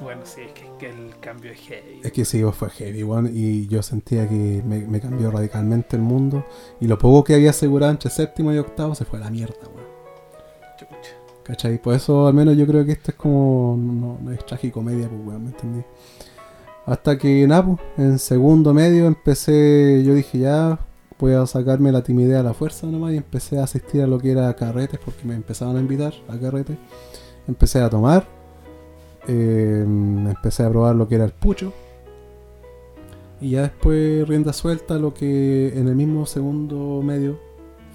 Bueno, 0.00 0.20
sí, 0.24 0.42
es 0.42 0.52
que, 0.52 0.59
cambio 1.30 1.52
es 1.52 1.60
heavy. 1.60 2.00
Es 2.02 2.12
que 2.12 2.24
sí, 2.24 2.42
fue 2.52 2.70
heavy, 2.70 3.04
weón. 3.04 3.30
Y 3.32 3.68
yo 3.68 3.82
sentía 3.82 4.28
que 4.28 4.62
me, 4.66 4.80
me 4.80 5.00
cambió 5.00 5.30
radicalmente 5.30 5.96
el 5.96 6.02
mundo. 6.02 6.44
Y 6.80 6.86
lo 6.88 6.98
poco 6.98 7.24
que 7.24 7.34
había 7.34 7.50
asegurado 7.50 7.92
entre 7.92 8.10
séptimo 8.10 8.52
y 8.52 8.58
octavo 8.58 8.94
se 8.94 9.04
fue 9.04 9.20
a 9.20 9.22
la 9.22 9.30
mierda, 9.30 9.54
weón. 9.72 9.90
¿Cachai? 11.44 11.80
Por 11.80 11.94
eso 11.94 12.26
al 12.26 12.34
menos 12.34 12.56
yo 12.56 12.66
creo 12.66 12.84
que 12.84 12.92
esto 12.92 13.12
es 13.12 13.16
como. 13.16 13.76
No, 13.78 14.18
no 14.22 14.32
es 14.32 14.44
tragicomedia, 14.44 15.08
pues 15.08 15.20
weón, 15.24 15.44
¿me 15.44 15.50
entendí? 15.50 15.84
Hasta 16.86 17.16
que 17.16 17.46
nada, 17.46 17.66
pues, 17.66 17.78
en 17.98 18.18
segundo 18.18 18.74
medio 18.74 19.06
empecé. 19.06 20.02
Yo 20.04 20.14
dije 20.14 20.38
ya. 20.38 20.78
Voy 21.18 21.34
a 21.34 21.44
sacarme 21.44 21.92
la 21.92 22.02
timidez 22.02 22.38
a 22.38 22.42
la 22.42 22.54
fuerza 22.54 22.86
nomás 22.86 23.12
y 23.12 23.18
empecé 23.18 23.58
a 23.58 23.64
asistir 23.64 24.00
a 24.00 24.06
lo 24.06 24.18
que 24.18 24.30
era 24.30 24.56
carretes 24.56 24.98
porque 25.04 25.22
me 25.24 25.34
empezaban 25.34 25.76
a 25.76 25.80
invitar 25.80 26.14
a 26.28 26.38
carretes. 26.38 26.78
Empecé 27.46 27.80
a 27.80 27.90
tomar. 27.90 28.39
Eh, 29.28 29.82
empecé 29.86 30.62
a 30.64 30.70
probar 30.70 30.94
lo 30.96 31.08
que 31.08 31.14
era 31.16 31.24
el 31.24 31.32
pucho. 31.32 31.72
Y 33.40 33.50
ya 33.50 33.62
después 33.62 34.28
rienda 34.28 34.52
suelta 34.52 34.98
lo 34.98 35.14
que 35.14 35.68
en 35.76 35.88
el 35.88 35.94
mismo 35.96 36.26
segundo 36.26 37.00
medio 37.02 37.38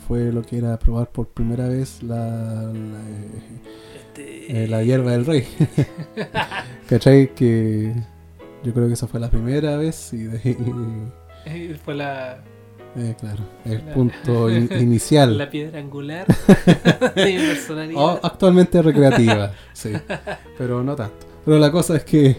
fue 0.07 0.31
lo 0.31 0.41
que 0.41 0.57
era 0.57 0.77
probar 0.79 1.09
por 1.11 1.27
primera 1.27 1.67
vez 1.67 2.01
la, 2.01 2.15
la, 2.73 2.99
Este, 3.95 4.63
eh, 4.63 4.67
la 4.67 4.83
hierba 4.83 5.11
del 5.11 5.25
rey. 5.25 5.45
¿Cachai? 6.89 7.33
Que 7.35 7.93
yo 8.63 8.73
creo 8.73 8.88
que 8.88 8.93
esa 8.93 9.07
fue 9.07 9.19
la 9.19 9.29
primera 9.29 9.77
vez 9.77 10.13
y, 10.13 10.23
de- 10.23 10.57
eh, 11.45 11.77
Fue 11.85 11.93
la, 11.93 12.43
eh, 12.97 13.15
claro, 13.19 13.43
el 13.65 13.81
punto 13.81 14.49
in- 14.55 14.69
inicial. 14.79 15.38
la 15.38 15.49
piedra 15.49 15.79
angular 15.79 16.25
de 17.15 17.25
mi 17.25 17.38
personalidad. 17.47 18.19
Actualmente 18.23 18.81
recreativa, 18.81 19.51
sí, 19.73 19.91
pero 20.58 20.84
no 20.84 20.95
tanto. 20.95 21.25
Pero 21.43 21.60
la 21.60 21.71
cosa 21.71 21.95
es 21.97 22.03
que 22.05 22.38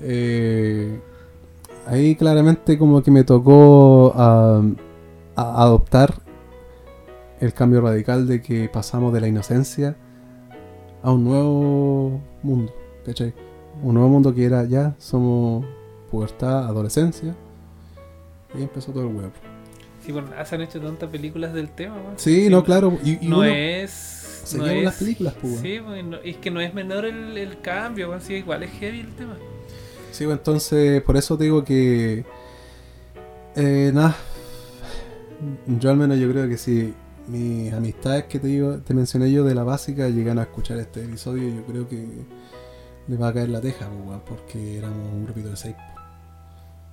eh, 0.00 1.00
ahí 1.86 2.16
claramente 2.16 2.76
como 2.78 3.02
que 3.02 3.10
me 3.10 3.24
tocó 3.24 4.12
a- 4.16 4.62
adoptar 5.36 6.14
el 7.40 7.52
cambio 7.52 7.80
radical 7.82 8.26
de 8.26 8.40
que 8.42 8.68
pasamos 8.68 9.12
de 9.12 9.20
la 9.20 9.28
inocencia 9.28 9.96
a 11.02 11.12
un 11.12 11.24
nuevo 11.24 12.20
mundo, 12.42 12.72
¿cachai? 13.04 13.34
Un 13.82 13.94
nuevo 13.94 14.08
mundo 14.08 14.34
que 14.34 14.44
era 14.44 14.64
ya, 14.64 14.94
somos 14.98 15.64
pubertad, 16.10 16.64
adolescencia, 16.66 17.34
y 18.58 18.62
empezó 18.62 18.90
todo 18.92 19.02
el 19.08 19.14
huevo. 19.14 19.30
Sí, 20.06 20.12
bueno, 20.12 20.28
se 20.44 20.54
han 20.54 20.60
hecho 20.62 20.80
tantas 20.80 21.10
películas 21.10 21.52
del 21.52 21.68
tema. 21.70 21.96
weón. 21.96 22.14
Sí, 22.16 22.48
no, 22.48 22.62
claro, 22.62 22.96
y, 23.04 23.24
y 23.26 23.28
no 23.28 23.38
uno- 23.38 23.44
es. 23.44 23.90
se 24.44 24.56
no 24.56 24.66
es 24.66 24.84
las 24.84 24.94
películas, 24.94 25.34
pues. 25.40 25.58
Sí, 25.58 25.80
weón, 25.80 26.10
no- 26.10 26.18
es 26.18 26.36
que 26.36 26.50
no 26.52 26.60
es 26.60 26.72
menor 26.72 27.04
el, 27.04 27.36
el 27.36 27.60
cambio, 27.60 28.08
weón, 28.10 28.20
sí, 28.22 28.34
igual 28.34 28.62
es 28.62 28.70
heavy 28.70 29.00
el 29.00 29.14
tema. 29.16 29.36
Sí, 30.12 30.24
pues, 30.24 30.38
entonces 30.38 31.02
por 31.02 31.16
eso 31.16 31.36
te 31.36 31.44
digo 31.44 31.64
que. 31.64 32.24
Eh, 33.56 33.90
nada. 33.92 34.16
Yo 35.66 35.90
al 35.90 35.96
menos 35.96 36.18
yo 36.18 36.30
creo 36.30 36.48
que 36.48 36.56
si 36.56 36.94
mis 37.26 37.72
amistades 37.72 38.24
que 38.24 38.38
te 38.38 38.46
digo, 38.46 38.78
te 38.78 38.94
mencioné 38.94 39.30
yo 39.32 39.44
de 39.44 39.54
la 39.54 39.64
básica 39.64 40.08
llegan 40.08 40.38
a 40.38 40.42
escuchar 40.42 40.78
este 40.78 41.02
episodio, 41.04 41.48
yo 41.52 41.64
creo 41.64 41.88
que 41.88 42.06
les 43.08 43.20
va 43.20 43.28
a 43.28 43.32
caer 43.34 43.48
la 43.48 43.60
teja, 43.60 43.88
pues, 44.06 44.20
porque 44.26 44.78
éramos 44.78 45.12
un 45.12 45.24
grupito 45.24 45.50
de 45.50 45.56
seis. 45.56 45.74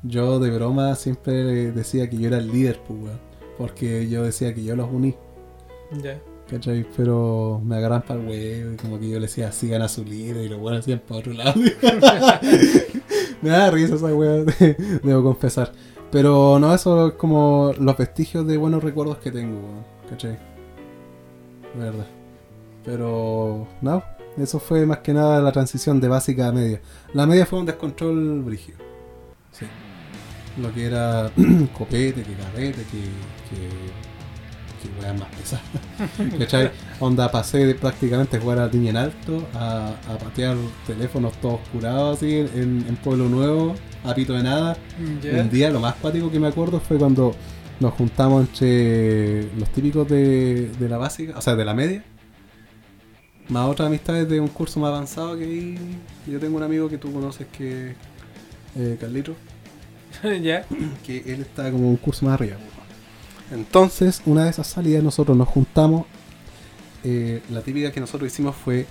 Yo 0.04 0.40
de 0.40 0.52
broma 0.52 0.96
siempre 0.96 1.72
decía 1.72 2.10
que 2.10 2.18
yo 2.18 2.28
era 2.28 2.38
el 2.38 2.52
líder, 2.52 2.80
pues, 2.86 3.00
weón, 3.00 3.20
porque 3.58 4.10
yo 4.10 4.24
decía 4.24 4.54
que 4.54 4.64
yo 4.64 4.76
los 4.76 4.92
uní. 4.92 5.16
Ya. 6.04 6.20
¿Cachai? 6.50 6.86
Pero 6.98 7.62
me 7.64 7.78
agarran 7.78 8.02
para 8.02 8.20
el 8.20 8.28
huevo 8.28 8.74
y 8.74 8.76
como 8.76 9.00
que 9.00 9.10
yo 9.10 9.16
le 9.16 9.22
decía 9.28 9.52
sigan 9.54 9.82
a 9.82 9.88
su 9.88 10.04
líder 10.04 10.46
y 10.46 10.50
los 10.50 10.60
buenos 10.60 10.82
hacían 10.82 11.00
para 11.08 11.22
otro 11.22 11.32
lado. 11.34 11.54
me 13.42 13.50
da 13.50 13.72
risa 13.72 13.96
esa 13.96 14.14
wea, 14.14 14.44
debo 15.04 15.24
confesar. 15.24 15.72
Pero 16.12 16.60
no, 16.60 16.76
eso 16.76 17.08
es 17.08 17.14
como 17.14 17.74
los 17.80 17.98
vestigios 17.98 18.46
de 18.46 18.58
buenos 18.58 18.84
recuerdos 18.84 19.18
que 19.18 19.32
tengo, 19.32 19.58
weón, 19.58 19.86
¿cachai? 20.10 20.38
Verdad. 21.76 22.08
Pero 22.84 23.68
no, 23.82 24.04
eso 24.38 24.60
fue 24.60 24.86
más 24.86 25.00
que 25.00 25.14
nada 25.14 25.42
la 25.42 25.52
transición 25.54 26.02
de 26.02 26.10
básica 26.10 26.50
a 26.50 26.52
media. 26.52 26.82
La 27.14 27.26
media 27.26 27.46
fue 27.46 27.60
un 27.60 27.66
descontrol 27.66 28.42
brígido. 28.42 28.93
Lo 30.58 30.74
que 30.74 30.86
era 30.86 31.32
copete, 31.78 32.24
que 32.24 32.34
carrete, 32.34 32.84
que, 32.84 33.02
que, 33.50 33.60
que 34.82 35.02
weas 35.02 35.20
más 35.20 35.30
pesadas. 35.30 35.66
¿Cachai? 36.40 36.72
Onda 37.00 37.32
pasé 37.32 37.66
de 37.66 37.76
prácticamente 37.76 38.40
jugar 38.40 38.60
a 38.60 38.68
niña 38.68 38.92
en 38.92 38.98
alto 38.98 39.48
a, 39.54 39.96
a 40.08 40.18
patear 40.18 40.56
teléfonos 40.86 41.34
todos 41.42 41.60
curados 41.72 42.18
así 42.18 42.32
en, 42.38 42.86
en 42.88 42.96
Pueblo 42.98 43.30
Nuevo, 43.30 43.76
a 44.04 44.14
pito 44.14 44.34
de 44.34 44.44
nada. 44.44 44.78
Ya. 45.24 45.42
Un 45.42 45.50
día 45.50 45.70
lo 45.72 45.80
más 45.80 45.96
cuático 45.96 46.30
que 46.32 46.40
me 46.40 46.48
acuerdo 46.48 46.80
fue 46.80 46.98
cuando 46.98 47.36
nos 47.80 47.94
juntamos 47.94 48.48
entre 48.48 49.52
los 49.56 49.70
típicos 49.70 50.08
de, 50.08 50.70
de 50.70 50.90
la 50.90 50.98
básica, 50.98 51.38
o 51.38 51.42
sea, 51.42 51.56
de 51.56 51.66
la 51.66 51.74
media, 51.74 52.04
más 53.50 53.68
otras 53.68 53.88
amistades 53.88 54.30
de 54.30 54.40
un 54.40 54.48
curso 54.48 54.80
más 54.80 54.90
avanzado 54.90 55.38
que 55.38 55.44
ahí. 55.44 55.78
Yo 56.28 56.40
tengo 56.40 56.58
un 56.58 56.64
amigo 56.64 56.88
que 56.90 56.98
tú 56.98 57.12
conoces 57.12 57.48
que 57.48 57.92
es 57.92 57.96
eh, 58.78 58.98
Carlito 59.00 59.36
ya. 60.42 60.66
que 61.06 61.18
él 61.34 61.42
está 61.42 61.72
como 61.72 61.90
un 61.90 61.98
curso 61.98 62.26
más 62.26 62.36
arriba. 62.36 62.58
Entonces, 63.52 64.22
una 64.26 64.46
de 64.46 64.50
esas 64.52 64.68
salidas 64.68 65.04
nosotros 65.04 65.38
nos 65.38 65.48
juntamos. 65.48 66.08
eh, 67.04 67.44
la 67.50 67.62
típica 67.62 67.92
que 67.92 68.00
nosotros 68.00 68.32
hicimos 68.32 68.56
fue 68.56 68.88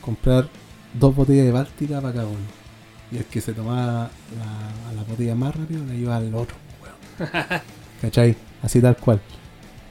comprar 0.00 0.50
dos 0.92 1.14
botellas 1.14 1.46
de 1.46 1.52
Báltica 1.52 2.00
para 2.00 2.14
cada 2.14 2.26
uno. 2.28 2.52
Y 3.10 3.18
el 3.18 3.26
que 3.26 3.40
se 3.40 3.54
tomaba 3.54 4.10
la, 4.36 4.90
a 4.90 4.92
la 4.94 5.04
botella 5.04 5.34
más 5.34 5.54
rápido 5.56 5.84
la 5.86 5.94
iba 5.94 6.16
al 6.16 6.34
otro, 6.34 6.56
weón. 6.82 6.96
¿Cachai? 8.00 8.36
Así 8.62 8.80
tal 8.80 8.96
cual. 8.96 9.22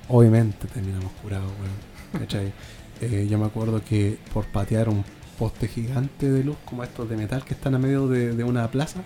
Obviamente 0.10 0.68
terminamos 0.68 1.12
curados, 1.22 1.52
weón. 1.60 1.80
¿Cachai? 2.26 2.54
Eh, 3.02 3.28
yo 3.30 3.38
me 3.38 3.48
acuerdo 3.48 3.84
que 3.84 4.18
por 4.34 4.46
patear 4.48 4.88
un 4.88 5.04
poste 5.38 5.68
gigante 5.68 6.32
de 6.32 6.44
luz 6.44 6.58
como 6.64 6.84
estos 6.86 7.10
de 7.10 7.18
metal 7.18 7.44
que 7.44 7.54
están 7.54 7.76
a 7.76 7.80
medio 7.80 8.08
de, 8.08 8.34
de 8.34 8.44
una 8.46 8.70
plaza, 8.72 9.04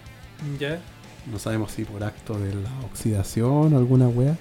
Ya. 0.60 0.80
No 1.32 1.40
sabemos 1.40 1.72
si 1.72 1.84
por 1.84 2.04
acto 2.04 2.40
de 2.40 2.54
la 2.56 2.72
oxidación 2.86 3.74
o 3.74 3.78
alguna 3.78 4.08
wea. 4.08 4.38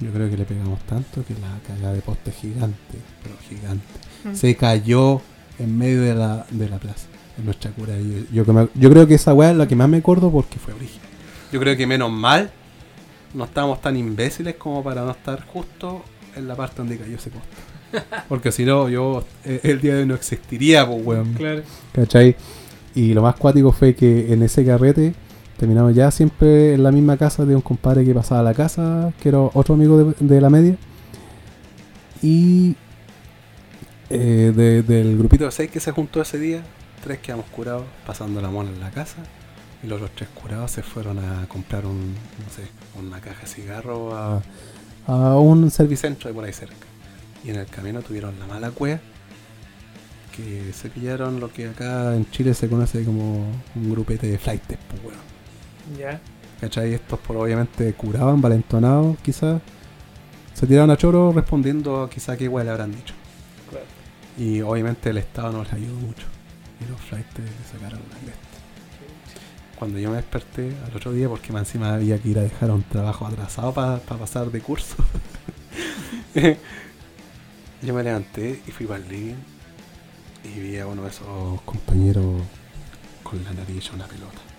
Yo 0.00 0.10
creo 0.12 0.30
que 0.30 0.36
le 0.36 0.44
pegamos 0.44 0.80
tanto 0.80 1.24
que 1.24 1.34
la 1.34 1.58
cagada 1.66 1.92
de 1.92 2.00
poste 2.00 2.32
gigante, 2.32 2.98
pero 3.22 3.34
gigante, 3.48 3.84
se 4.32 4.56
cayó 4.56 5.20
en 5.58 5.76
medio 5.76 6.00
de 6.00 6.14
la, 6.14 6.46
de 6.50 6.68
la 6.70 6.78
plaza, 6.78 7.06
en 7.36 7.44
nuestra 7.44 7.70
cura. 7.70 7.94
Yo, 8.32 8.44
yo, 8.44 8.68
yo 8.74 8.90
creo 8.90 9.06
que 9.06 9.14
esa 9.14 9.34
wea 9.34 9.50
es 9.50 9.56
la 9.56 9.68
que 9.68 9.76
más 9.76 9.88
me 9.90 9.98
acuerdo 9.98 10.30
porque 10.30 10.58
fue 10.58 10.72
brígida. 10.72 11.02
Yo 11.52 11.60
creo 11.60 11.76
que 11.76 11.86
menos 11.86 12.10
mal 12.10 12.50
no 13.34 13.44
estábamos 13.44 13.80
tan 13.80 13.96
imbéciles 13.96 14.54
como 14.56 14.82
para 14.82 15.02
no 15.02 15.10
estar 15.10 15.44
justo 15.46 16.02
en 16.34 16.48
la 16.48 16.56
parte 16.56 16.76
donde 16.78 16.96
cayó 16.96 17.16
ese 17.16 17.30
poste. 17.30 17.56
Porque 18.28 18.52
si 18.52 18.64
no, 18.64 18.88
yo 18.88 19.24
eh, 19.44 19.60
el 19.64 19.80
día 19.80 19.94
de 19.94 20.02
hoy 20.02 20.06
no 20.06 20.14
existiría, 20.14 20.86
pues 20.86 21.04
weón. 21.04 21.34
Claro. 21.34 21.62
¿Cachai? 21.92 22.36
Y 22.94 23.14
lo 23.14 23.22
más 23.22 23.36
cuático 23.36 23.72
fue 23.72 23.94
que 23.94 24.32
en 24.32 24.42
ese 24.42 24.64
carrete 24.64 25.14
terminamos 25.60 25.94
ya 25.94 26.10
siempre 26.10 26.72
en 26.72 26.82
la 26.82 26.90
misma 26.90 27.18
casa 27.18 27.44
de 27.44 27.54
un 27.54 27.60
compadre 27.60 28.02
que 28.02 28.14
pasaba 28.14 28.40
a 28.40 28.42
la 28.42 28.54
casa, 28.54 29.12
que 29.20 29.28
era 29.28 29.40
otro 29.40 29.74
amigo 29.74 30.14
de, 30.18 30.40
la 30.40 30.48
media. 30.48 30.74
Y 32.22 32.76
eh, 34.08 34.54
de- 34.56 34.82
del 34.82 35.18
grupito 35.18 35.44
de 35.44 35.50
seis 35.50 35.70
que 35.70 35.78
se 35.78 35.92
juntó 35.92 36.22
ese 36.22 36.38
día, 36.38 36.62
tres 37.04 37.18
quedamos 37.18 37.44
curados 37.50 37.84
pasando 38.06 38.40
la 38.40 38.48
mona 38.48 38.70
en 38.70 38.80
la 38.80 38.90
casa. 38.90 39.18
Y 39.82 39.86
los 39.86 39.96
otros 39.96 40.12
tres 40.14 40.30
curados 40.30 40.70
se 40.70 40.82
fueron 40.82 41.18
a 41.18 41.46
comprar 41.46 41.84
un, 41.84 42.14
no 42.14 42.50
sé, 42.54 42.62
una 42.98 43.20
caja 43.20 43.42
de 43.42 43.46
cigarro 43.46 44.16
a, 44.16 44.40
un 45.36 45.70
servicentro 45.70 46.28
de 46.28 46.34
por 46.34 46.44
ahí 46.44 46.54
cerca. 46.54 46.86
Y 47.44 47.50
en 47.50 47.56
el 47.56 47.66
camino 47.66 48.00
tuvieron 48.00 48.38
la 48.40 48.46
mala 48.46 48.70
cueva 48.70 48.98
que 50.34 50.72
se 50.72 50.88
pillaron 50.88 51.38
lo 51.38 51.52
que 51.52 51.68
acá 51.68 52.14
en 52.16 52.30
Chile 52.30 52.54
se 52.54 52.66
conoce 52.68 53.04
como 53.04 53.44
un 53.74 53.90
grupete 53.90 54.26
de 54.26 54.38
flightes, 54.38 54.78
pues 54.88 55.02
weón. 55.04 55.29
Ya. 55.98 56.20
¿Cachai? 56.60 56.94
Estos 56.94 57.18
por 57.20 57.36
obviamente 57.36 57.92
curaban, 57.94 58.40
valentonados 58.40 59.16
quizás. 59.22 59.60
Se 60.54 60.66
tiraron 60.66 60.90
a 60.90 60.96
choro 60.96 61.32
respondiendo 61.32 62.08
quizá 62.12 62.36
qué 62.36 62.48
weón 62.48 62.66
le 62.66 62.72
habrán 62.72 62.92
dicho. 62.92 63.14
Claro. 63.70 63.86
Y 64.36 64.60
obviamente 64.60 65.10
el 65.10 65.18
Estado 65.18 65.52
no 65.52 65.62
les 65.62 65.72
ayudó 65.72 65.94
mucho. 65.94 66.26
Y 66.80 66.90
los 66.90 67.00
flightes 67.00 67.44
le 67.44 67.64
sacaron 67.66 68.00
la 68.10 68.18
cresta. 68.18 68.40
Cuando 69.78 69.98
yo 69.98 70.10
me 70.10 70.16
desperté 70.16 70.76
al 70.86 70.94
otro 70.94 71.12
día, 71.12 71.28
porque 71.28 71.52
más 71.52 71.62
encima 71.62 71.94
había 71.94 72.18
que 72.18 72.28
ir 72.28 72.38
a 72.38 72.42
dejar 72.42 72.70
un 72.70 72.82
trabajo 72.82 73.26
atrasado 73.26 73.72
para 73.72 73.98
pasar 74.00 74.50
de 74.50 74.60
curso. 74.60 74.96
yo 77.82 77.94
me 77.94 78.02
levanté 78.02 78.60
y 78.66 78.70
fui 78.70 78.86
para 78.86 79.02
el 79.02 79.08
living 79.08 79.36
y 80.44 80.60
vi 80.60 80.78
a 80.78 80.86
uno 80.86 81.02
de 81.02 81.08
esos 81.08 81.60
compañeros 81.62 82.42
con 83.22 83.42
la 83.44 83.52
nariz 83.52 83.78
hecha 83.78 83.94
una 83.94 84.06
pelota. 84.06 84.49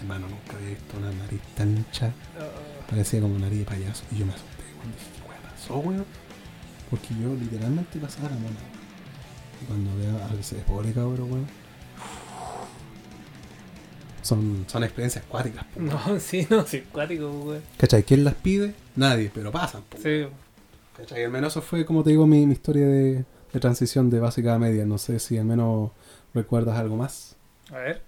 Hermano, 0.00 0.26
nunca 0.28 0.56
había 0.56 0.70
visto 0.70 0.96
una 0.98 1.10
nariz 1.12 1.40
tan 1.56 1.76
hincha. 1.76 2.12
Oh, 2.38 2.90
Parecía 2.90 3.20
como 3.20 3.38
nariz 3.38 3.60
de 3.60 3.64
payaso. 3.64 4.04
Y 4.12 4.18
yo 4.18 4.26
me 4.26 4.32
asusté 4.32 4.64
cuando 4.76 4.96
dije, 4.96 5.10
¿qué 5.14 5.48
pasó, 5.48 5.78
weón? 5.78 6.04
Porque 6.90 7.08
yo 7.20 7.34
literalmente 7.34 7.98
pasaba 7.98 8.28
la 8.28 8.36
mano. 8.36 8.56
Y 9.62 9.64
cuando 9.66 9.96
veo 9.96 10.16
a 10.16 10.40
ese 10.40 10.56
pobre 10.56 10.92
cabrón, 10.92 11.32
weón. 11.32 11.46
Son, 14.22 14.64
son 14.68 14.82
experiencias 14.84 15.22
acuáticas, 15.24 15.64
po, 15.64 15.80
weón. 15.80 15.90
no, 15.90 16.00
sí, 16.20 16.46
no, 16.48 16.66
sí, 16.66 16.80
cuático, 16.92 17.30
weón. 17.30 17.62
¿Cachai? 17.76 18.02
¿Quién 18.04 18.24
las 18.24 18.34
pide? 18.34 18.74
Nadie, 18.96 19.30
pero 19.32 19.52
pasan, 19.52 19.82
po, 19.82 19.98
Sí. 20.02 20.26
¿Cachai? 20.96 21.24
Al 21.24 21.30
menos 21.30 21.52
eso 21.52 21.60
fue, 21.62 21.84
como 21.84 22.02
te 22.02 22.10
digo, 22.10 22.26
mi, 22.26 22.46
mi 22.46 22.52
historia 22.52 22.86
de, 22.86 23.24
de 23.52 23.60
transición 23.60 24.10
de 24.10 24.20
básica 24.20 24.54
a 24.54 24.58
media. 24.58 24.84
No 24.86 24.96
sé 24.98 25.18
si 25.18 25.36
al 25.36 25.44
menos 25.44 25.90
recuerdas 26.32 26.78
algo 26.78 26.96
más. 26.96 27.36
A 27.70 27.78
ver. 27.78 28.02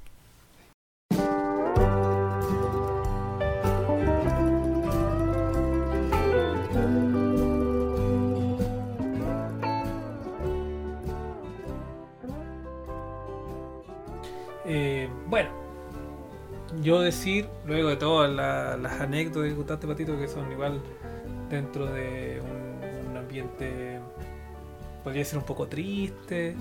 Yo 16.86 17.00
decir, 17.00 17.48
luego 17.66 17.88
de 17.88 17.96
todas 17.96 18.30
la- 18.30 18.76
las 18.76 19.00
anécdotas 19.00 19.50
que 19.50 19.56
contaste, 19.56 19.86
Patito, 19.86 20.16
que 20.18 20.28
son 20.28 20.50
igual 20.52 20.80
dentro 21.50 21.86
de 21.86 22.40
un, 22.42 23.10
un 23.10 23.16
ambiente, 23.16 24.00
podría 25.02 25.24
ser 25.24 25.38
un 25.38 25.44
poco 25.44 25.66
triste. 25.66 26.54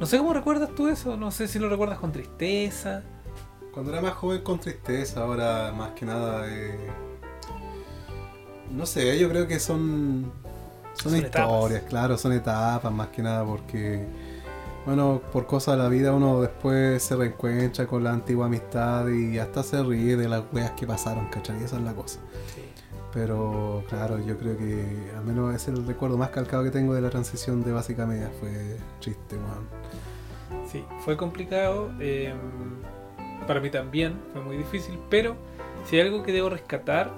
No 0.00 0.06
sé 0.06 0.18
cómo 0.18 0.32
recuerdas 0.34 0.70
tú 0.76 0.88
eso, 0.88 1.16
no 1.16 1.30
sé 1.30 1.48
si 1.48 1.58
lo 1.58 1.68
recuerdas 1.68 1.98
con 1.98 2.12
tristeza. 2.12 3.02
Cuando 3.72 3.92
era 3.92 4.00
más 4.00 4.14
joven 4.14 4.42
con 4.42 4.58
tristeza, 4.58 5.22
ahora 5.22 5.72
más 5.72 5.90
que 5.92 6.04
nada... 6.04 6.44
eh, 6.48 6.76
No 8.70 8.86
sé, 8.86 9.18
yo 9.18 9.28
creo 9.28 9.46
que 9.46 9.58
son... 9.60 10.30
Son, 10.94 11.12
Son 11.12 11.16
historias, 11.16 11.70
etapas. 11.82 11.88
claro, 11.88 12.18
son 12.18 12.32
etapas 12.32 12.92
más 12.92 13.08
que 13.08 13.22
nada 13.22 13.44
porque... 13.44 14.04
Bueno, 14.88 15.20
por 15.34 15.44
cosas 15.44 15.76
de 15.76 15.82
la 15.82 15.90
vida 15.90 16.14
uno 16.14 16.40
después 16.40 17.02
se 17.02 17.14
reencuentra 17.14 17.86
con 17.86 18.02
la 18.02 18.10
antigua 18.10 18.46
amistad 18.46 19.06
y 19.08 19.38
hasta 19.38 19.62
se 19.62 19.82
ríe 19.82 20.16
de 20.16 20.26
las 20.30 20.42
weas 20.50 20.70
que 20.70 20.86
pasaron, 20.86 21.26
¿cachai? 21.28 21.62
Esa 21.62 21.76
es 21.76 21.82
la 21.82 21.92
cosa. 21.92 22.20
Pero 23.12 23.84
claro, 23.90 24.18
yo 24.18 24.38
creo 24.38 24.56
que 24.56 25.10
al 25.14 25.24
menos 25.26 25.54
es 25.54 25.68
el 25.68 25.86
recuerdo 25.86 26.16
más 26.16 26.30
calcado 26.30 26.64
que 26.64 26.70
tengo 26.70 26.94
de 26.94 27.02
la 27.02 27.10
transición 27.10 27.62
de 27.62 27.72
básica 27.72 28.04
a 28.04 28.06
media. 28.06 28.30
Fue 28.40 28.78
chiste, 29.00 29.36
weón. 29.36 30.66
Sí, 30.72 30.82
fue 31.04 31.18
complicado. 31.18 31.90
eh, 32.00 32.32
para 33.46 33.60
mí 33.60 33.68
también 33.68 34.14
fue 34.32 34.40
muy 34.40 34.56
difícil. 34.56 34.98
Pero 35.10 35.36
si 35.84 35.96
hay 35.96 36.06
algo 36.06 36.22
que 36.22 36.32
debo 36.32 36.48
rescatar 36.48 37.12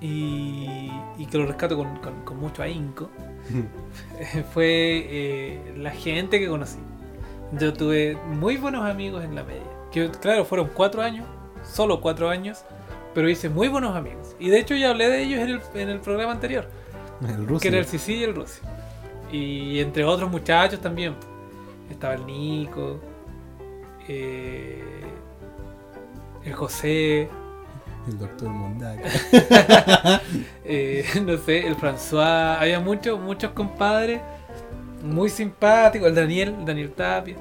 y, 0.00 0.90
y 1.16 1.26
que 1.30 1.38
lo 1.38 1.46
rescato 1.46 1.76
con, 1.76 1.96
con- 1.98 2.22
con 2.24 2.38
mucho 2.38 2.60
ahínco, 2.62 3.08
fue 4.54 5.06
eh, 5.08 5.74
la 5.76 5.90
gente 5.90 6.38
que 6.38 6.48
conocí. 6.48 6.78
Yo 7.58 7.72
tuve 7.72 8.16
muy 8.26 8.56
buenos 8.56 8.84
amigos 8.84 9.24
en 9.24 9.34
la 9.34 9.42
media. 9.42 9.62
Que 9.90 10.10
claro, 10.10 10.44
fueron 10.44 10.70
cuatro 10.72 11.02
años, 11.02 11.26
solo 11.64 12.00
cuatro 12.00 12.28
años, 12.28 12.64
pero 13.14 13.28
hice 13.28 13.48
muy 13.48 13.68
buenos 13.68 13.96
amigos. 13.96 14.36
Y 14.38 14.50
de 14.50 14.60
hecho 14.60 14.74
ya 14.76 14.90
hablé 14.90 15.08
de 15.08 15.22
ellos 15.22 15.40
en 15.40 15.48
el, 15.48 15.60
en 15.74 15.88
el 15.88 16.00
programa 16.00 16.32
anterior. 16.32 16.68
El 17.28 17.46
ruso. 17.46 17.60
Que 17.60 17.68
era 17.68 17.78
el 17.78 17.86
Sisi 17.86 18.14
y 18.14 18.22
el 18.24 18.34
Russi. 18.34 18.60
Y 19.32 19.80
entre 19.80 20.04
otros 20.04 20.30
muchachos 20.30 20.80
también. 20.80 21.14
Estaba 21.90 22.14
el 22.14 22.26
Nico. 22.26 23.00
eh, 24.08 24.82
el 26.44 26.52
José. 26.54 27.28
El 28.08 28.18
doctor 28.18 28.48
Mondaca. 28.48 29.02
eh, 30.64 31.04
no 31.24 31.36
sé, 31.38 31.66
el 31.66 31.76
François. 31.76 32.58
Había 32.58 32.80
muchos, 32.80 33.20
muchos 33.20 33.52
compadres. 33.52 34.20
Muy 35.02 35.28
simpáticos. 35.28 36.08
El 36.08 36.14
Daniel, 36.14 36.56
el 36.58 36.64
Daniel 36.64 36.92
Tapia. 36.92 37.36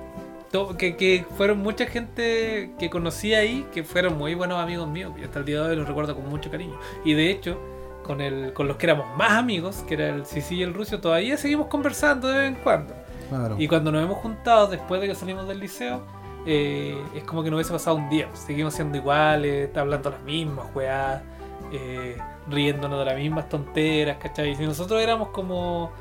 Que, 0.78 0.96
que 0.96 1.26
fueron 1.38 1.60
mucha 1.60 1.86
gente 1.86 2.72
que 2.80 2.90
conocí 2.90 3.36
ahí, 3.36 3.68
que 3.72 3.84
fueron 3.84 4.18
muy 4.18 4.34
buenos 4.34 4.58
amigos 4.58 4.88
míos. 4.88 5.14
Y 5.20 5.24
hasta 5.24 5.40
el 5.40 5.46
día 5.46 5.62
de 5.62 5.70
hoy 5.70 5.76
los 5.76 5.88
recuerdo 5.88 6.16
con 6.16 6.28
mucho 6.28 6.50
cariño. 6.50 6.78
Y 7.06 7.14
de 7.14 7.30
hecho, 7.30 7.60
con, 8.04 8.20
el, 8.20 8.54
con 8.54 8.68
los 8.68 8.78
que 8.78 8.88
éramos 8.88 9.06
más 9.16 9.32
amigos, 9.34 9.84
que 9.88 9.94
era 9.94 10.10
el 10.10 10.26
Sisi 10.26 10.56
y 10.56 10.64
el 10.64 10.74
Rusio, 10.74 11.00
todavía 11.00 11.38
seguimos 11.38 11.68
conversando 11.68 12.28
de 12.28 12.40
vez 12.40 12.48
en 12.48 12.56
cuando. 12.56 12.96
Claro. 13.30 13.56
Y 13.60 13.68
cuando 13.68 13.92
nos 13.92 14.04
hemos 14.04 14.18
juntado 14.18 14.68
después 14.68 15.00
de 15.00 15.08
que 15.08 15.14
salimos 15.14 15.48
del 15.48 15.60
liceo, 15.60 16.02
eh, 16.46 16.98
es 17.16 17.24
como 17.24 17.44
que 17.44 17.50
no 17.50 17.58
hubiese 17.58 17.72
pasado 17.74 17.96
un 17.98 18.10
día. 18.10 18.28
Seguimos 18.34 18.74
siendo 18.74 18.98
iguales, 18.98 19.76
hablando 19.76 20.10
las 20.10 20.22
mismas 20.24 20.68
weas, 20.74 21.22
eh, 21.72 22.18
riéndonos 22.50 23.00
de 23.00 23.06
las 23.06 23.16
mismas 23.18 23.48
tonteras, 23.50 24.18
¿cachai? 24.18 24.56
Si 24.56 24.66
nosotros 24.66 25.02
éramos 25.02 25.30
como, 25.30 25.92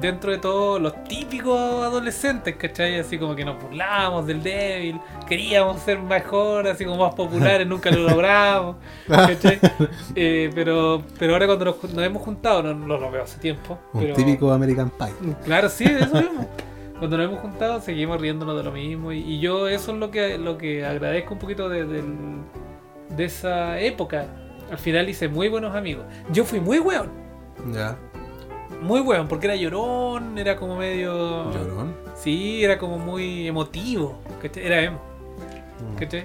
dentro 0.00 0.30
de 0.32 0.38
todo, 0.38 0.78
los 0.78 1.04
típicos 1.04 1.56
adolescentes, 1.84 2.56
¿cachai? 2.56 2.98
Así 2.98 3.18
como 3.18 3.36
que 3.36 3.44
nos 3.44 3.62
burlábamos 3.62 4.26
del 4.26 4.42
débil, 4.42 5.00
queríamos 5.28 5.80
ser 5.82 5.98
mejor, 6.00 6.66
así 6.66 6.84
como 6.84 7.04
más 7.06 7.14
populares, 7.14 7.66
nunca 7.68 7.90
lo 7.90 8.08
logramos, 8.08 8.76
¿cachai? 9.06 9.60
Eh, 10.16 10.50
pero, 10.54 11.02
pero 11.18 11.34
ahora 11.34 11.46
cuando 11.46 11.64
nos, 11.66 11.84
nos 11.84 12.04
hemos 12.04 12.22
juntado, 12.22 12.62
no, 12.62 12.74
no 12.74 12.98
lo 12.98 13.10
veo 13.10 13.22
hace 13.22 13.38
tiempo. 13.38 13.78
Un 13.92 14.00
pero- 14.02 14.14
típico 14.14 14.50
American 14.50 14.90
Pie. 14.90 15.34
Claro, 15.44 15.68
sí, 15.68 15.84
eso 15.84 16.14
mismo. 16.14 16.48
Cuando 16.98 17.16
nos 17.16 17.26
hemos 17.26 17.40
juntado 17.40 17.80
seguimos 17.80 18.20
riéndonos 18.20 18.56
de 18.56 18.62
lo 18.64 18.72
mismo 18.72 19.12
y, 19.12 19.18
y 19.18 19.38
yo 19.40 19.68
eso 19.68 19.92
es 19.92 19.98
lo 19.98 20.10
que 20.10 20.36
lo 20.38 20.58
que 20.58 20.84
agradezco 20.84 21.34
un 21.34 21.40
poquito 21.40 21.68
de, 21.68 21.84
de 21.84 23.24
esa 23.24 23.78
época. 23.80 24.26
Al 24.70 24.78
final 24.78 25.08
hice 25.08 25.28
muy 25.28 25.48
buenos 25.48 25.74
amigos. 25.74 26.04
Yo 26.32 26.44
fui 26.44 26.60
muy 26.60 26.78
weón, 26.78 27.08
Ya. 27.72 27.96
muy 28.82 29.00
weón, 29.00 29.26
porque 29.28 29.46
era 29.46 29.56
llorón, 29.56 30.36
era 30.36 30.56
como 30.56 30.76
medio... 30.76 31.50
Llorón. 31.52 31.94
Sí, 32.14 32.62
era 32.64 32.76
como 32.78 32.98
muy 32.98 33.48
emotivo, 33.48 34.18
¿cachai? 34.42 34.66
Era 34.66 34.82
emo, 34.82 34.98
Mm. 35.80 35.96
¿cachai? 35.98 36.24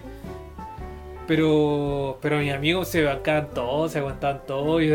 Pero, 1.28 2.18
pero 2.22 2.40
mis 2.40 2.52
amigos 2.52 2.90
se 2.90 3.04
bancaban 3.04 3.50
todos, 3.54 3.92
se 3.94 4.00
aguantaban 4.00 4.42
todos. 4.46 4.82
Y 4.84 4.92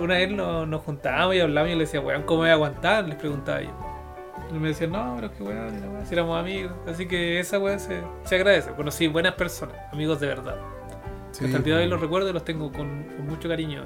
una 0.00 0.14
vez 0.14 0.30
nos, 0.30 0.66
nos 0.66 0.82
juntábamos 0.82 1.36
y 1.36 1.40
hablábamos 1.40 1.68
y 1.68 1.72
yo 1.72 1.78
le 1.78 1.84
decía, 1.84 2.00
weón, 2.00 2.22
¿cómo 2.22 2.40
voy 2.40 2.48
a 2.50 2.54
aguantar? 2.54 3.06
Les 3.06 3.16
preguntaba 3.16 3.60
yo. 3.62 3.70
Y 4.50 4.54
me 4.54 4.68
decían, 4.68 4.92
no, 4.92 5.16
pero 5.16 5.28
la 5.52 5.90
weá, 5.90 6.06
si 6.06 6.14
éramos 6.14 6.38
amigos. 6.38 6.72
Así 6.86 7.06
que 7.06 7.40
esa 7.40 7.58
weá 7.58 7.78
se, 7.78 8.02
se 8.24 8.34
agradece. 8.36 8.70
Conocí 8.72 9.06
buenas 9.08 9.34
personas, 9.34 9.76
amigos 9.92 10.20
de 10.20 10.28
verdad. 10.28 10.56
Sí, 11.32 11.44
Hasta 11.44 11.58
el 11.58 11.64
día 11.64 11.74
de 11.74 11.80
hoy 11.80 11.84
pues. 11.86 11.90
los 11.92 12.00
recuerdo 12.00 12.30
y 12.30 12.32
los 12.32 12.44
tengo 12.44 12.72
con, 12.72 13.04
con 13.16 13.26
mucho 13.26 13.48
cariño. 13.48 13.82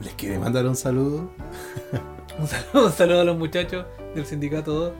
¿Les 0.00 0.14
quiere 0.14 0.38
mandar 0.38 0.66
un 0.66 0.76
saludo? 0.76 1.30
Un 2.38 2.46
saludo, 2.46 2.86
un 2.86 2.92
saludo 2.92 3.20
a 3.20 3.24
los 3.24 3.36
muchachos 3.36 3.84
del 4.14 4.24
sindicato 4.24 4.72
2. 4.72 4.92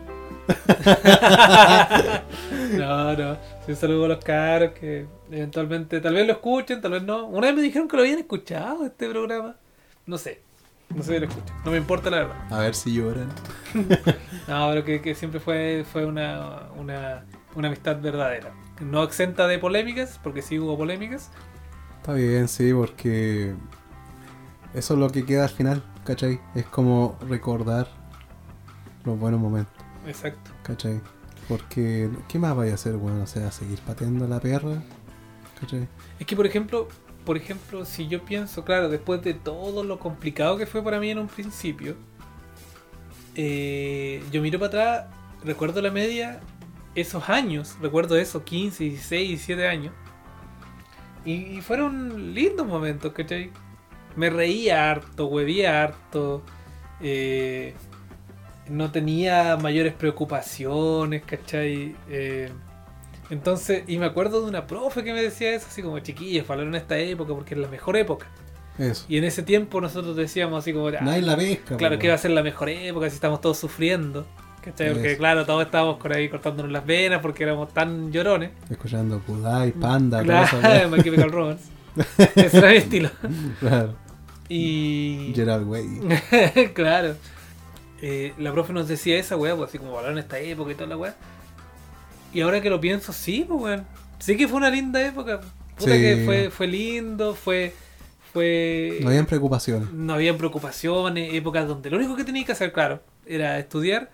no, 2.73 3.17
no. 3.17 3.35
Sí, 3.65 3.71
un 3.71 3.77
saludo 3.77 4.05
a 4.07 4.09
los 4.09 4.25
caros 4.25 4.73
que 4.73 5.07
eventualmente 5.31 6.01
tal 6.01 6.15
vez 6.15 6.27
lo 6.27 6.33
escuchen, 6.35 6.81
tal 6.81 6.93
vez 6.93 7.03
no. 7.03 7.27
Una 7.27 7.47
vez 7.47 7.57
me 7.57 7.63
dijeron 7.63 7.89
que 7.89 7.97
lo 7.97 8.03
habían 8.03 8.19
escuchado 8.19 8.85
este 8.85 9.09
programa. 9.09 9.57
No 10.07 10.19
sé. 10.19 10.43
No 10.95 11.03
sé 11.03 11.15
si 11.15 11.21
lo 11.21 11.27
escuchan. 11.27 11.57
No 11.65 11.71
me 11.71 11.77
importa 11.77 12.11
la 12.11 12.17
verdad. 12.19 12.53
A 12.53 12.59
ver 12.61 12.75
si 12.75 12.93
lloran. 12.93 13.29
No, 14.49 14.69
pero 14.71 14.85
que, 14.85 15.01
que 15.01 15.15
siempre 15.15 15.39
fue, 15.39 15.85
fue 15.93 16.05
una, 16.05 16.63
una, 16.77 17.25
una 17.55 17.69
amistad 17.69 18.01
verdadera. 18.01 18.51
No 18.81 19.05
exenta 19.05 19.47
de 19.47 19.61
polémicas, 19.61 20.19
porque 20.23 20.43
sí 20.43 20.59
hubo 20.59 20.77
polémicas. 20.77 21.31
Está 21.99 22.15
bien, 22.15 22.49
sí, 22.49 22.73
porque 22.73 23.55
eso 24.75 24.95
es 24.95 25.01
lo 25.01 25.11
que 25.11 25.25
queda 25.25 25.45
al 25.45 25.51
final, 25.51 25.85
¿cachai? 26.05 26.41
Es 26.57 26.65
como 26.67 27.17
recordar 27.29 27.87
los 29.05 29.19
buenos 29.19 29.41
momentos, 29.41 29.75
Exacto. 30.07 30.51
¿cachai? 30.63 31.01
Porque, 31.49 32.11
¿qué 32.27 32.39
más 32.39 32.57
vaya 32.57 32.73
a 32.73 32.75
hacer, 32.75 32.95
bueno? 32.95 33.23
O 33.23 33.27
sea, 33.27 33.53
seguir 33.53 33.79
pateando 33.81 34.25
a 34.25 34.29
la 34.29 34.41
perra, 34.41 34.83
¿cachai? 35.61 35.87
Es 36.19 36.27
que 36.27 36.35
por 36.35 36.47
ejemplo, 36.47 36.89
por 37.31 37.37
ejemplo, 37.37 37.85
si 37.85 38.09
yo 38.09 38.25
pienso, 38.25 38.65
claro, 38.65 38.89
después 38.89 39.23
de 39.23 39.35
todo 39.35 39.85
lo 39.85 40.01
complicado 40.01 40.57
que 40.57 40.67
fue 40.67 40.83
para 40.83 40.99
mí 40.99 41.11
en 41.11 41.19
un 41.21 41.29
principio, 41.29 41.95
eh, 43.37 44.21
yo 44.33 44.43
miro 44.43 44.59
para 44.59 44.67
atrás, 44.67 45.07
recuerdo 45.45 45.81
la 45.81 45.93
media, 45.93 46.41
esos 46.97 47.29
años, 47.29 47.77
recuerdo 47.81 48.17
eso, 48.17 48.43
15, 48.43 48.83
16, 48.83 49.29
17 49.29 49.69
años, 49.69 49.95
y, 51.25 51.35
y 51.35 51.61
fueron 51.61 52.35
lindos 52.35 52.67
momentos, 52.67 53.13
¿cachai? 53.13 53.53
Me 54.17 54.29
reía 54.29 54.91
harto, 54.91 55.27
huevía 55.27 55.85
harto, 55.85 56.43
eh, 57.01 57.75
no 58.69 58.91
tenía 58.91 59.57
mayores 59.57 59.95
preocupaciones, 59.95 61.23
¿cachai? 61.23 61.95
Eh, 62.09 62.51
entonces, 63.31 63.85
y 63.87 63.99
me 63.99 64.07
acuerdo 64.07 64.43
de 64.43 64.49
una 64.49 64.67
profe 64.67 65.05
que 65.05 65.13
me 65.13 65.23
decía 65.23 65.55
eso, 65.55 65.67
así 65.69 65.83
como 65.83 65.99
chiquillos, 66.01 66.47
valoren 66.47 66.75
esta 66.75 66.99
época 66.99 67.33
porque 67.35 67.55
es 67.55 67.61
la 67.61 67.69
mejor 67.69 67.97
época. 67.97 68.27
Eso. 68.79 69.05
Y 69.09 69.19
en 69.19 69.25
ese 69.25 69.43
tiempo 69.43 69.81
nosotros 69.81 70.17
decíamos 70.17 70.59
así 70.61 70.73
como, 70.73 70.89
"Ah, 70.89 71.01
Nadie 71.03 71.23
la 71.23 71.37
pesca, 71.37 71.77
claro 71.77 71.99
que 71.99 72.09
va 72.09 72.15
a 72.15 72.19
ser 72.19 72.31
la 72.31 72.43
mejor 72.43 72.69
época 72.71 73.09
si 73.09 73.15
estamos 73.15 73.41
todos 73.41 73.59
sufriendo. 73.59 74.27
¿cachai? 74.63 74.93
Porque 74.93 75.17
claro, 75.17 75.47
todos 75.47 75.65
estábamos 75.65 75.97
por 75.99 76.13
ahí 76.13 76.29
cortándonos 76.29 76.71
las 76.71 76.85
venas 76.85 77.21
porque 77.21 77.45
éramos 77.45 77.73
tan 77.73 78.13
llorones. 78.13 78.51
Escuchando 78.69 79.21
Kudai, 79.21 79.73
Panda, 79.73 80.23
Claro, 80.23 80.49
todo 80.51 80.73
eso, 80.73 80.89
My 80.97 81.03
Chemical 81.03 81.31
Romance. 81.33 81.65
Ese 82.37 82.59
era 82.59 82.69
mi 82.69 82.77
estilo. 82.77 83.11
Claro. 83.61 83.95
Y... 84.49 85.33
Gerard 85.35 85.65
Way. 85.65 85.87
claro. 86.75 87.15
Eh, 88.03 88.33
la 88.39 88.53
profe 88.53 88.73
nos 88.73 88.89
decía 88.89 89.17
esa 89.19 89.37
weá, 89.37 89.55
pues 89.55 89.69
así 89.69 89.79
como 89.79 89.93
valoraron 89.93 90.19
esta 90.19 90.39
época 90.41 90.73
y 90.73 90.75
toda 90.75 90.89
la 90.89 90.97
weá. 90.97 91.15
Y 92.33 92.41
ahora 92.43 92.61
que 92.61 92.71
lo 92.71 92.81
pienso, 92.81 93.13
sí, 93.13 93.45
pues 93.49 93.61
weón. 93.61 93.87
Sí 94.19 94.37
que 94.37 94.47
fue 94.49 94.59
una 94.59 94.71
linda 94.71 95.05
época. 95.05 95.41
Puta 95.77 95.93
Sí. 95.95 96.01
que 96.01 96.23
fue, 96.27 96.51
fue 96.51 96.67
lindo, 96.67 97.35
fue. 97.35 97.73
fue 98.33 98.99
No 99.03 99.09
habían 99.09 99.27
preocupaciones. 99.27 99.91
no 99.93 100.15
habían 100.15 100.37
preocupaciones, 100.37 101.35
épocas 101.35 101.67
donde 101.67 101.91
lo 101.91 101.97
único 101.97 102.17
que 102.17 102.25
tenías 102.25 102.47
que 102.47 102.53
hacer, 102.53 102.73
claro, 102.73 103.03
era 103.27 103.59
estudiar, 103.59 104.11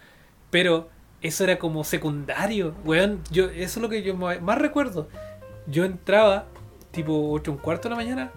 pero 0.50 0.88
eso 1.20 1.44
era 1.44 1.58
como 1.58 1.82
secundario, 1.84 2.74
weón. 2.84 3.20
Yo, 3.30 3.44
eso 3.46 3.78
es 3.78 3.82
lo 3.82 3.88
que 3.88 4.02
yo 4.02 4.14
más 4.14 4.58
recuerdo. 4.58 5.08
Yo 5.66 5.84
entraba 5.84 6.46
tipo 6.92 7.30
8 7.32 7.50
un 7.52 7.58
cuarto 7.58 7.88
de 7.88 7.90
la 7.90 7.96
mañana, 7.96 8.30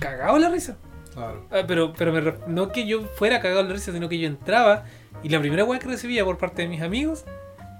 cagado 0.00 0.36
en 0.36 0.42
la 0.42 0.48
risa. 0.50 0.76
Claro. 1.14 1.46
Ah, 1.50 1.62
pero 1.66 1.92
pero 1.96 2.12
me 2.12 2.34
no 2.48 2.72
que 2.72 2.86
yo 2.86 3.02
fuera 3.16 3.40
cagado 3.40 3.60
en 3.60 3.68
la 3.68 3.74
risa, 3.74 3.92
sino 3.92 4.08
que 4.08 4.18
yo 4.18 4.26
entraba 4.26 4.84
y 5.22 5.28
la 5.28 5.38
primera 5.40 5.64
weá 5.64 5.78
que 5.78 5.86
recibía 5.86 6.24
por 6.24 6.36
parte 6.38 6.62
de 6.62 6.68
mis 6.68 6.80
amigos 6.82 7.24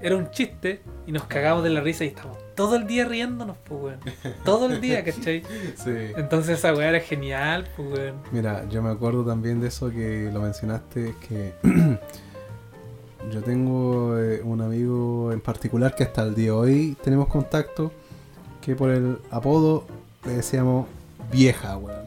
era 0.02 0.16
un 0.16 0.30
chiste 0.30 0.82
y 1.06 1.12
nos 1.12 1.24
cagábamos 1.24 1.64
de 1.64 1.70
la 1.70 1.80
risa 1.80 2.04
y 2.04 2.08
estábamos 2.08 2.38
todo 2.54 2.76
el 2.76 2.86
día 2.86 3.04
riéndonos, 3.06 3.56
pues 3.64 3.80
weón. 3.82 4.00
Todo 4.44 4.66
el 4.66 4.80
día, 4.80 5.02
¿cachai? 5.04 5.42
Sí. 5.76 5.90
Entonces 6.16 6.58
esa 6.58 6.74
weá 6.74 6.88
era 6.90 7.00
genial, 7.00 7.66
pues 7.76 7.88
weón. 7.92 8.16
Mira, 8.32 8.68
yo 8.68 8.82
me 8.82 8.90
acuerdo 8.90 9.24
también 9.24 9.60
de 9.60 9.68
eso 9.68 9.90
que 9.90 10.28
lo 10.32 10.40
mencionaste, 10.40 11.10
es 11.10 11.16
que 11.16 11.52
yo 13.32 13.42
tengo 13.42 14.18
eh, 14.18 14.40
un 14.42 14.60
amigo 14.60 15.32
en 15.32 15.40
particular 15.40 15.94
que 15.94 16.02
hasta 16.04 16.22
el 16.24 16.34
día 16.34 16.46
de 16.46 16.50
hoy 16.52 16.96
tenemos 17.02 17.28
contacto, 17.28 17.92
que 18.60 18.74
por 18.74 18.90
el 18.90 19.18
apodo 19.30 19.86
le 20.26 20.32
decíamos 20.34 20.86
vieja, 21.30 21.76
weón. 21.78 22.02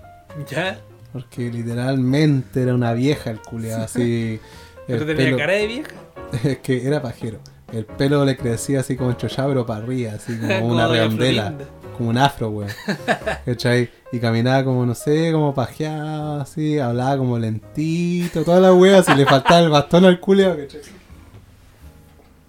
¿Ya? 0.50 0.80
Porque 1.14 1.50
literalmente 1.50 2.62
era 2.62 2.76
una 2.76 2.94
vieja 2.94 3.32
el 3.32 3.40
culiado, 3.42 3.84
así. 3.86 4.40
Pero 4.86 5.02
el 5.02 5.08
tenía 5.08 5.26
pelo- 5.32 5.38
cara 5.38 5.54
de 5.54 5.68
vieja. 5.68 5.92
Es 6.44 6.58
que 6.60 6.86
era 6.86 7.02
pajero. 7.02 7.40
El 7.72 7.86
pelo 7.86 8.24
le 8.26 8.38
crecía 8.38 8.82
así 8.82 8.96
como 8.96 9.12
enchollado, 9.12 9.50
pero 9.50 9.66
para 9.66 9.84
arriba, 9.84 10.14
así 10.14 10.38
como 10.38 10.48
Como 10.60 10.74
una 10.74 10.88
redondela. 10.88 11.54
Como 11.98 12.10
un 12.10 12.18
afro, 12.18 12.50
weón. 12.50 12.72
¿Cachai? 13.46 13.90
Y 14.12 14.20
caminaba 14.20 14.64
como, 14.64 14.86
no 14.86 14.96
sé, 14.96 15.32
como 15.32 15.54
pajeado, 15.54 16.42
así, 16.42 16.78
hablaba 16.80 17.18
como 17.18 17.40
lentito, 17.40 18.44
toda 18.44 18.60
la 18.60 18.74
wea, 18.74 19.02
si 19.02 19.14
le 19.16 19.26
faltaba 19.26 19.60
el 19.62 19.70
bastón 19.70 20.06
al 20.06 20.20
culiao, 20.20 20.58
¿cachai? 20.58 20.82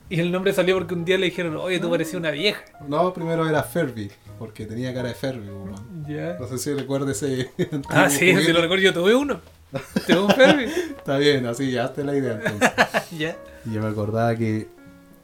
Y 0.08 0.20
el 0.20 0.30
nombre 0.30 0.52
salió 0.52 0.76
porque 0.76 0.94
un 0.94 1.04
día 1.04 1.18
le 1.18 1.26
dijeron, 1.26 1.56
oye, 1.56 1.80
tú 1.80 1.90
parecías 1.90 2.16
una 2.16 2.30
vieja. 2.30 2.62
No, 2.86 3.12
primero 3.12 3.48
era 3.48 3.62
Ferby, 3.64 4.10
porque 4.38 4.64
tenía 4.66 4.94
cara 4.94 5.08
de 5.08 5.14
Ferby, 5.14 5.48
weón. 5.48 6.06
Ya. 6.06 6.36
No 6.38 6.46
sé 6.46 6.58
si 6.58 6.72
recuerdas 6.74 7.20
ese. 7.22 7.50
Ah, 7.88 8.08
sí, 8.10 8.32
si 8.36 8.52
lo 8.52 8.60
recuerdo, 8.60 8.84
yo 8.84 8.92
tuve 8.94 9.14
uno. 9.14 9.40
Tuve 10.06 10.20
un 10.20 10.30
Fermi. 10.30 10.64
Está 10.64 11.18
bien, 11.18 11.46
así, 11.46 11.72
ya 11.72 11.86
hazte 11.86 12.04
la 12.04 12.16
idea 12.16 12.34
entonces. 12.34 12.70
ya. 13.18 13.36
Y 13.64 13.72
yo 13.72 13.82
me 13.82 13.88
acordaba 13.88 14.36
que 14.36 14.68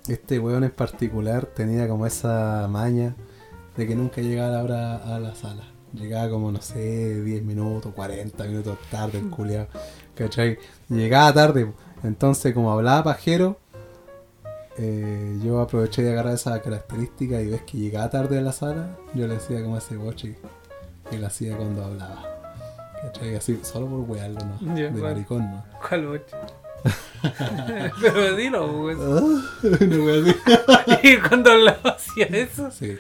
este 0.08 0.38
weón 0.38 0.64
en 0.64 0.70
particular 0.70 1.46
tenía 1.46 1.88
como 1.88 2.06
esa 2.06 2.66
maña 2.68 3.14
de 3.76 3.86
que 3.86 3.94
nunca 3.94 4.20
llegaba 4.20 4.48
a 4.48 4.52
la 4.52 4.62
hora 4.62 5.16
a 5.16 5.20
la 5.20 5.34
sala. 5.34 5.64
Llegaba 5.92 6.30
como, 6.30 6.50
no 6.50 6.60
sé, 6.62 7.22
10 7.22 7.42
minutos, 7.42 7.92
40 7.94 8.44
minutos 8.44 8.78
tarde 8.90 9.18
el 9.18 9.28
culiao. 9.28 9.66
¿Cachai? 10.14 10.58
Llegaba 10.88 11.32
tarde. 11.32 11.70
Entonces, 12.02 12.54
como 12.54 12.72
hablaba 12.72 13.04
pajero, 13.04 13.58
eh, 14.78 15.38
yo 15.44 15.60
aproveché 15.60 16.02
de 16.02 16.12
agarrar 16.12 16.34
esa 16.34 16.60
característica 16.62 17.40
y 17.42 17.48
ves 17.48 17.62
que 17.62 17.76
llegaba 17.76 18.08
tarde 18.08 18.38
a 18.38 18.40
la 18.40 18.52
sala, 18.52 18.96
yo 19.14 19.26
le 19.26 19.34
decía 19.34 19.62
como 19.62 19.76
ese 19.76 19.96
boche 19.96 20.36
que 21.10 21.18
lo 21.18 21.26
hacía 21.26 21.56
cuando 21.56 21.84
hablaba. 21.84 22.24
¿Cachai? 23.02 23.34
Así, 23.34 23.60
solo 23.62 23.86
por 23.86 24.00
wearlo, 24.10 24.40
¿no? 24.44 24.76
Ya, 24.76 24.90
de 24.90 25.02
maricón, 25.02 25.50
¿no? 25.50 25.64
¿Cuál 25.86 26.06
boche? 26.06 26.36
Pero 28.00 28.36
dilo, 28.36 28.66
pues. 28.82 28.98
Una 28.98 29.96
wea 29.98 30.22
así. 30.22 31.08
Y 31.08 31.16
cuando 31.18 31.52
hablaba 31.52 31.90
hacía 31.90 32.26
eso, 32.26 32.70
Sí. 32.70 32.96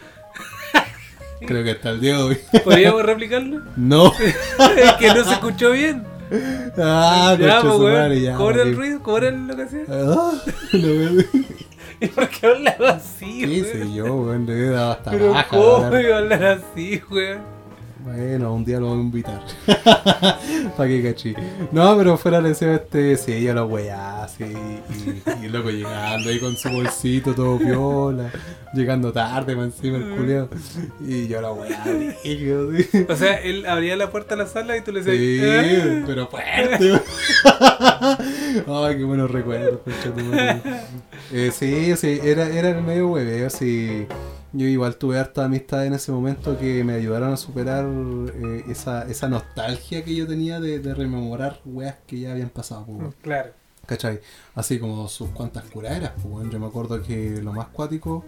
Creo 1.44 1.64
que 1.64 1.72
hasta 1.72 1.90
el 1.90 2.00
día 2.00 2.16
de 2.18 2.22
hoy. 2.22 2.38
¿podríamos 2.64 3.02
replicarlo? 3.02 3.62
No. 3.76 4.12
es 4.76 4.92
que 5.00 5.08
no 5.08 5.24
se 5.24 5.32
escuchó 5.32 5.72
bien. 5.72 6.04
Ah, 6.78 7.36
ya, 7.38 7.60
concha 7.60 7.76
pues, 7.76 8.22
ya. 8.22 8.34
¿Cómo 8.36 8.50
era 8.50 8.62
el 8.62 8.76
ruido? 8.76 9.02
¿Cómo 9.02 9.18
era 9.18 9.30
lo 9.32 9.56
que 9.56 9.62
hacía? 9.62 9.80
Ah, 9.88 10.32
una 10.72 10.86
wea 10.86 11.10
así. 11.18 11.46
¿Y 12.00 12.06
por 12.08 12.28
qué 12.28 12.46
hablaba 12.46 12.90
así, 12.90 13.40
¿Qué 13.40 13.62
weón? 13.62 13.64
sé 13.64 13.92
yo, 13.94 14.14
weón? 14.16 14.46
Le 14.46 14.70
dado 14.70 14.92
hasta 14.92 15.10
Pero 15.10 15.30
baja. 15.32 15.48
¿cómo 15.48 15.98
iba 15.98 16.14
a 16.16 16.18
hablar 16.18 16.44
así, 16.44 17.02
weón? 17.10 17.42
Bueno, 18.04 18.52
un 18.54 18.64
día 18.64 18.80
lo 18.80 18.88
voy 18.88 18.98
a 18.98 19.00
invitar. 19.02 19.42
Para 20.76 20.88
que 20.88 21.02
cachi. 21.02 21.34
No, 21.70 21.96
pero 21.96 22.16
fuera 22.18 22.40
de 22.40 22.50
ese, 22.50 22.74
este, 22.74 23.16
sí, 23.16 23.32
ella 23.32 23.54
lo 23.54 23.66
weá, 23.66 24.24
así. 24.24 24.44
Y, 24.44 25.44
y 25.46 25.48
loco 25.48 25.70
llegando 25.70 26.28
ahí 26.28 26.40
con 26.40 26.56
su 26.56 26.68
bolsito 26.70 27.32
todo 27.34 27.58
piola. 27.58 28.30
Llegando 28.74 29.12
tarde, 29.12 29.54
más 29.54 29.66
encima 29.66 29.98
el 29.98 30.16
culiao. 30.16 30.48
Y 31.06 31.28
yo 31.28 31.40
la 31.40 31.52
weá, 31.52 31.84
brígido, 31.84 32.72
sí. 32.76 33.06
O 33.08 33.14
sea, 33.14 33.34
él 33.40 33.66
abría 33.66 33.94
la 33.96 34.10
puerta 34.10 34.34
de 34.34 34.42
la 34.44 34.48
sala 34.48 34.76
y 34.76 34.80
tú 34.80 34.90
le 34.92 35.04
Sí, 35.04 35.10
decías... 35.38 35.86
"Ah". 35.86 36.04
pero 36.06 36.26
fuerte. 36.26 37.00
Ay, 38.66 38.96
qué 38.96 39.04
buenos 39.04 39.30
recuerdos. 39.30 39.80
Eh, 41.32 41.50
sí, 41.54 41.94
sí, 41.96 42.20
era, 42.22 42.48
era 42.48 42.70
el 42.70 42.82
medio 42.82 43.08
hueveo, 43.08 43.48
sí. 43.48 44.06
Yo 44.52 44.66
igual 44.66 44.96
tuve 44.96 45.18
harta 45.18 45.44
amistad 45.44 45.86
en 45.86 45.94
ese 45.94 46.12
momento 46.12 46.58
que 46.58 46.84
me 46.84 46.92
ayudaron 46.92 47.32
a 47.32 47.36
superar 47.36 47.86
eh, 47.86 48.64
esa, 48.68 49.08
esa 49.08 49.28
nostalgia 49.28 50.04
que 50.04 50.14
yo 50.14 50.26
tenía 50.26 50.60
de, 50.60 50.78
de 50.78 50.94
rememorar 50.94 51.60
weas 51.64 51.96
que 52.06 52.20
ya 52.20 52.32
habían 52.32 52.50
pasado, 52.50 52.84
pues. 52.86 53.14
Claro. 53.22 53.50
¿cachai? 53.86 54.20
Así 54.54 54.78
como 54.78 55.08
sus 55.08 55.30
cuantas 55.30 55.64
curaderas, 55.64 56.12
pues. 56.22 56.50
Yo 56.50 56.60
me 56.60 56.66
acuerdo 56.66 57.02
que 57.02 57.40
lo 57.42 57.52
más 57.52 57.68
cuático 57.68 58.24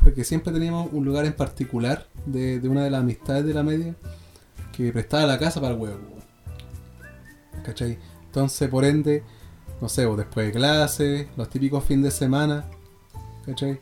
fue 0.00 0.14
que 0.14 0.24
siempre 0.24 0.52
teníamos 0.52 0.88
un 0.92 1.04
lugar 1.04 1.24
en 1.26 1.34
particular 1.34 2.06
de, 2.26 2.60
de 2.60 2.68
una 2.68 2.82
de 2.84 2.90
las 2.90 3.00
amistades 3.00 3.44
de 3.44 3.54
la 3.54 3.62
media 3.62 3.94
que 4.74 4.92
prestaba 4.92 5.26
la 5.26 5.38
casa 5.38 5.60
para 5.60 5.74
el 5.74 5.80
huevo, 5.80 5.98
weón. 6.10 6.24
¿cachai? 7.64 7.98
Entonces, 8.26 8.68
por 8.68 8.84
ende, 8.84 9.22
no 9.80 9.88
sé, 9.88 10.06
pues, 10.06 10.18
después 10.18 10.46
de 10.46 10.52
clase, 10.52 11.28
los 11.36 11.48
típicos 11.48 11.84
fines 11.84 12.04
de 12.04 12.10
semana, 12.10 12.64
¿cachai? 13.46 13.80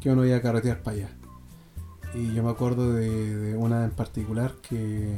Que 0.00 0.10
uno 0.10 0.24
iba 0.24 0.36
a 0.36 0.42
carretear 0.42 0.82
para 0.82 0.96
allá. 0.96 1.10
Y 2.14 2.32
yo 2.34 2.42
me 2.42 2.50
acuerdo 2.50 2.92
de, 2.92 3.36
de 3.36 3.56
una 3.56 3.84
en 3.84 3.90
particular 3.90 4.54
que 4.68 5.14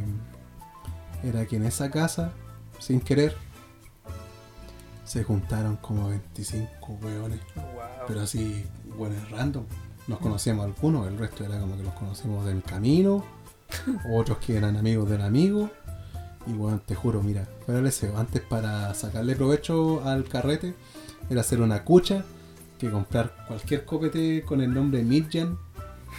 era 1.22 1.46
que 1.46 1.56
en 1.56 1.64
esa 1.64 1.90
casa, 1.90 2.32
sin 2.78 3.00
querer, 3.00 3.36
se 5.04 5.24
juntaron 5.24 5.76
como 5.76 6.08
25 6.08 6.98
weones. 7.02 7.40
Wow. 7.54 7.64
Pero 8.08 8.22
así, 8.22 8.64
buenos 8.96 9.30
random. 9.30 9.64
Nos 10.08 10.18
conocíamos 10.18 10.64
algunos, 10.64 11.06
el 11.06 11.18
resto 11.18 11.44
era 11.44 11.60
como 11.60 11.76
que 11.76 11.82
los 11.82 11.94
conocimos 11.94 12.44
del 12.46 12.62
camino, 12.62 13.24
otros 14.10 14.38
que 14.38 14.56
eran 14.56 14.76
amigos 14.76 15.08
del 15.08 15.22
amigo. 15.22 15.70
Y 16.46 16.54
bueno, 16.54 16.80
te 16.84 16.94
juro, 16.94 17.22
mira, 17.22 17.46
fuera 17.64 17.78
el 17.78 17.84
deseo, 17.84 18.16
antes 18.16 18.42
para 18.42 18.92
sacarle 18.94 19.36
provecho 19.36 20.02
al 20.04 20.24
carrete, 20.24 20.74
era 21.30 21.42
hacer 21.42 21.60
una 21.60 21.84
cucha, 21.84 22.24
que 22.82 22.90
comprar 22.92 23.44
cualquier 23.48 23.84
copete 23.84 24.42
con 24.42 24.60
el 24.60 24.72
nombre 24.72 25.02
Midjan, 25.02 25.58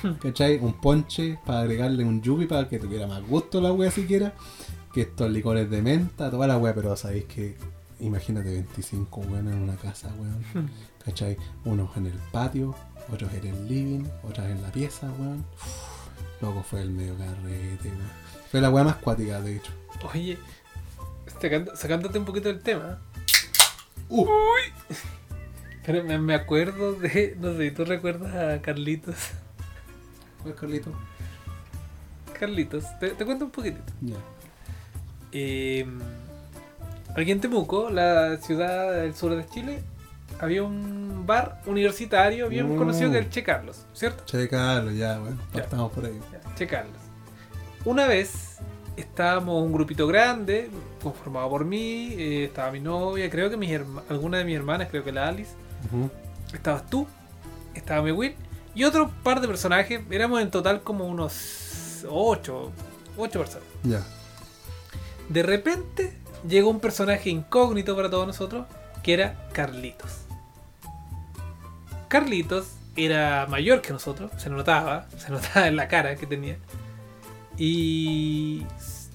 ¿cachai? 0.22 0.57
Un 0.59 0.74
ponche 0.80 1.39
para 1.45 1.61
agregarle 1.61 2.03
un 2.03 2.22
yubi 2.22 2.45
para 2.45 2.68
que 2.68 2.80
tuviera 2.80 3.07
más 3.07 3.22
gusto 3.28 3.61
la 3.61 3.72
wea 3.72 3.91
siquiera, 3.91 4.34
que 4.93 5.01
estos 5.01 5.30
licores 5.32 5.70
de 5.70 5.82
menta, 5.82 6.30
toda 6.32 6.47
la 6.47 6.57
wea, 6.57 6.74
pero 6.74 6.95
sabéis 6.95 7.26
que, 7.26 7.57
imagínate 7.99 8.49
25 8.51 9.22
weones 9.22 9.53
en 9.53 9.61
una 9.61 9.76
casa, 9.76 10.14
weón. 10.18 10.43
¿Cachai? 11.05 11.38
Unos 11.66 11.95
en 11.97 12.05
el 12.07 12.18
patio, 12.32 12.74
otros 13.11 13.32
en 13.34 13.47
el 13.47 13.68
living, 13.68 14.05
otras 14.24 14.49
en 14.49 14.61
la 14.61 14.72
pieza, 14.72 15.11
weón. 15.20 15.45
Uf, 15.55 16.41
Loco 16.41 16.64
fue 16.64 16.82
el 16.82 16.91
medio 16.91 17.18
carrete, 17.18 17.89
weón. 17.89 18.24
Fue 18.51 18.61
la 18.61 18.70
weá 18.70 18.84
más 18.84 18.95
cuática, 18.97 19.41
de 19.41 19.57
hecho. 19.57 19.72
Oye, 20.14 20.38
sacando- 21.41 21.76
sacándote 21.76 22.20
un 22.20 22.26
poquito 22.26 22.47
del 22.49 22.61
tema. 22.61 22.99
Uh. 24.09 24.28
Pero 25.86 26.03
me, 26.03 26.17
me 26.17 26.34
acuerdo 26.36 26.93
de. 26.93 27.36
No 27.39 27.55
sé, 27.57 27.71
¿tú 27.71 27.86
recuerdas 27.86 28.34
a 28.36 28.61
Carlitos? 28.61 29.15
¿Cuál 30.41 30.55
Carlito? 30.55 30.91
Carlitos, 32.38 32.84
te, 32.99 33.09
te 33.11 33.25
cuento 33.25 33.45
un 33.45 33.51
poquitito. 33.51 33.84
Ya. 34.01 34.15
Eh, 35.31 35.86
aquí 37.15 37.31
en 37.31 37.39
Temuco, 37.41 37.89
la 37.89 38.38
ciudad 38.38 38.93
del 38.93 39.15
sur 39.15 39.36
de 39.36 39.45
Chile, 39.47 39.81
había 40.39 40.63
un 40.63 41.25
bar 41.25 41.61
universitario 41.65 42.49
bien 42.49 42.73
Mm. 42.75 42.77
conocido 42.77 43.11
que 43.11 43.19
es 43.19 43.25
el 43.25 43.31
Che 43.31 43.43
Carlos, 43.43 43.86
¿cierto? 43.93 44.23
Che, 44.25 44.47
Carlos, 44.49 44.93
ya, 44.95 45.17
bueno. 45.19 45.38
Ya. 45.53 45.61
Estamos 45.61 45.91
por 45.91 46.05
ahí. 46.05 46.19
Ya, 46.31 46.55
Che 46.55 46.67
Carlos. 46.67 46.97
Una 47.86 48.07
vez 48.07 48.57
estábamos 48.97 49.63
un 49.63 49.71
grupito 49.71 50.05
grande, 50.07 50.69
conformado 51.01 51.49
por 51.49 51.65
mí, 51.65 52.13
eh, 52.17 52.45
estaba 52.45 52.71
mi 52.71 52.79
novia, 52.79 53.29
creo 53.29 53.49
que 53.49 53.57
mis 53.57 53.71
alguna 54.09 54.38
de 54.39 54.45
mis 54.45 54.55
hermanas, 54.55 54.88
creo 54.89 55.03
que 55.03 55.11
la 55.11 55.27
Alice, 55.29 55.51
Estabas 56.53 56.86
tú, 56.89 57.07
estaba 57.73 58.01
mi 58.01 58.11
Will 58.11 58.36
y 58.75 58.84
otro 58.84 59.09
par 59.23 59.41
de 59.41 59.47
personajes. 59.47 60.01
Éramos 60.09 60.41
en 60.41 60.51
total 60.51 60.84
como 60.84 61.05
unos 61.05 62.05
8, 62.07 62.71
8 63.17 63.39
personas. 63.39 63.67
Ya. 63.84 64.03
De 65.29 65.43
repente 65.43 66.17
llegó 66.47 66.69
un 66.69 66.79
personaje 66.79 67.29
incógnito 67.29 67.95
para 67.95 68.09
todos 68.09 68.27
nosotros, 68.27 68.65
que 69.01 69.13
era 69.13 69.47
Carlitos. 69.53 70.19
Carlitos 72.07 72.67
era 72.95 73.47
mayor 73.47 73.81
que 73.81 73.91
nosotros, 73.91 74.31
se 74.38 74.49
notaba, 74.49 75.07
se 75.17 75.29
notaba 75.31 75.67
en 75.67 75.75
la 75.75 75.88
cara 75.88 76.15
que 76.15 76.27
tenía. 76.27 76.57
Y 77.57 78.65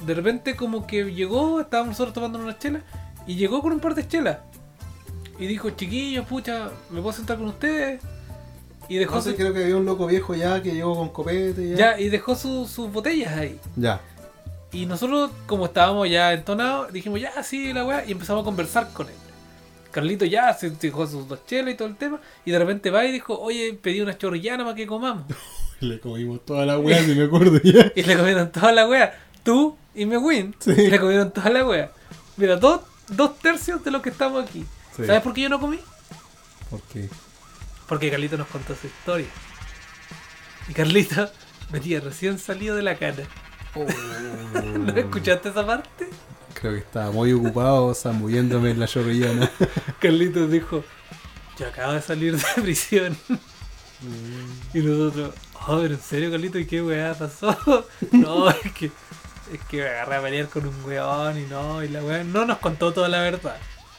de 0.07 0.15
repente 0.15 0.57
como 0.57 0.87
que 0.87 1.13
llegó, 1.13 1.61
estábamos 1.61 1.91
nosotros 1.91 2.15
tomando 2.15 2.39
una 2.39 2.59
chela, 2.59 2.81
y 3.27 3.37
llegó 3.37 3.61
con 3.63 3.73
un 3.73 3.81
par 3.81 3.95
de 3.95 4.07
chelas. 4.07 4.39
Y 5.39 5.47
dijo, 5.47 5.71
chiquillos, 5.71 6.27
pucha, 6.27 6.71
¿me 6.91 7.01
puedo 7.01 7.13
sentar 7.13 7.37
con 7.39 7.47
ustedes? 7.49 8.01
Y 8.89 8.97
dejó, 8.97 9.17
No 9.17 9.23
sé, 9.23 9.31
su- 9.31 9.37
creo 9.37 9.53
que 9.53 9.63
había 9.65 9.77
un 9.77 9.85
loco 9.85 10.07
viejo 10.07 10.35
ya 10.35 10.63
que 10.63 10.73
llegó 10.73 10.97
con 10.97 11.11
copete 11.11 11.71
ya. 11.71 11.77
ya, 11.77 12.01
y 12.01 12.09
dejó 12.09 12.35
su- 12.35 12.67
sus 12.67 12.91
botellas 12.93 13.37
ahí. 13.37 13.59
Ya. 13.77 14.01
Y 14.73 14.87
nosotros, 14.87 15.31
como 15.47 15.67
estábamos 15.67 16.09
ya 16.11 16.33
entonados, 16.33 16.93
dijimos, 16.93 17.21
ya, 17.21 17.43
sí, 17.43 17.73
la 17.73 17.85
weá, 17.85 18.05
y 18.07 18.13
empezamos 18.13 18.43
a 18.43 18.45
conversar 18.45 18.91
con 18.93 19.07
él. 19.09 19.15
Carlito 19.91 20.25
ya 20.25 20.53
se 20.55 20.71
dejó 20.71 21.07
sus 21.07 21.27
dos 21.29 21.45
chelas 21.47 21.73
y 21.75 21.77
todo 21.77 21.89
el 21.89 21.97
tema, 21.97 22.21
y 22.45 22.51
de 22.51 22.59
repente 22.59 22.91
va 22.91 23.05
y 23.07 23.13
dijo, 23.13 23.39
oye, 23.39 23.73
pedí 23.81 24.01
una 24.01 24.17
chorrillana 24.17 24.65
para 24.65 24.77
que 24.77 24.87
comamos. 24.87 25.25
Le 25.81 26.01
comimos 26.01 26.45
toda 26.45 26.67
la 26.67 26.79
weá, 26.79 27.03
si 27.03 27.15
me 27.15 27.25
acuerdo 27.25 27.61
ya. 27.63 27.93
Y 27.97 28.03
le 28.03 28.17
comieron 28.17 28.51
toda 28.51 28.73
la 28.73 28.89
wea. 28.89 29.17
Tú 29.45 29.77
y 29.95 30.07
Megwin 30.07 30.55
Sí. 30.59 30.73
le 30.75 30.99
comieron 30.99 31.31
toda 31.31 31.51
la 31.51 31.65
wea. 31.67 31.93
Mira, 32.37 32.57
dos, 32.57 32.81
dos 33.09 33.39
tercios 33.39 33.85
de 33.85 33.91
lo 33.93 34.03
que 34.03 34.11
estamos 34.11 34.43
aquí. 34.45 34.65
Sí. 34.99 35.07
¿Sabes 35.07 35.23
por 35.23 35.33
qué 35.33 35.43
yo 35.43 35.49
no 35.49 35.61
comí? 35.61 35.79
¿Por 36.69 36.83
qué? 36.83 37.09
Porque 37.87 38.11
Carlito 38.11 38.37
nos 38.37 38.49
contó 38.49 38.75
su 38.75 38.89
historia. 38.89 39.29
Y 40.69 40.73
Carlito 40.73 41.31
venía 41.71 42.01
recién 42.01 42.39
salido 42.39 42.77
de 42.77 42.83
la 42.83 42.97
cana. 42.97 43.23
¿No 43.75 44.93
escuchaste 44.93 45.51
esa 45.51 45.65
parte? 45.65 46.09
Creo 46.55 46.73
que 46.73 46.81
estaba 46.81 47.13
muy 47.13 47.33
ocupado 47.33 47.95
zambulléndome 47.95 48.73
en 48.73 48.81
la 48.81 48.89
chorrillana. 48.89 49.51
Carlitos 50.01 50.51
dijo, 50.51 50.83
yo 51.59 51.69
acabo 51.69 51.93
de 51.93 52.03
salir 52.03 52.37
de 52.37 52.63
prisión. 52.63 53.17
Y 54.75 54.81
nosotros, 54.81 55.35
oh, 55.67 55.79
pero 55.81 55.95
en 55.95 56.01
serio, 56.01 56.31
Carlito, 56.31 56.59
¿y 56.59 56.67
qué 56.67 56.83
weá 56.83 57.15
pasó? 57.15 57.57
No, 58.11 58.51
es 58.51 58.73
que, 58.73 58.87
es 59.53 59.61
que 59.71 59.77
me 59.79 59.89
agarré 59.89 60.17
a 60.17 60.23
pelear 60.23 60.49
con 60.49 60.67
un 60.67 60.85
weón 60.85 61.39
y 61.39 61.47
no, 61.47 61.85
y 61.85 61.89
la 61.89 62.03
weá 62.03 62.25
no 62.25 62.45
nos 62.45 62.59
contó 62.59 62.93
toda 62.93 63.09
la 63.09 63.21
verdad. 63.21 63.57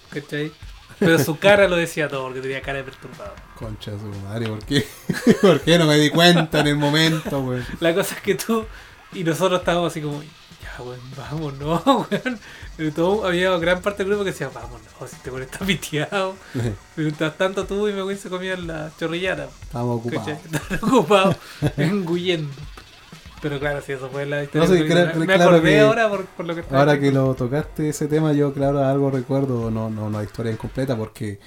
¿Cachai? 0.09 0.51
Pero 0.99 1.19
su 1.19 1.37
cara 1.37 1.67
lo 1.67 1.75
decía 1.75 2.07
todo, 2.07 2.23
porque 2.23 2.41
tenía 2.41 2.61
cara 2.61 2.79
de 2.79 2.83
perturbado. 2.83 3.33
Concha 3.55 3.91
de 3.91 3.99
su 3.99 4.05
madre, 4.21 4.47
¿por 4.47 4.63
qué? 4.65 4.85
¿Por 5.41 5.61
qué 5.61 5.77
no 5.77 5.85
me 5.85 5.97
di 5.97 6.09
cuenta 6.09 6.59
en 6.59 6.67
el 6.67 6.75
momento, 6.75 7.39
weón? 7.39 7.65
La 7.79 7.93
cosa 7.93 8.15
es 8.15 8.21
que 8.21 8.35
tú 8.35 8.65
y 9.13 9.23
nosotros 9.23 9.59
estábamos 9.59 9.91
así 9.91 10.01
como, 10.01 10.21
ya, 10.21 10.83
weón, 10.83 10.99
vámonos, 11.17 11.85
weón. 12.11 12.39
Y 12.77 12.91
todo, 12.91 13.25
había 13.25 13.57
gran 13.57 13.81
parte 13.81 14.03
del 14.03 14.09
grupo 14.09 14.23
que 14.23 14.31
decía, 14.31 14.49
vámonos, 14.53 14.87
si 15.07 15.15
te 15.17 15.31
weón 15.31 15.43
está 15.43 15.59
piteado. 15.59 16.35
Mientras 16.95 17.37
tanto 17.37 17.65
tú 17.65 17.87
y 17.87 17.93
mi 17.93 18.01
weón 18.01 18.17
se 18.17 18.29
comían 18.29 18.67
la 18.67 18.91
chorrillana. 18.99 19.45
Estábamos 19.61 19.99
ocupados. 19.99 20.27
Estaban 20.27 20.79
ocupados 20.83 21.35
engullendo. 21.77 22.53
Pero 23.41 23.59
claro, 23.59 23.81
sí, 23.85 23.93
eso 23.93 24.09
fue 24.09 24.25
la 24.25 24.43
historia. 24.43 24.67
No, 24.67 24.73
me, 25.19 25.25
claro 25.25 25.43
acordé 25.43 25.61
que- 25.69 25.79
ahora 25.79 26.09
por, 26.09 26.25
por 26.25 26.45
lo 26.45 26.55
que 26.55 26.63
Ahora 26.71 26.99
que 26.99 27.11
lo 27.11 27.33
tocaste 27.35 27.89
ese 27.89 28.07
tema, 28.07 28.33
yo 28.33 28.53
claro 28.53 28.83
algo 28.83 29.09
recuerdo, 29.11 29.71
no, 29.71 29.89
no, 29.89 30.09
no 30.09 30.23
historia 30.23 30.51
incompleta 30.51 30.95
porque 30.97 31.39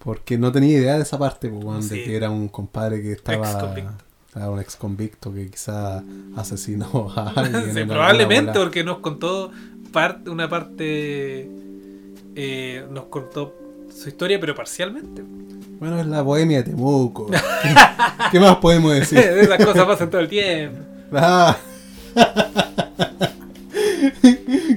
porque 0.00 0.36
no 0.36 0.52
tenía 0.52 0.76
idea 0.78 0.96
de 0.96 1.02
esa 1.02 1.18
parte, 1.18 1.48
pues, 1.48 1.88
de 1.88 2.04
que 2.04 2.14
era 2.14 2.28
un 2.28 2.48
compadre 2.48 3.00
que 3.00 3.12
estaba 3.12 3.74
era 4.36 4.50
un 4.50 4.60
ex 4.60 4.76
convicto 4.76 5.32
que 5.32 5.48
quizá 5.48 6.02
asesinó 6.36 7.10
a 7.16 7.30
alguien. 7.36 7.72
Sí, 7.72 7.84
probablemente, 7.84 8.50
bola. 8.50 8.64
porque 8.64 8.84
nos 8.84 8.98
contó 8.98 9.50
parte, 9.92 10.28
una 10.28 10.48
parte. 10.48 11.48
eh, 12.36 12.84
nos 12.90 13.04
contó 13.04 13.54
su 13.94 14.08
historia, 14.08 14.38
pero 14.40 14.54
parcialmente. 14.54 15.22
Bueno, 15.78 15.98
es 16.00 16.06
la 16.06 16.20
bohemia 16.22 16.58
de 16.58 16.64
Temuco. 16.64 17.26
¿Qué, 17.62 17.68
qué 18.32 18.40
más 18.40 18.56
podemos 18.56 18.92
decir? 18.92 19.18
Esas 19.18 19.64
cosas 19.64 19.86
pasan 19.86 20.10
todo 20.10 20.20
el 20.20 20.28
tiempo. 20.28 20.80
Ah. 21.16 21.56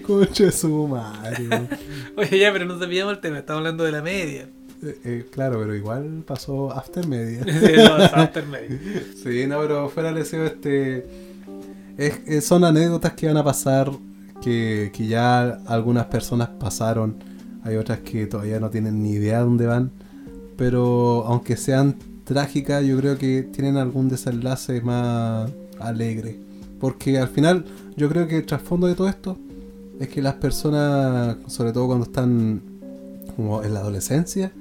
Concha 0.05 0.45
de 0.45 0.51
su 0.51 0.87
madre. 0.87 1.67
Oye, 2.15 2.39
ya, 2.39 2.51
pero 2.53 2.65
no 2.65 2.79
sabíamos 2.79 3.13
el 3.13 3.19
tema, 3.19 3.39
estamos 3.39 3.59
hablando 3.59 3.83
de 3.83 3.91
la 3.91 4.01
media. 4.01 4.49
Eh, 4.83 4.99
eh, 5.03 5.25
claro, 5.31 5.59
pero 5.59 5.75
igual 5.75 6.23
pasó 6.25 6.71
after 6.71 7.05
media. 7.07 7.41
Sí, 7.45 7.73
no, 7.75 7.97
estaba 7.97 8.23
intermedio. 8.23 8.77
Sí, 9.23 9.45
no, 9.47 9.59
pero 9.59 9.89
fuera 9.89 10.11
de 10.13 10.19
deseo, 10.19 10.45
este. 10.45 11.05
es- 11.97 12.21
es- 12.25 12.45
son 12.45 12.63
anécdotas 12.63 13.13
que 13.13 13.27
van 13.27 13.37
a 13.37 13.43
pasar, 13.43 13.91
que, 14.41 14.91
que 14.93 15.07
ya 15.07 15.59
algunas 15.67 16.05
personas 16.05 16.49
pasaron, 16.59 17.15
hay 17.63 17.75
otras 17.75 17.99
que 17.99 18.27
todavía 18.27 18.59
no 18.59 18.69
tienen 18.69 19.01
ni 19.03 19.13
idea 19.13 19.39
de 19.39 19.43
dónde 19.43 19.65
van, 19.65 19.91
pero 20.57 21.25
aunque 21.25 21.57
sean 21.57 21.95
trágicas, 22.23 22.85
yo 22.85 22.97
creo 22.97 23.17
que 23.17 23.43
tienen 23.43 23.77
algún 23.77 24.09
desenlace 24.09 24.81
más 24.81 25.49
alegre. 25.79 26.39
Porque 26.79 27.17
al 27.17 27.27
final, 27.27 27.65
yo 27.95 28.07
creo 28.09 28.27
que 28.27 28.37
el 28.37 28.45
trasfondo 28.45 28.87
de 28.87 28.95
todo 28.95 29.07
esto 29.09 29.37
es 29.99 30.07
que 30.09 30.21
las 30.21 30.35
personas, 30.35 31.37
sobre 31.47 31.71
todo 31.73 31.87
cuando 31.87 32.05
están 32.05 32.61
como 33.35 33.63
en 33.63 33.73
la 33.73 33.79
adolescencia, 33.79 34.51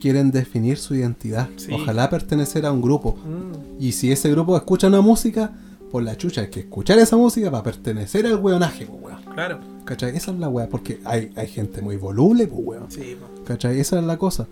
quieren 0.00 0.30
definir 0.30 0.78
su 0.78 0.94
identidad. 0.94 1.48
Sí. 1.56 1.72
Ojalá 1.72 2.08
pertenecer 2.08 2.64
a 2.66 2.72
un 2.72 2.80
grupo. 2.80 3.16
Mm, 3.16 3.82
Y 3.82 3.92
si 3.92 4.10
ese 4.12 4.30
grupo 4.30 4.56
escucha 4.56 4.86
una 4.86 5.00
música, 5.00 5.52
por 5.90 6.02
la 6.02 6.16
chucha, 6.16 6.42
hay 6.42 6.48
que 6.48 6.60
escuchar 6.60 6.98
esa 6.98 7.16
música 7.16 7.50
para 7.50 7.62
pertenecer 7.62 8.26
al 8.26 8.36
weonaje, 8.36 8.86
pues 8.86 9.00
weón. 9.02 9.34
claro, 9.34 9.58
¿Cachai? 9.84 10.14
Esa 10.16 10.32
es 10.32 10.38
la 10.38 10.48
weá, 10.50 10.68
porque 10.68 11.00
hay, 11.04 11.30
hay 11.34 11.46
gente 11.48 11.80
muy 11.80 11.96
voluble, 11.96 12.46
pues 12.46 12.60
weón. 12.62 12.86
sí, 12.90 13.16
po. 13.18 13.44
¿Cachai? 13.44 13.80
Esa 13.80 13.98
es 13.98 14.04
la 14.04 14.18
cosa. 14.18 14.46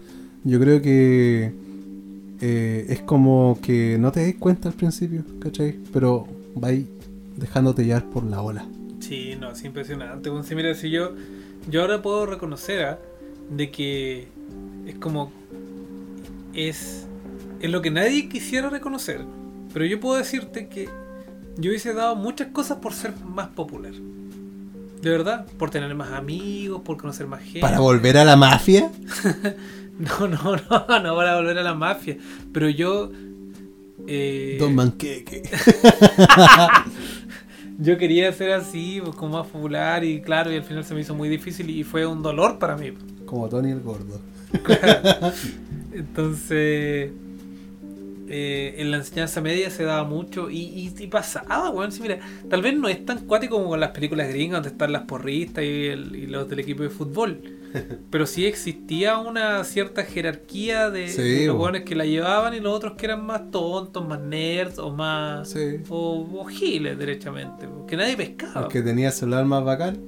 Yo 0.44 0.58
creo 0.60 0.80
que 0.80 1.52
eh, 2.40 2.86
es 2.88 3.00
como 3.00 3.58
que 3.62 3.96
no 3.98 4.12
te 4.12 4.20
des 4.20 4.34
cuenta 4.36 4.68
al 4.68 4.74
principio, 4.74 5.24
¿cachai? 5.40 5.78
Pero 5.92 6.26
vais 6.54 6.84
dejándote 7.36 7.84
llevar 7.84 8.04
por 8.04 8.24
la 8.24 8.42
ola. 8.42 8.66
Sí, 9.00 9.36
no, 9.38 9.50
es 9.50 9.64
impresionante. 9.64 10.30
Bueno, 10.30 10.44
sí, 10.44 10.54
mira, 10.54 10.74
si 10.74 10.90
yo, 10.90 11.12
yo 11.70 11.82
ahora 11.82 12.02
puedo 12.02 12.26
reconocer 12.26 12.84
ah, 12.84 12.98
de 13.50 13.70
que 13.70 14.28
es 14.86 14.94
como 14.96 15.30
es, 16.54 17.06
es 17.60 17.70
lo 17.70 17.82
que 17.82 17.90
nadie 17.90 18.28
quisiera 18.28 18.68
reconocer. 18.70 19.20
Pero 19.72 19.84
yo 19.84 20.00
puedo 20.00 20.16
decirte 20.16 20.68
que 20.68 20.88
yo 21.58 21.70
hubiese 21.70 21.92
dado 21.92 22.16
muchas 22.16 22.48
cosas 22.48 22.78
por 22.78 22.92
ser 22.92 23.14
más 23.24 23.48
popular. 23.48 23.92
De 23.92 25.10
verdad, 25.10 25.46
por 25.58 25.70
tener 25.70 25.94
más 25.94 26.12
amigos, 26.12 26.80
por 26.82 26.96
conocer 26.96 27.26
más 27.26 27.42
gente. 27.42 27.60
¿Para 27.60 27.78
volver 27.78 28.16
a 28.18 28.24
la 28.24 28.36
mafia? 28.36 28.90
No, 29.98 30.28
no, 30.28 30.56
no, 30.56 31.00
no 31.02 31.16
para 31.16 31.36
volver 31.36 31.58
a 31.58 31.62
la 31.62 31.74
mafia. 31.74 32.16
Pero 32.52 32.68
yo. 32.68 33.10
eh, 34.06 34.56
Don 34.60 34.74
Manqueque. 34.74 35.42
yo 37.78 37.98
quería 37.98 38.32
ser 38.32 38.52
así, 38.52 39.00
pues, 39.02 39.14
como 39.16 39.38
más 39.38 39.46
popular, 39.48 40.04
y 40.04 40.20
claro, 40.22 40.52
y 40.52 40.56
al 40.56 40.64
final 40.64 40.84
se 40.84 40.94
me 40.94 41.00
hizo 41.00 41.14
muy 41.14 41.28
difícil 41.28 41.68
y 41.70 41.84
fue 41.84 42.06
un 42.06 42.22
dolor 42.22 42.58
para 42.58 42.76
mí. 42.76 42.92
Como 43.24 43.48
Tony 43.48 43.70
el 43.70 43.80
Gordo. 43.80 44.20
Entonces, 45.92 47.10
eh, 48.28 48.74
en 48.78 48.90
la 48.90 48.98
enseñanza 48.98 49.40
media 49.40 49.70
se 49.70 49.84
daba 49.84 50.04
mucho 50.04 50.50
y, 50.50 50.58
y, 50.58 50.94
y 50.98 51.06
pasaba, 51.06 51.70
weón. 51.70 51.92
Sí, 51.92 52.02
mira, 52.02 52.18
tal 52.50 52.62
vez 52.62 52.76
no 52.76 52.88
es 52.88 53.04
tan 53.04 53.20
cuático 53.26 53.56
como 53.56 53.68
con 53.70 53.80
las 53.80 53.90
películas 53.90 54.28
gringas 54.28 54.58
donde 54.58 54.70
están 54.70 54.92
las 54.92 55.02
porristas 55.02 55.64
y, 55.64 55.86
el- 55.86 56.14
y 56.16 56.26
los 56.26 56.48
del 56.48 56.60
equipo 56.60 56.82
de 56.82 56.90
fútbol. 56.90 57.40
Pero 58.10 58.26
sí 58.26 58.46
existía 58.46 59.18
una 59.18 59.62
cierta 59.64 60.04
jerarquía 60.04 60.90
de, 60.90 61.08
Sí, 61.08 61.22
de 61.22 61.46
los 61.46 61.80
que 61.80 61.94
la 61.94 62.04
llevaban 62.04 62.54
y 62.54 62.60
los 62.60 62.74
otros 62.74 62.94
que 62.94 63.06
eran 63.06 63.24
más 63.26 63.50
tontos, 63.50 64.06
más 64.06 64.20
nerds 64.20 64.78
o 64.78 64.90
más. 64.90 65.50
Sí. 65.50 65.78
O, 65.88 66.26
o 66.40 66.44
giles, 66.46 66.98
derechamente. 66.98 67.66
Que 67.86 67.96
nadie 67.96 68.16
pescaba. 68.16 68.62
El 68.66 68.68
que 68.72 68.82
tenía 68.82 69.08
el 69.08 69.12
celular 69.12 69.44
más 69.44 69.64
bacán. 69.64 69.98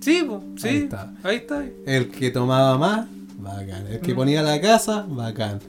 Sí, 0.00 0.24
po, 0.26 0.42
sí. 0.56 0.68
Ahí 0.68 0.76
está. 0.78 1.12
Ahí 1.22 1.36
está. 1.36 1.64
El 1.86 2.10
que 2.10 2.30
tomaba 2.30 2.76
más, 2.78 3.06
bacán. 3.38 3.86
El 3.88 4.00
que 4.00 4.12
Mm. 4.12 4.16
ponía 4.16 4.42
la 4.42 4.60
casa, 4.60 5.06
bacán. 5.08 5.60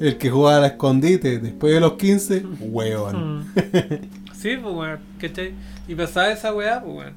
El 0.00 0.16
que 0.16 0.30
jugaba 0.30 0.58
al 0.58 0.64
escondite 0.64 1.38
después 1.38 1.74
de 1.74 1.80
los 1.80 1.94
15, 1.94 2.44
hueón. 2.60 3.40
Mm. 3.40 3.52
sí, 4.34 4.56
pues, 4.56 4.74
weón. 4.74 4.98
¿Cachai? 5.20 5.52
Y 5.86 5.94
pasaba 5.94 6.30
esa 6.32 6.54
weá, 6.54 6.80
pues, 6.82 6.96
weón. 6.96 7.12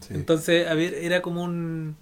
Sí. 0.00 0.14
Entonces, 0.14 0.68
a 0.68 0.74
ver, 0.74 0.94
era 0.94 1.20
como 1.20 1.42
un, 1.42 1.96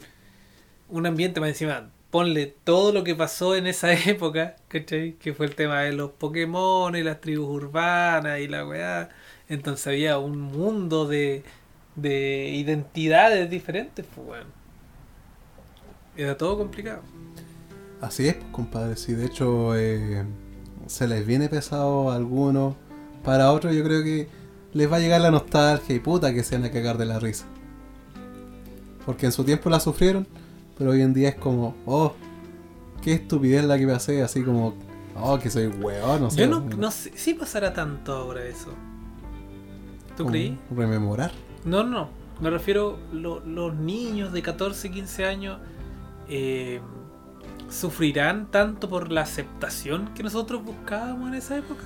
un 0.95 1.07
ambiente 1.07 1.41
más 1.41 1.51
encima. 1.51 1.91
Ponle 2.11 2.47
todo 2.47 2.93
lo 2.93 3.03
que 3.03 3.15
pasó 3.15 3.57
en 3.57 3.67
esa 3.67 3.93
época, 4.09 4.57
¿cachai? 4.69 5.15
Que 5.15 5.35
fue 5.35 5.47
el 5.47 5.55
tema 5.55 5.81
de 5.81 5.93
los 5.93 6.13
Pokémon 6.13 6.95
y 6.97 7.03
las 7.03 7.21
tribus 7.21 7.49
urbanas 7.49 8.41
y 8.41 8.49
la 8.49 8.67
weá. 8.67 9.11
Entonces 9.49 9.87
había 9.89 10.19
un 10.19 10.41
mundo 10.41 11.07
de, 11.07 11.43
de 11.97 12.51
identidades 12.51 13.51
diferentes, 13.51 14.07
pues, 14.15 14.27
weón. 14.27 14.47
Era 16.17 16.37
todo 16.37 16.57
complicado. 16.57 17.03
Así 18.01 18.29
es, 18.29 18.37
compadre. 18.53 18.97
Sí, 18.97 19.15
de 19.15 19.27
hecho, 19.27 19.77
eh, 19.77 20.25
se 20.87 21.09
les 21.09 21.27
viene 21.27 21.49
pesado 21.49 22.11
a 22.11 22.17
algunos. 22.17 22.77
Para 23.25 23.51
otros, 23.51 23.75
yo 23.75 23.83
creo 23.83 24.05
que 24.05 24.29
les 24.73 24.91
va 24.91 24.97
a 24.97 25.01
llegar 25.01 25.21
la 25.21 25.31
nostalgia 25.31 25.95
y 25.97 25.99
puta 25.99 26.33
que 26.33 26.45
se 26.45 26.57
van 26.57 26.65
a 26.65 26.71
cagar 26.71 26.99
de 26.99 27.07
la 27.07 27.19
risa. 27.19 27.47
Porque 29.05 29.27
en 29.27 29.33
su 29.33 29.45
tiempo 29.45 29.71
la 29.71 29.81
sufrieron, 29.81 30.27
pero 30.79 30.91
hoy 30.91 31.03
en 31.03 31.13
día 31.15 31.29
es 31.31 31.35
como, 31.37 31.75
oh, 31.87 32.13
qué 33.03 33.15
estupidez 33.15 33.65
la 33.65 33.79
que 33.79 33.87
pasé. 33.87 34.23
Así 34.23 34.43
como, 34.43 34.75
oh, 35.21 35.39
que 35.39 35.51
soy 35.51 35.67
weón, 35.69 36.23
no 36.23 36.31
sé. 36.31 36.41
Yo 36.41 36.47
no, 36.49 36.61
no 36.61 36.91
sé 36.91 37.13
si 37.17 37.35
pasará 37.35 37.73
tanto 37.73 38.13
ahora 38.15 38.45
eso. 38.45 38.71
¿Tú 40.17 40.27
creí? 40.27 40.59
Rememorar. 40.75 41.33
No, 41.65 41.83
no, 41.83 42.09
me 42.41 42.51
refiero 42.51 42.99
lo- 43.13 43.41
los 43.41 43.75
niños 43.75 44.33
de 44.33 44.43
14, 44.43 44.91
15 44.91 45.25
años. 45.25 45.59
eh, 46.29 46.81
sufrirán 47.69 48.51
tanto 48.51 48.89
por 48.89 49.11
la 49.11 49.23
aceptación 49.23 50.11
que 50.15 50.23
nosotros 50.23 50.63
buscábamos 50.65 51.29
en 51.29 51.35
esa 51.35 51.57
época. 51.57 51.83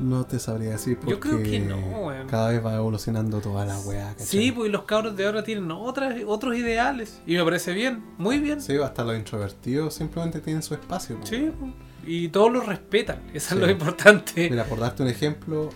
No 0.00 0.24
te 0.24 0.38
sabría 0.38 0.70
decir 0.70 0.96
porque 0.96 1.12
Yo 1.12 1.20
creo 1.20 1.42
que 1.42 1.60
no, 1.60 1.76
weón. 2.06 2.26
cada 2.26 2.50
vez 2.50 2.64
va 2.64 2.74
evolucionando 2.74 3.40
toda 3.40 3.64
la 3.66 3.78
weá, 3.80 4.10
¿cachai? 4.12 4.26
Sí, 4.26 4.52
pues 4.52 4.70
los 4.72 4.84
cabros 4.84 5.16
de 5.16 5.26
ahora 5.26 5.44
tienen 5.44 5.70
otras, 5.70 6.14
otros 6.26 6.56
ideales. 6.56 7.20
Y 7.26 7.34
me 7.36 7.44
parece 7.44 7.72
bien, 7.72 8.02
muy 8.18 8.38
bien. 8.38 8.60
Sí, 8.60 8.76
hasta 8.76 9.04
los 9.04 9.16
introvertidos 9.16 9.94
simplemente 9.94 10.40
tienen 10.40 10.62
su 10.62 10.74
espacio. 10.74 11.18
po. 11.20 11.26
Sí, 11.26 11.50
pues. 11.58 11.72
y 12.06 12.28
todos 12.28 12.50
los 12.50 12.64
respetan. 12.66 13.18
Eso 13.34 13.50
Sí. 13.50 13.54
es 13.56 13.60
lo 13.60 13.70
importante. 13.70 14.48
Mira, 14.50 14.64
por 14.64 14.80
darte 14.80 15.02
un 15.02 15.08
ejemplo, 15.10 15.68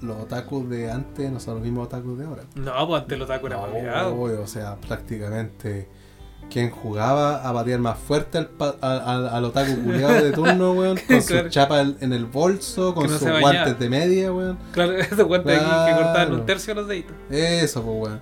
los 0.00 0.16
otakus 0.22 0.68
de 0.70 0.90
antes 0.90 1.30
no 1.30 1.38
son 1.38 1.54
los 1.56 1.62
mismos 1.62 1.86
otakus 1.86 2.18
de 2.18 2.24
ahora. 2.24 2.42
No, 2.54 2.86
pues 2.88 3.02
antes 3.02 3.18
los 3.18 3.28
tacos 3.28 3.50
eran 3.50 3.60
No, 3.62 4.08
obvio, 4.22 4.42
o 4.42 4.46
sea, 4.46 4.76
prácticamente 4.76 5.88
quien 6.50 6.70
jugaba 6.70 7.46
a 7.48 7.52
patear 7.52 7.80
más 7.80 7.98
fuerte 7.98 8.38
al, 8.38 8.46
pa- 8.48 8.76
al, 8.80 9.00
al- 9.00 9.28
al 9.28 9.44
otaku 9.44 9.82
culiado 9.82 10.14
de 10.24 10.32
turno, 10.32 10.72
weón, 10.72 10.96
con 11.08 11.20
Claro. 11.20 11.44
su 11.44 11.50
chapa 11.50 11.80
en 11.80 12.12
el 12.12 12.24
bolso, 12.24 12.94
con 12.94 13.10
no 13.10 13.18
sus 13.18 13.28
guantes 13.40 13.78
de 13.78 13.88
media, 13.90 14.32
weón. 14.32 14.58
Claro, 14.72 14.92
esos 14.98 15.24
guantes 15.24 15.56
aquí 15.58 15.64
que 15.64 15.70
Claro. 15.70 16.02
cortaban 16.04 16.32
un 16.34 16.46
tercio 16.46 16.74
de 16.74 16.80
los 16.80 16.88
deditos. 16.88 17.16
Eso, 17.30 17.82
pues, 17.82 17.96
weón. 18.10 18.20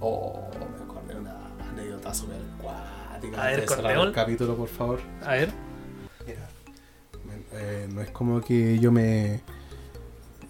Oh, 0.00 0.48
me 0.78 0.84
acordé 0.84 1.14
de 1.14 1.20
una 1.20 1.34
anécdota 1.72 2.14
súper 2.14 2.36
cuática. 2.60 3.42
A 3.42 3.46
ver, 3.46 3.66
el 4.06 4.12
capítulo, 4.12 4.54
por 4.56 4.68
favor. 4.68 5.00
A 5.24 5.32
ver. 5.32 5.50
Mira, 6.26 6.46
eh, 7.52 7.88
no 7.92 8.00
es 8.02 8.10
como 8.10 8.40
que 8.40 8.78
yo 8.78 8.92
me 8.92 9.40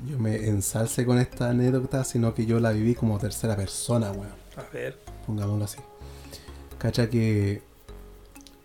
yo 0.06 0.18
me 0.18 0.36
ensalce 0.48 1.06
con 1.06 1.18
esta 1.18 1.50
anécdota, 1.50 2.04
sino 2.04 2.34
que 2.34 2.44
yo 2.44 2.60
la 2.60 2.70
viví 2.72 2.94
como 2.94 3.18
tercera 3.18 3.56
persona, 3.56 4.10
weón. 4.10 4.28
A 4.56 4.62
ver. 4.72 4.98
Pongámoslo 5.26 5.64
así. 5.64 5.78
Cacha 6.86 7.10
que 7.10 7.64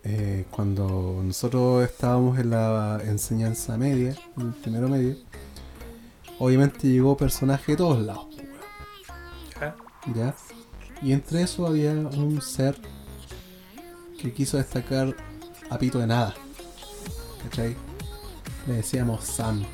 eh, 0.04 0.44
cuando 0.52 1.20
nosotros 1.24 1.82
estábamos 1.82 2.38
en 2.38 2.50
la 2.50 3.00
enseñanza 3.04 3.76
media, 3.76 4.14
en 4.36 4.46
el 4.46 4.54
primero 4.54 4.88
medio, 4.88 5.16
obviamente 6.38 6.86
llegó 6.86 7.16
personaje 7.16 7.72
de 7.72 7.78
todos 7.78 8.00
lados, 8.00 8.26
Ya. 9.60 9.74
¿ya? 10.14 10.34
Y 11.02 11.10
entre 11.10 11.42
eso 11.42 11.66
había 11.66 11.90
un 11.94 12.40
ser 12.40 12.80
que 14.20 14.32
quiso 14.32 14.56
destacar 14.56 15.16
a 15.68 15.76
pito 15.76 15.98
de 15.98 16.06
nada. 16.06 16.32
¿Cachai? 17.42 17.74
Le 18.68 18.74
decíamos 18.74 19.24
Sam, 19.24 19.64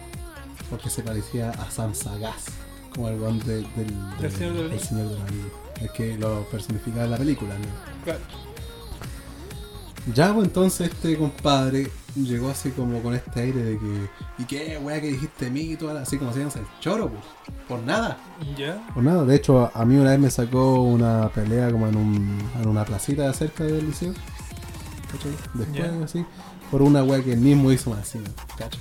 porque 0.70 0.88
se 0.88 1.02
parecía 1.02 1.50
a 1.50 1.70
Sam 1.70 1.94
Sagaz, 1.94 2.46
como 2.98 3.10
el 3.10 3.18
guante 3.18 3.48
del, 3.52 3.62
del, 3.76 3.86
Del 3.86 4.16
de 4.18 4.22
del 4.22 4.32
Señor 4.32 4.54
de 4.54 4.62
los 5.14 5.20
Anillos. 5.28 5.52
Es 5.80 5.90
que 5.92 6.18
lo 6.18 6.42
personificaba 6.50 7.04
en 7.04 7.10
la 7.12 7.16
película, 7.16 7.54
¿no? 7.54 8.04
Claro. 8.04 8.18
Ya, 10.14 10.34
pues 10.34 10.48
entonces 10.48 10.90
este 10.90 11.16
compadre 11.16 11.90
llegó 12.16 12.48
así 12.48 12.70
como 12.70 13.00
con 13.00 13.14
este 13.14 13.40
aire 13.40 13.62
de 13.62 13.78
que. 13.78 14.08
¿Y 14.38 14.44
qué, 14.46 14.78
weá, 14.78 15.00
que 15.00 15.12
dijiste 15.12 15.44
de 15.44 15.50
mí? 15.52 15.60
Y 15.60 15.76
toda 15.76 15.94
la- 15.94 16.00
así 16.00 16.18
como 16.18 16.30
hacíamos 16.32 16.56
el 16.56 16.64
choro, 16.80 17.08
pues. 17.08 17.22
Por 17.68 17.80
nada. 17.82 18.18
Ya. 18.56 18.84
Por 18.92 19.04
nada. 19.04 19.24
De 19.24 19.36
hecho, 19.36 19.70
a, 19.72 19.84
mí 19.84 19.96
una 19.96 20.10
vez 20.10 20.18
me 20.18 20.30
sacó 20.30 20.80
una 20.82 21.28
pelea 21.28 21.70
como 21.70 21.86
en, 21.86 21.96
un, 21.96 22.38
en 22.60 22.68
una 22.68 22.84
placita 22.84 23.28
de 23.28 23.34
cerca 23.34 23.62
del 23.62 23.86
liceo. 23.86 24.12
¿Cachai? 25.12 25.32
Después, 25.54 26.02
así. 26.02 26.24
Por 26.70 26.82
una 26.82 27.04
weá 27.04 27.22
que 27.22 27.34
él 27.34 27.40
mismo 27.40 27.70
hizo 27.70 27.90
más. 27.90 28.12
¿Cachai? 28.56 28.80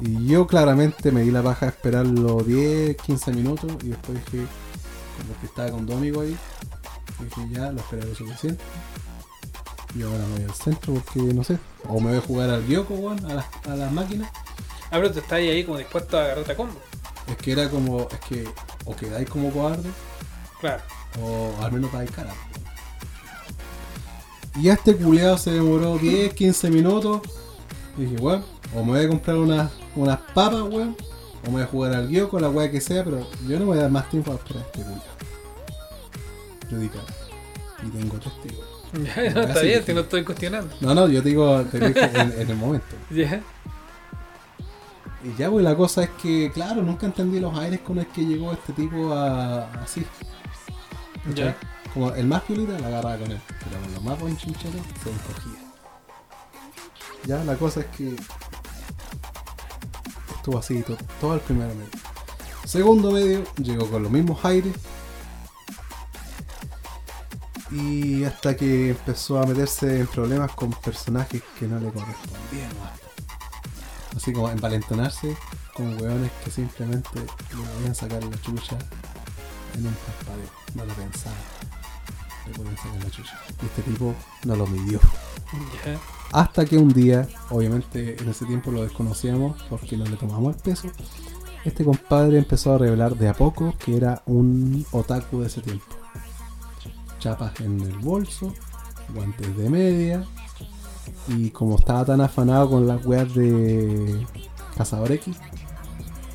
Y 0.00 0.26
yo 0.26 0.46
claramente 0.46 1.12
me 1.12 1.22
di 1.22 1.30
la 1.30 1.42
baja 1.42 1.66
a 1.66 1.68
esperar 1.70 2.06
los 2.06 2.46
10, 2.46 2.96
15 2.96 3.32
minutos. 3.32 3.72
Y 3.82 3.88
después 3.88 4.18
dije, 4.24 4.46
como 5.18 5.40
que 5.40 5.46
estaba 5.46 5.70
con 5.70 5.86
dos 5.86 5.96
amigos 5.96 6.24
ahí. 6.24 6.36
Dije, 7.22 7.48
ya, 7.52 7.70
lo 7.70 7.80
esperé 7.80 8.06
lo 8.06 8.14
suficiente. 8.14 8.62
Y 9.94 10.02
ahora 10.02 10.24
me 10.26 10.34
voy 10.38 10.42
al 10.44 10.54
centro 10.54 10.94
porque 10.94 11.20
no 11.34 11.44
sé. 11.44 11.58
O 11.88 12.00
me 12.00 12.10
voy 12.10 12.18
a 12.18 12.20
jugar 12.22 12.50
al 12.50 12.66
Gyoko, 12.66 12.94
weón, 12.94 13.24
a 13.26 13.34
las, 13.34 13.46
a 13.68 13.76
las 13.76 13.92
máquinas. 13.92 14.30
Ah, 14.84 14.96
pero 14.96 15.12
tú 15.12 15.18
estás 15.18 15.32
ahí 15.32 15.64
como 15.64 15.78
dispuesto 15.78 16.16
a 16.18 16.24
agarrarte 16.24 16.52
a 16.52 16.56
combo. 16.56 16.74
Es 17.28 17.36
que 17.36 17.52
era 17.52 17.68
como, 17.68 18.08
es 18.10 18.20
que 18.28 18.48
o 18.86 18.96
quedáis 18.96 19.28
como 19.28 19.50
cobarde 19.52 19.88
Claro. 20.60 20.82
o 21.22 21.52
al 21.62 21.72
menos 21.72 21.92
dais 21.92 22.10
cara. 22.10 22.32
Y 24.56 24.68
este 24.68 24.96
culiado 24.96 25.38
se 25.38 25.52
demoró 25.52 25.96
10, 25.98 26.34
15 26.34 26.70
minutos. 26.70 27.20
Y 27.96 28.02
dije, 28.04 28.16
weón, 28.16 28.44
o 28.74 28.84
me 28.84 28.92
voy 28.92 29.04
a 29.04 29.08
comprar 29.08 29.36
unas, 29.36 29.70
unas 29.96 30.18
papas, 30.34 30.62
weón, 30.62 30.96
o 31.42 31.46
me 31.46 31.52
voy 31.52 31.62
a 31.62 31.66
jugar 31.66 31.94
al 31.94 32.08
Gyoko, 32.08 32.38
la 32.38 32.48
weá 32.48 32.70
que 32.70 32.80
sea, 32.80 33.04
pero 33.04 33.26
yo 33.46 33.58
no 33.58 33.60
me 33.60 33.64
voy 33.64 33.78
a 33.78 33.82
dar 33.82 33.90
más 33.90 34.08
tiempo 34.08 34.32
a 34.32 34.36
esperar 34.36 34.64
este 34.72 34.84
di 36.76 36.88
cara. 36.88 37.04
Y 37.84 37.90
tengo 37.90 38.18
testigos. 38.18 38.66
Ya, 38.92 39.30
no, 39.30 39.42
está 39.42 39.60
bien, 39.60 39.84
si 39.86 39.94
no 39.94 40.00
estoy 40.00 40.24
cuestionando. 40.24 40.74
No, 40.80 40.92
no, 40.96 41.06
yo 41.06 41.22
digo, 41.22 41.62
te 41.62 41.78
en, 41.78 41.96
en 41.96 42.50
el 42.50 42.56
momento. 42.56 42.96
Ya. 43.10 43.40
Y 45.22 45.36
ya, 45.38 45.50
pues 45.50 45.62
la 45.62 45.76
cosa 45.76 46.02
es 46.02 46.10
que, 46.22 46.50
claro, 46.52 46.82
nunca 46.82 47.06
entendí 47.06 47.40
los 47.40 47.56
aires 47.56 47.80
con 47.80 47.98
el 47.98 48.06
que 48.06 48.24
llegó 48.24 48.52
este 48.52 48.72
tipo 48.72 49.12
a 49.12 49.70
así. 49.74 50.04
Ya. 51.34 51.56
Como 51.92 52.12
el 52.14 52.26
más 52.26 52.42
piolita 52.42 52.78
la 52.78 52.86
agarraba 52.86 53.18
con 53.18 53.30
él, 53.30 53.40
pero 53.46 53.80
con 53.82 53.92
los 53.92 54.02
más 54.02 54.18
buen 54.18 54.36
chinchero 54.36 54.78
se 55.02 55.10
encogía. 55.10 55.70
Ya, 57.26 57.44
la 57.44 57.54
cosa 57.56 57.80
es 57.80 57.86
que 57.86 58.16
to- 60.50 60.96
todo 61.20 61.34
el 61.34 61.40
primer 61.40 61.68
medio. 61.68 61.90
Segundo 62.64 63.10
medio 63.10 63.44
llegó 63.56 63.88
con 63.90 64.02
los 64.02 64.12
mismos 64.12 64.44
aires. 64.44 64.74
Y 67.70 68.24
hasta 68.24 68.56
que 68.56 68.90
empezó 68.90 69.40
a 69.40 69.46
meterse 69.46 70.00
en 70.00 70.06
problemas 70.08 70.50
con 70.52 70.70
personajes 70.72 71.42
que 71.58 71.66
no 71.68 71.78
le 71.78 71.90
correspondían. 71.92 72.70
Así 74.16 74.32
como 74.32 74.50
envalentonarse 74.50 75.36
con 75.74 76.00
hueones 76.00 76.32
que 76.44 76.50
simplemente 76.50 77.08
le 77.14 77.62
podían 77.74 77.94
sacar 77.94 78.24
la 78.24 78.40
chucha 78.42 78.76
en 79.76 79.86
un 79.86 79.94
parpadeo. 79.94 80.50
No 80.74 80.84
lo 80.84 80.94
pensaba. 80.94 81.36
Y 82.46 83.66
este 83.66 83.82
tipo 83.82 84.14
no 84.44 84.56
lo 84.56 84.66
midió. 84.66 85.00
Hasta 86.32 86.64
que 86.64 86.78
un 86.78 86.92
día, 86.92 87.28
obviamente 87.50 88.16
en 88.20 88.28
ese 88.28 88.46
tiempo 88.46 88.70
lo 88.70 88.82
desconocíamos 88.82 89.60
porque 89.68 89.96
no 89.96 90.04
le 90.04 90.16
tomamos 90.16 90.54
el 90.54 90.62
peso, 90.62 90.88
este 91.64 91.84
compadre 91.84 92.38
empezó 92.38 92.74
a 92.74 92.78
revelar 92.78 93.16
de 93.16 93.28
a 93.28 93.34
poco 93.34 93.74
que 93.84 93.96
era 93.96 94.22
un 94.26 94.86
otaku 94.92 95.40
de 95.40 95.48
ese 95.48 95.60
tiempo. 95.60 95.84
Chapas 97.18 97.60
en 97.60 97.80
el 97.80 97.98
bolso, 97.98 98.54
guantes 99.12 99.56
de 99.56 99.68
media, 99.68 100.24
y 101.28 101.50
como 101.50 101.76
estaba 101.76 102.04
tan 102.04 102.20
afanado 102.20 102.70
con 102.70 102.86
las 102.86 103.04
weas 103.04 103.34
de 103.34 104.26
Cazador 104.76 105.12
X 105.12 105.36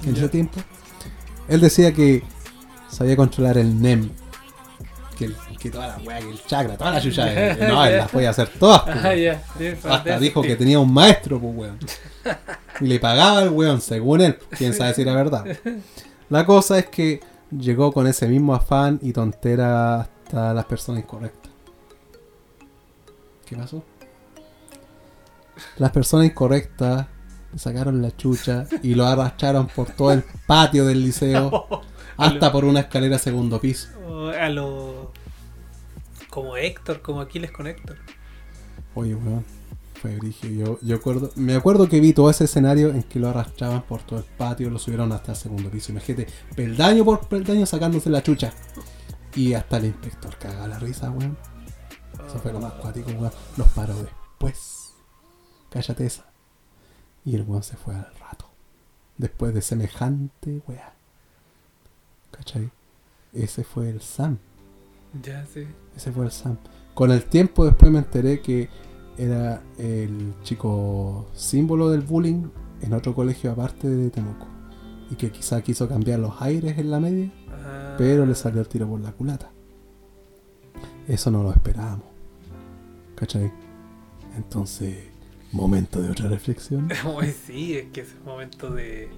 en 0.04 0.16
ese 0.16 0.30
tiempo, 0.30 0.60
él 1.48 1.62
decía 1.62 1.94
que 1.94 2.24
sabía 2.90 3.16
controlar 3.16 3.58
el 3.58 3.82
NEM. 3.82 4.12
Que, 5.18 5.26
el- 5.26 5.36
que 5.60 5.70
toda 5.72 5.88
la 5.88 5.98
wea, 6.04 6.20
que 6.20 6.30
el 6.30 6.44
chakra, 6.46 6.76
toda 6.78 6.92
la 6.92 7.02
chucha, 7.02 7.26
no, 7.68 7.86
él 7.86 7.98
las 7.98 8.10
podía 8.12 8.30
hacer 8.32 8.50
todas. 8.60 8.82
pues. 8.84 8.96
Ah. 9.06 9.42
Sí, 9.58 9.68
Hasta 9.88 10.20
dijo 10.20 10.42
que 10.42 10.56
tenía 10.56 10.80
un 10.80 10.94
maestro, 10.94 11.40
pues, 11.40 11.54
weón. 11.56 11.80
Y 12.82 12.86
le 12.88 13.00
pagaba 13.00 13.40
al 13.40 13.50
weón, 13.50 13.80
según 13.82 14.22
él. 14.22 14.38
Quién 14.58 14.74
sabe 14.74 14.94
si 14.94 15.02
era 15.04 15.14
verdad. 15.16 15.46
La 16.30 16.46
cosa 16.46 16.78
es 16.80 16.88
que 16.88 17.22
llegó 17.58 17.92
con 17.94 18.08
ese 18.08 18.28
mismo 18.28 18.54
afán 18.54 19.00
y 19.02 19.14
tontera 19.14 20.02
hasta 20.02 20.54
las 20.54 20.66
personas 20.66 21.02
incorrectas. 21.04 21.52
¿Qué 23.46 23.56
pasó? 23.56 23.84
Las 25.78 25.92
personas 25.92 26.26
incorrectas 26.26 27.06
le 27.54 27.60
sacaron 27.60 28.02
la 28.02 28.16
chucha 28.16 28.66
y 28.84 28.96
lo 28.96 29.06
arrastraron 29.06 29.68
por 29.68 29.90
todo 29.92 30.12
el 30.12 30.24
patio 30.48 30.86
del 30.86 31.04
liceo 31.04 31.68
hasta 32.18 32.52
por 32.52 32.66
una 32.66 32.82
escalera 32.82 33.18
segundo 33.20 33.60
piso. 33.62 33.90
O 34.10 34.28
A 34.30 34.50
lo. 34.50 35.05
Como 36.36 36.58
Héctor, 36.58 37.02
como 37.02 37.22
Aquiles 37.22 37.50
con 37.50 37.66
Héctor. 37.66 37.96
Oye, 38.94 39.16
weón, 39.16 39.46
fue 40.02 40.18
brígido. 40.18 40.66
Yo, 40.66 40.80
yo 40.82 40.98
acuerdo, 40.98 41.32
me 41.38 41.56
acuerdo 41.56 41.88
que 41.88 42.02
vi 42.02 42.12
todo 42.12 42.30
ese 42.30 42.44
escenario 42.44 42.90
en 42.90 43.04
que 43.04 43.22
lo 43.22 43.30
arrastraban 43.30 43.84
por 43.84 44.02
todo 44.02 44.20
el 44.20 44.26
patio, 44.26 44.70
lo 44.70 44.78
subieron 44.78 45.14
hasta 45.14 45.32
el 45.32 45.38
segundo 45.38 45.70
piso. 45.70 45.94
Imagínate, 45.94 46.28
peldaño 46.54 47.06
por 47.06 47.26
peldaño 47.30 47.66
sacándose 47.66 48.10
la 48.10 48.22
chucha. 48.22 48.52
Y 49.34 49.54
hasta 49.54 49.78
el 49.78 49.86
inspector 49.86 50.38
caga 50.38 50.68
la 50.68 50.78
risa, 50.78 51.10
weón. 51.10 51.38
Eso 52.28 52.38
fue 52.40 52.52
lo 52.52 52.60
más 52.60 52.74
cuático, 52.74 53.12
weón. 53.12 53.32
Los 53.56 53.70
paró 53.70 53.96
después. 53.96 54.92
Cállate 55.70 56.06
esa. 56.06 56.26
Y 57.24 57.36
el 57.36 57.44
weón 57.44 57.64
se 57.64 57.78
fue 57.78 57.96
al 57.96 58.14
rato. 58.20 58.50
Después 59.18 59.54
de 59.54 59.62
semejante 59.62 60.62
weá. 60.68 60.96
¿Cachai? 62.32 62.72
Ese 63.32 63.64
fue 63.64 63.90
el 63.90 64.02
Sam. 64.02 64.38
Ya, 65.24 65.46
sí. 65.46 65.66
Ese 65.96 66.12
fue 66.12 66.26
el 66.26 66.32
Sam. 66.32 66.58
Con 66.94 67.12
el 67.12 67.24
tiempo 67.26 67.66
después 67.66 67.92
me 67.92 68.00
enteré 68.00 68.40
que 68.42 68.70
era 69.18 69.62
el 69.78 70.34
chico 70.44 71.28
símbolo 71.34 71.90
del 71.90 72.02
bullying 72.02 72.50
en 72.82 72.94
otro 72.94 73.14
colegio 73.16 73.52
aparte 73.52 73.88
de 73.90 74.10
Temuco. 74.10 74.48
Y 75.12 75.16
que 75.16 75.32
quizá 75.32 75.62
quiso 75.62 75.88
cambiar 75.88 76.20
los 76.20 76.42
aires 76.42 76.78
en 76.78 76.90
la 76.92 77.00
media, 77.00 77.32
Ah. 77.68 77.96
pero 77.98 78.26
le 78.26 78.36
salió 78.36 78.62
el 78.62 78.68
tiro 78.68 78.88
por 78.88 79.00
la 79.00 79.12
culata. 79.12 79.52
Eso 81.08 81.32
no 81.32 81.44
lo 81.44 81.52
esperábamos. 81.52 82.06
¿Cachai? 83.16 83.52
Entonces, 84.36 84.98
momento 85.52 86.02
de 86.02 86.10
otra 86.10 86.28
reflexión. 86.30 86.90
Sí, 87.46 87.76
es 87.78 87.86
que 87.92 88.02
es 88.02 88.16
un 88.20 88.26
momento 88.26 88.72
de. 88.72 89.04
eh, 89.04 89.10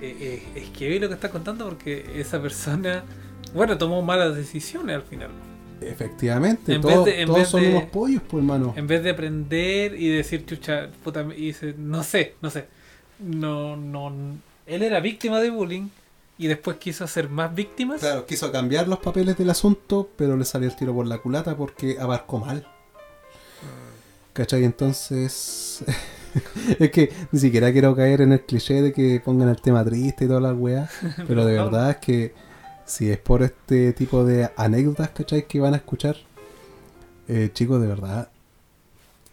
eh, 0.00 0.42
es 0.54 0.70
que 0.70 0.88
vi 0.88 0.98
lo 0.98 1.08
que 1.08 1.14
está 1.14 1.30
contando 1.30 1.64
porque 1.68 2.18
esa 2.20 2.40
persona, 2.40 3.04
bueno, 3.54 3.76
tomó 3.78 4.02
malas 4.02 4.34
decisiones 4.36 4.96
al 4.96 5.02
final. 5.02 5.30
Efectivamente, 5.80 6.74
En 6.74 6.80
todos, 6.80 7.04
vez 7.04 7.14
de- 7.16 7.20
en 7.22 7.26
todos 7.26 7.38
vez 7.40 7.48
son 7.48 7.60
de- 7.62 7.70
unos 7.70 7.84
pollos, 7.84 8.22
pues 8.28 8.40
hermano. 8.42 8.72
En 8.76 8.86
vez 8.86 9.02
de 9.02 9.10
aprender 9.10 9.94
y 10.00 10.08
decir, 10.08 10.46
chucha, 10.46 10.88
puta, 11.02 11.26
y 11.36 11.46
dice, 11.46 11.74
no 11.76 12.02
sé, 12.04 12.34
no 12.40 12.50
sé. 12.50 12.66
No, 13.18 13.76
no. 13.76 14.12
Él 14.66 14.82
era 14.82 15.00
víctima 15.00 15.40
de 15.40 15.50
bullying 15.50 15.88
y 16.38 16.46
después 16.46 16.76
quiso 16.76 17.04
hacer 17.04 17.28
más 17.28 17.52
víctimas. 17.54 18.00
Claro, 18.00 18.26
quiso 18.26 18.50
cambiar 18.52 18.86
los 18.88 19.00
papeles 19.00 19.36
del 19.36 19.50
asunto, 19.50 20.08
pero 20.16 20.36
le 20.36 20.44
salió 20.44 20.68
el 20.68 20.76
tiro 20.76 20.94
por 20.94 21.06
la 21.06 21.18
culata 21.18 21.56
porque 21.56 21.96
abarcó 22.00 22.38
mal. 22.38 22.66
¿Cachai? 24.32 24.64
Entonces. 24.64 25.84
es 26.78 26.90
que 26.90 27.12
ni 27.32 27.38
siquiera 27.38 27.70
quiero 27.72 27.94
caer 27.94 28.22
en 28.22 28.32
el 28.32 28.40
cliché 28.42 28.80
de 28.80 28.92
que 28.92 29.20
pongan 29.22 29.48
el 29.50 29.60
tema 29.60 29.84
triste 29.84 30.24
y 30.24 30.28
toda 30.28 30.40
la 30.40 30.54
weá. 30.54 30.88
Pero 31.28 31.44
de 31.44 31.52
verdad 31.54 31.90
es 31.90 31.96
que 31.98 32.34
si 32.92 33.10
es 33.10 33.18
por 33.18 33.42
este 33.42 33.92
tipo 33.94 34.24
de 34.24 34.50
anécdotas, 34.56 35.08
¿cachai? 35.10 35.46
Que 35.46 35.60
van 35.60 35.72
a 35.72 35.78
escuchar, 35.78 36.16
eh, 37.26 37.50
chicos, 37.52 37.80
de 37.80 37.86
verdad, 37.86 38.28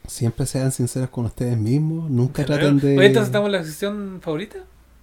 siempre 0.07 0.45
sean 0.45 0.71
sinceros 0.71 1.09
con 1.09 1.25
ustedes 1.25 1.57
mismos. 1.57 2.09
Nunca 2.09 2.45
traten 2.45 2.79
de. 2.79 2.97
Oye, 2.97 3.07
entonces 3.07 3.27
estamos 3.27 3.47
en 3.47 3.51
la 3.51 3.63
sección 3.63 4.19
favorita. 4.21 4.59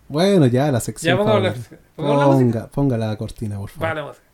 Bueno, 0.08 0.46
ya 0.46 0.72
la 0.72 0.80
sección. 0.80 1.18
Ya 1.18 1.24
la. 1.38 1.54
Ponga, 2.72 3.16
cortina, 3.16 3.58
por 3.58 3.68
favor. 3.68 3.88
Va, 3.88 3.94
la 3.94 4.06
música. 4.06 4.26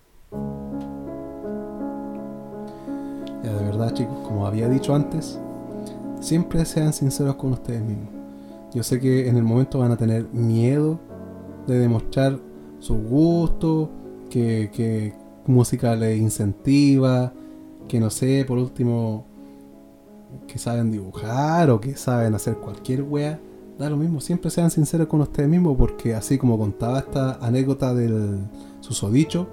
Ya, 3.43 3.53
de 3.53 3.65
verdad, 3.65 3.93
chicos, 3.93 4.17
como 4.25 4.47
había 4.47 4.69
dicho 4.69 4.95
antes, 4.95 5.41
siempre 6.21 6.65
sean 6.65 6.93
sinceros 6.93 7.35
con 7.35 7.55
ustedes 7.55 7.83
mismos. 7.83 8.11
Yo 8.73 8.85
sé 8.85 9.01
que 9.01 9.29
en 9.29 9.37
el 9.37 9.43
momento 9.43 9.81
van 9.81 9.91
a 9.91 9.97
tener 9.97 10.29
miedo 10.33 11.01
de 11.67 11.79
demostrar 11.79 12.39
su 12.79 12.95
gusto, 12.95 13.91
que, 14.33 14.71
que 14.73 15.13
música 15.47 15.95
les 15.95 16.19
incentiva, 16.19 17.35
que 17.87 18.01
no 18.01 18.09
sé, 18.09 18.45
por 18.49 18.57
último, 18.57 19.27
que 20.49 20.59
saben 20.59 20.91
dibujar 20.91 21.69
o 21.71 21.81
que 21.81 21.97
saben 21.97 22.35
hacer 22.35 22.57
cualquier 22.57 23.03
wea. 23.03 23.39
Da 23.79 23.91
lo 23.91 23.97
mismo, 23.99 24.21
siempre 24.21 24.51
sean 24.51 24.71
sinceros 24.71 25.07
con 25.07 25.21
ustedes 25.21 25.49
mismos 25.49 25.77
porque 25.77 26.15
así 26.15 26.39
como 26.39 26.57
contaba 26.57 27.01
esta 27.01 27.35
anécdota 27.35 27.95
del 27.95 28.39
susodicho, 28.81 29.49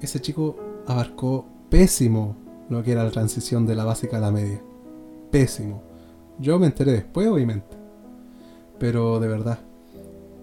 ese 0.00 0.20
chico 0.20 0.56
abarcó 0.86 1.44
pésimo 1.68 2.36
lo 2.68 2.82
que 2.82 2.92
era 2.92 3.04
la 3.04 3.10
transición 3.10 3.66
de 3.66 3.74
la 3.74 3.84
básica 3.84 4.18
a 4.18 4.20
la 4.20 4.30
media. 4.30 4.62
Pésimo. 5.30 5.82
Yo 6.38 6.58
me 6.58 6.66
enteré 6.66 6.92
después, 6.92 7.26
obviamente. 7.28 7.76
Pero 8.78 9.18
de 9.18 9.28
verdad. 9.28 9.58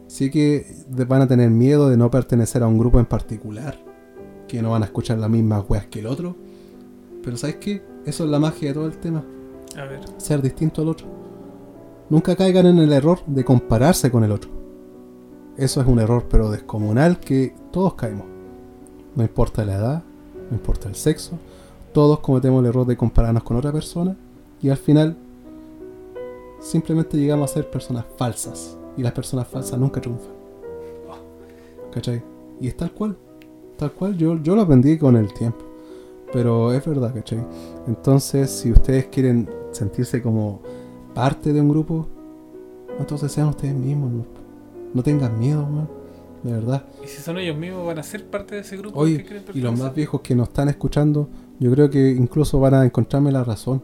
Sí 0.09 0.31
que 0.31 0.65
van 1.07 1.21
a 1.21 1.27
tener 1.27 1.51
miedo 1.51 1.87
de 1.87 1.95
no 1.95 2.09
pertenecer 2.09 2.63
a 2.63 2.67
un 2.67 2.79
grupo 2.79 2.99
en 2.99 3.05
particular. 3.05 3.77
Que 4.47 4.59
no 4.59 4.71
van 4.71 4.81
a 4.81 4.87
escuchar 4.87 5.19
las 5.19 5.29
mismas 5.29 5.63
weas 5.69 5.85
que 5.85 5.99
el 5.99 6.07
otro. 6.07 6.35
Pero 7.23 7.37
¿sabes 7.37 7.57
qué? 7.57 7.83
Eso 8.07 8.23
es 8.23 8.29
la 8.31 8.39
magia 8.39 8.69
de 8.69 8.73
todo 8.73 8.87
el 8.87 8.97
tema. 8.97 9.23
A 9.77 9.85
ver. 9.85 9.99
Ser 10.17 10.41
distinto 10.41 10.81
al 10.81 10.87
otro. 10.89 11.05
Nunca 12.09 12.35
caigan 12.35 12.65
en 12.65 12.79
el 12.79 12.91
error 12.91 13.19
de 13.27 13.45
compararse 13.45 14.09
con 14.09 14.23
el 14.23 14.31
otro. 14.31 14.49
Eso 15.57 15.79
es 15.79 15.85
un 15.85 15.99
error 15.99 16.25
pero 16.27 16.49
descomunal 16.49 17.19
que 17.19 17.53
todos 17.71 17.93
caemos. 17.93 18.25
No 19.15 19.21
importa 19.21 19.63
la 19.63 19.75
edad, 19.75 20.03
no 20.49 20.57
importa 20.57 20.89
el 20.89 20.95
sexo, 20.95 21.37
todos 21.93 22.19
cometemos 22.21 22.61
el 22.63 22.69
error 22.69 22.87
de 22.87 22.97
compararnos 22.97 23.43
con 23.43 23.57
otra 23.57 23.71
persona 23.71 24.15
y 24.59 24.69
al 24.69 24.77
final 24.77 25.17
simplemente 26.61 27.17
llegamos 27.17 27.51
a 27.51 27.53
ser 27.53 27.69
personas 27.69 28.05
falsas 28.17 28.78
y 28.97 29.03
las 29.03 29.11
personas 29.11 29.47
falsas 29.47 29.79
nunca 29.79 30.01
triunfan. 30.01 30.33
¿Cachai? 31.91 32.21
Y 32.59 32.67
es 32.67 32.77
tal 32.77 32.91
cual, 32.91 33.17
tal 33.77 33.91
cual, 33.91 34.17
yo, 34.17 34.37
yo 34.41 34.55
lo 34.55 34.61
aprendí 34.61 34.97
con 34.97 35.15
el 35.15 35.33
tiempo, 35.33 35.65
pero 36.31 36.73
es 36.73 36.85
verdad, 36.85 37.13
¿cachai? 37.13 37.39
Entonces, 37.87 38.51
si 38.51 38.71
ustedes 38.71 39.05
quieren 39.07 39.49
sentirse 39.71 40.21
como 40.21 40.61
parte 41.13 41.53
de 41.53 41.61
un 41.61 41.69
grupo, 41.69 42.07
entonces 42.99 43.31
sean 43.31 43.47
ustedes 43.47 43.73
mismos, 43.73 44.11
no, 44.11 44.25
no 44.93 45.03
tengan 45.03 45.39
miedo, 45.39 45.61
weón, 45.63 45.89
de 46.43 46.51
verdad. 46.51 46.83
Y 47.03 47.07
si 47.07 47.21
son 47.21 47.37
ellos 47.37 47.57
mismos, 47.57 47.85
van 47.85 47.97
a 47.97 48.03
ser 48.03 48.25
parte 48.25 48.55
de 48.55 48.61
ese 48.61 48.77
grupo. 48.77 48.99
Oye, 48.99 49.25
y 49.53 49.61
los 49.61 49.77
más 49.77 49.95
viejos 49.95 50.21
que 50.21 50.35
nos 50.35 50.49
están 50.49 50.69
escuchando, 50.69 51.29
yo 51.59 51.71
creo 51.71 51.89
que 51.89 52.11
incluso 52.11 52.59
van 52.59 52.73
a 52.73 52.85
encontrarme 52.85 53.31
la 53.31 53.43
razón. 53.43 53.81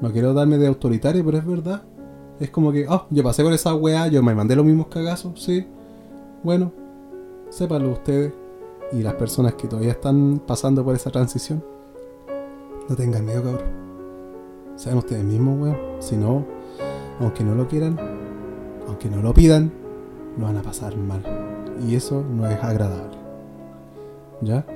No 0.00 0.12
quiero 0.12 0.34
darme 0.34 0.58
de 0.58 0.66
autoritario, 0.66 1.24
pero 1.24 1.38
es 1.38 1.46
verdad. 1.46 1.82
Es 2.40 2.50
como 2.50 2.72
que, 2.72 2.86
oh, 2.88 3.06
yo 3.10 3.22
pasé 3.22 3.42
por 3.42 3.52
esa 3.52 3.74
weá, 3.74 4.08
yo 4.08 4.22
me 4.22 4.34
mandé 4.34 4.56
los 4.56 4.64
mismos 4.64 4.88
cagazos, 4.88 5.40
sí. 5.40 5.66
Bueno, 6.42 6.72
sépanlo 7.50 7.92
ustedes 7.92 8.32
y 8.92 9.02
las 9.02 9.14
personas 9.14 9.54
que 9.54 9.68
todavía 9.68 9.92
están 9.92 10.40
pasando 10.44 10.84
por 10.84 10.94
esa 10.94 11.10
transición. 11.10 11.64
No 12.88 12.96
tengan 12.96 13.24
miedo, 13.24 13.42
cabrón. 13.42 13.62
Sean 14.76 14.98
ustedes 14.98 15.24
mismos, 15.24 15.60
weón. 15.60 15.76
Si 16.00 16.16
no, 16.16 16.44
aunque 17.20 17.44
no 17.44 17.54
lo 17.54 17.68
quieran, 17.68 17.98
aunque 18.88 19.08
no 19.08 19.22
lo 19.22 19.32
pidan, 19.32 19.72
lo 20.36 20.46
van 20.46 20.56
a 20.56 20.62
pasar 20.62 20.96
mal. 20.96 21.22
Y 21.86 21.94
eso 21.94 22.22
no 22.22 22.48
es 22.48 22.62
agradable. 22.62 23.16
¿Ya? 24.40 24.66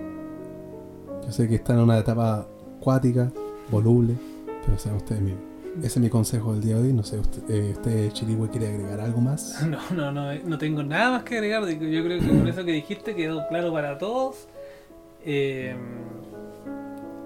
Yo 1.25 1.33
sé 1.33 1.49
que 1.49 1.57
están 1.57 1.77
en 1.77 1.83
una 1.83 1.99
etapa 1.99 2.47
acuática, 2.81 3.31
voluble, 3.71 4.15
pero 4.65 4.79
sean 4.79 4.97
ustedes 4.97 5.21
mismos. 5.21 5.48
Ese 5.79 5.87
es 5.87 5.99
mi 5.99 6.09
consejo 6.09 6.53
del 6.53 6.63
día 6.63 6.77
de 6.77 6.83
hoy. 6.83 6.93
No 6.93 7.03
sé, 7.05 7.19
usted, 7.19 7.43
eh, 7.49 7.73
usted 7.73 8.11
Chirigüe, 8.13 8.49
quiere 8.51 8.69
agregar 8.69 9.01
algo 9.01 9.21
más. 9.21 9.63
No, 9.69 9.79
no, 9.95 10.13
no, 10.13 10.33
eh, 10.33 10.43
no 10.45 10.59
tengo 10.59 10.83
nada 10.83 11.11
más 11.13 11.23
que 11.23 11.37
agregar. 11.37 11.63
Yo 11.69 12.05
creo 12.05 12.21
que 12.21 12.27
con 12.27 12.47
eso 12.49 12.65
que 12.65 12.73
dijiste 12.73 13.15
quedó 13.15 13.47
claro 13.49 13.73
para 13.73 13.99
todos. 13.99 14.49
Eh, 15.25 15.75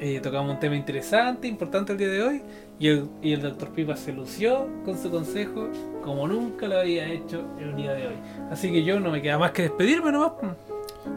eh, 0.01 0.21
tocamos 0.21 0.53
un 0.53 0.59
tema 0.61 0.75
interesante, 0.77 1.47
importante 1.47 1.93
el 1.93 1.99
día 1.99 2.09
de 2.09 2.23
hoy. 2.23 2.43
Y 2.79 2.89
el, 2.89 3.09
y 3.23 3.33
el 3.33 3.43
doctor 3.43 3.69
Pipa 3.71 3.95
se 3.97 4.13
lució 4.13 4.67
con 4.85 4.99
su 4.99 5.09
consejo 5.11 5.69
como 6.03 6.27
nunca 6.27 6.67
lo 6.67 6.79
había 6.81 7.07
hecho 7.07 7.45
el 7.61 7.77
día 7.77 7.93
de 7.93 8.09
hoy. 8.09 8.15
Así 8.51 8.73
que 8.73 8.83
yo 8.83 8.99
no 8.99 9.11
me 9.13 9.23
queda 9.23 9.39
más 9.39 9.53
que 9.53 9.63
despedirme 9.63 10.11
nomás. 10.11 10.33
pues. 10.41 10.53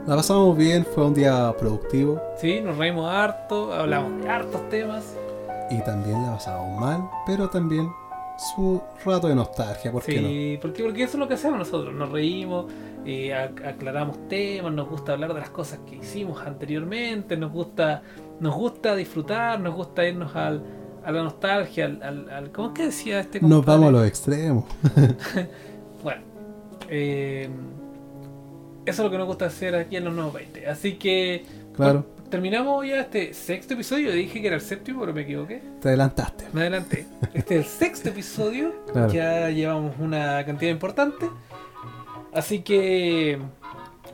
La 0.05 0.15
pasamos 0.15 0.55
bien, 0.55 0.86
fue 0.86 1.05
un 1.05 1.13
día 1.13 1.53
productivo 1.57 2.21
Sí, 2.39 2.59
nos 2.61 2.78
reímos 2.78 3.09
harto, 3.11 3.73
hablamos 3.73 4.21
de 4.21 4.30
hartos 4.30 4.69
temas. 4.69 5.15
Y 5.70 5.80
también 5.84 6.22
la 6.24 6.34
pasamos 6.34 6.80
mal, 6.80 7.09
pero 7.26 7.49
también 7.49 7.89
su 8.38 8.82
rato 9.05 9.28
de 9.28 9.36
nostalgia, 9.36 9.91
¿por 9.91 10.03
qué 10.03 10.20
no? 10.22 10.28
Sí, 10.28 10.59
porque, 10.61 10.84
porque 10.84 11.03
eso 11.03 11.13
es 11.13 11.20
lo 11.20 11.28
que 11.28 11.36
hacemos 11.36 11.57
nosotros, 11.59 11.93
nos 11.93 12.11
reímos, 12.11 12.66
eh, 13.05 13.30
ac- 13.32 13.66
aclaramos 13.66 14.28
temas, 14.28 14.74
nos 14.74 14.89
gusta 14.89 15.13
hablar 15.13 15.34
de 15.34 15.39
las 15.39 15.49
cosas 15.51 15.80
que 15.89 15.95
hicimos 15.97 16.41
anteriormente, 16.45 17.38
nos 17.38 17.51
gusta, 17.53 18.01
nos 18.39 18.53
gusta 18.55 18.93
disfrutar, 18.95 19.59
nos 19.61 19.74
gusta 19.74 20.05
irnos 20.05 20.36
al, 20.36 20.61
a 21.05 21.11
la 21.11 21.24
nostalgia, 21.24 21.86
al, 21.86 22.03
al, 22.03 22.30
al- 22.30 22.51
¿cómo 22.51 22.70
es 22.70 22.74
que 22.74 22.86
decía 22.88 23.20
este 23.22 23.39
Nos 23.39 23.51
compadre? 23.59 23.78
vamos 23.80 23.89
a 23.89 23.91
los 23.99 24.07
extremos. 24.07 24.66
Bueno, 26.03 26.22
eh, 26.89 27.49
eso 28.86 29.01
es 29.01 29.05
lo 29.05 29.09
que 29.09 29.18
nos 29.18 29.26
gusta 29.28 29.45
hacer 29.45 29.76
aquí 29.76 29.95
en 29.95 30.05
los 30.05 30.13
nuevos 30.13 30.34
20. 30.34 30.68
Así 30.68 30.95
que 30.97 31.43
Claro, 31.76 32.05
terminamos 32.30 32.86
ya 32.86 33.01
este 33.01 33.34
sexto 33.34 33.73
episodio. 33.73 34.11
Dije 34.11 34.41
que 34.41 34.47
era 34.47 34.55
el 34.55 34.61
séptimo, 34.61 35.01
pero 35.01 35.13
me 35.13 35.21
equivoqué. 35.21 35.61
te 35.82 35.89
adelantaste. 35.89 36.45
Me 36.53 36.61
adelanté. 36.61 37.07
Este 37.34 37.57
es 37.57 37.65
el 37.65 37.71
sexto 37.71 38.09
episodio. 38.09 38.73
Claro. 38.95 39.11
Ya 39.11 39.49
llevamos 39.49 39.95
una 39.99 40.45
cantidad 40.45 40.71
importante. 40.71 41.30
Así 42.34 42.59
que 42.61 43.38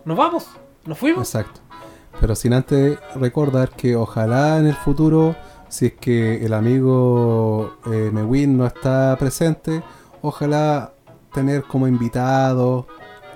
nos 0.05 0.18
vamos. 0.18 0.47
Nos 0.86 0.97
fuimos. 0.97 1.28
Exacto. 1.28 1.62
Pero 2.20 2.36
sin 2.36 2.53
antes 2.53 2.97
recordar 3.16 3.70
que 3.70 3.95
ojalá 3.95 4.57
en 4.57 4.66
el 4.68 4.74
futuro, 4.74 5.36
si 5.70 5.88
es 5.88 5.93
que 5.93 6.43
el 6.43 6.53
amigo 6.53 7.78
eh, 7.86 8.09
Mewin 8.12 8.57
no 8.57 8.66
está 8.66 9.16
presente, 9.20 9.84
ojalá 10.22 10.93
tener 11.34 11.64
como 11.64 11.88
invitados, 11.88 12.86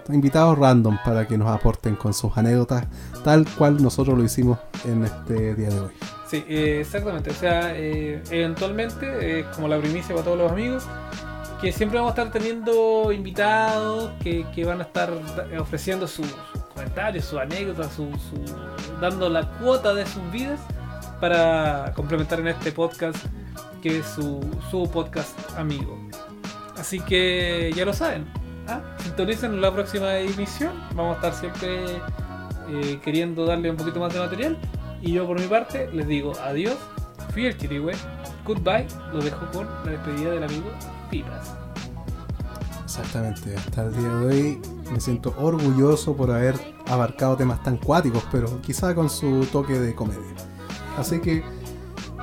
invitados 0.10 0.58
random 0.58 0.98
para 1.04 1.28
que 1.28 1.38
nos 1.38 1.48
aporten 1.48 1.96
con 1.96 2.14
sus 2.14 2.38
anécdotas, 2.38 2.86
tal 3.24 3.46
cual 3.58 3.82
nosotros 3.82 4.18
lo 4.18 4.24
hicimos 4.24 4.60
en 4.86 5.04
este 5.04 5.56
día 5.56 5.70
de 5.70 5.80
hoy. 5.80 5.92
Sí, 6.28 6.44
eh, 6.48 6.80
exactamente. 6.82 7.30
O 7.30 7.34
sea, 7.34 7.76
eh, 7.76 8.22
eventualmente, 8.30 9.40
eh, 9.40 9.46
como 9.56 9.68
la 9.68 9.80
primicia 9.80 10.14
para 10.14 10.26
todos 10.26 10.38
los 10.38 10.52
amigos, 10.52 10.84
que 11.62 11.72
siempre 11.72 12.00
vamos 12.00 12.18
a 12.18 12.22
estar 12.22 12.32
teniendo 12.32 13.12
invitados 13.12 14.12
que, 14.22 14.66
van 14.66 14.82
a 14.82 14.84
estar 14.84 15.12
ofreciendo 15.60 16.08
sus, 16.08 16.28
comentarios, 16.74 17.26
sus 17.26 17.40
anécdotas, 17.40 17.94
su, 17.94 18.10
dando 19.00 19.30
la 19.30 19.50
cuota 19.60 19.94
de 19.94 20.06
sus 20.06 20.30
vidas 20.32 20.60
para 21.22 21.94
complementar 21.96 22.40
en 22.40 22.48
este 22.48 22.72
podcast 22.72 23.18
que 23.82 24.00
es 24.00 24.06
su 24.06 24.90
podcast 24.92 25.38
amigo. 25.58 25.98
Así 26.78 27.00
que 27.00 27.72
ya 27.76 27.86
lo 27.86 27.94
saben. 27.94 28.45
¿Ah? 28.68 28.82
La 29.52 29.74
próxima 29.74 30.18
emisión. 30.18 30.74
Vamos 30.96 31.14
a 31.14 31.28
estar 31.28 31.34
siempre 31.34 32.02
eh, 32.70 33.00
queriendo 33.04 33.46
darle 33.46 33.72
un 33.72 33.78
poquito 33.78 34.00
más 34.00 34.14
de 34.14 34.20
material. 34.20 34.58
Y 35.02 35.14
yo 35.14 35.26
por 35.28 35.40
mi 35.40 35.48
parte 35.48 35.90
les 35.92 36.08
digo 36.08 36.34
adiós. 36.44 36.76
Fui 37.34 37.46
el. 37.46 37.56
Goodbye 38.46 38.88
lo 39.12 39.22
dejo 39.22 39.46
con 39.52 39.68
la 39.86 39.92
despedida 39.92 40.32
del 40.32 40.44
amigo 40.44 40.70
Pipas. 41.10 41.54
Exactamente, 42.84 43.56
hasta 43.56 43.84
el 43.84 43.94
día 43.94 44.08
de 44.08 44.26
hoy 44.26 44.62
me 44.92 45.02
siento 45.02 45.34
orgulloso 45.38 46.16
por 46.16 46.32
haber 46.32 46.56
abarcado 46.88 47.36
temas 47.36 47.62
tan 47.64 47.78
cuáticos, 47.78 48.24
pero 48.32 48.62
quizá 48.62 48.94
con 48.94 49.10
su 49.10 49.46
toque 49.52 49.80
de 49.80 49.94
comedia. 49.96 50.36
Así 50.98 51.20
que 51.20 51.44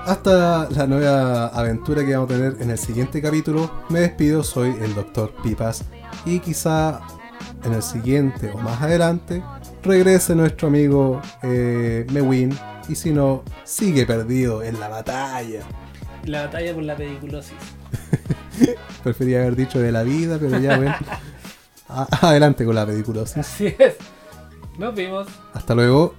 hasta 0.06 0.70
la 0.70 0.86
nueva 0.86 1.48
aventura 1.48 2.06
que 2.06 2.14
vamos 2.14 2.30
a 2.30 2.34
tener 2.34 2.56
en 2.60 2.70
el 2.70 2.78
siguiente 2.78 3.20
capítulo, 3.20 3.70
me 3.88 4.00
despido, 4.00 4.42
soy 4.42 4.74
el 4.80 4.94
Dr. 4.94 5.34
Pipas 5.42 5.84
y 6.24 6.40
quizá 6.40 7.00
en 7.64 7.74
el 7.74 7.82
siguiente 7.82 8.50
o 8.52 8.58
más 8.58 8.80
adelante 8.82 9.42
regrese 9.82 10.34
nuestro 10.34 10.68
amigo 10.68 11.20
eh, 11.42 12.06
Mewin 12.12 12.56
y 12.88 12.94
si 12.94 13.10
no, 13.10 13.44
sigue 13.64 14.06
perdido 14.06 14.62
en 14.62 14.78
la 14.80 14.88
batalla. 14.88 15.60
La 16.24 16.42
batalla 16.42 16.74
por 16.74 16.82
la 16.82 16.96
pediculosis. 16.96 17.56
Prefería 19.02 19.40
haber 19.40 19.56
dicho 19.56 19.78
de 19.78 19.92
la 19.92 20.02
vida, 20.02 20.38
pero 20.40 20.58
ya 20.58 20.78
ven. 20.78 20.92
Adelante 21.88 22.64
con 22.64 22.74
la 22.74 22.86
pediculosis. 22.86 23.38
Así 23.38 23.74
es. 23.78 23.96
Nos 24.78 24.94
vemos. 24.94 25.28
Hasta 25.52 25.74
luego. 25.74 26.14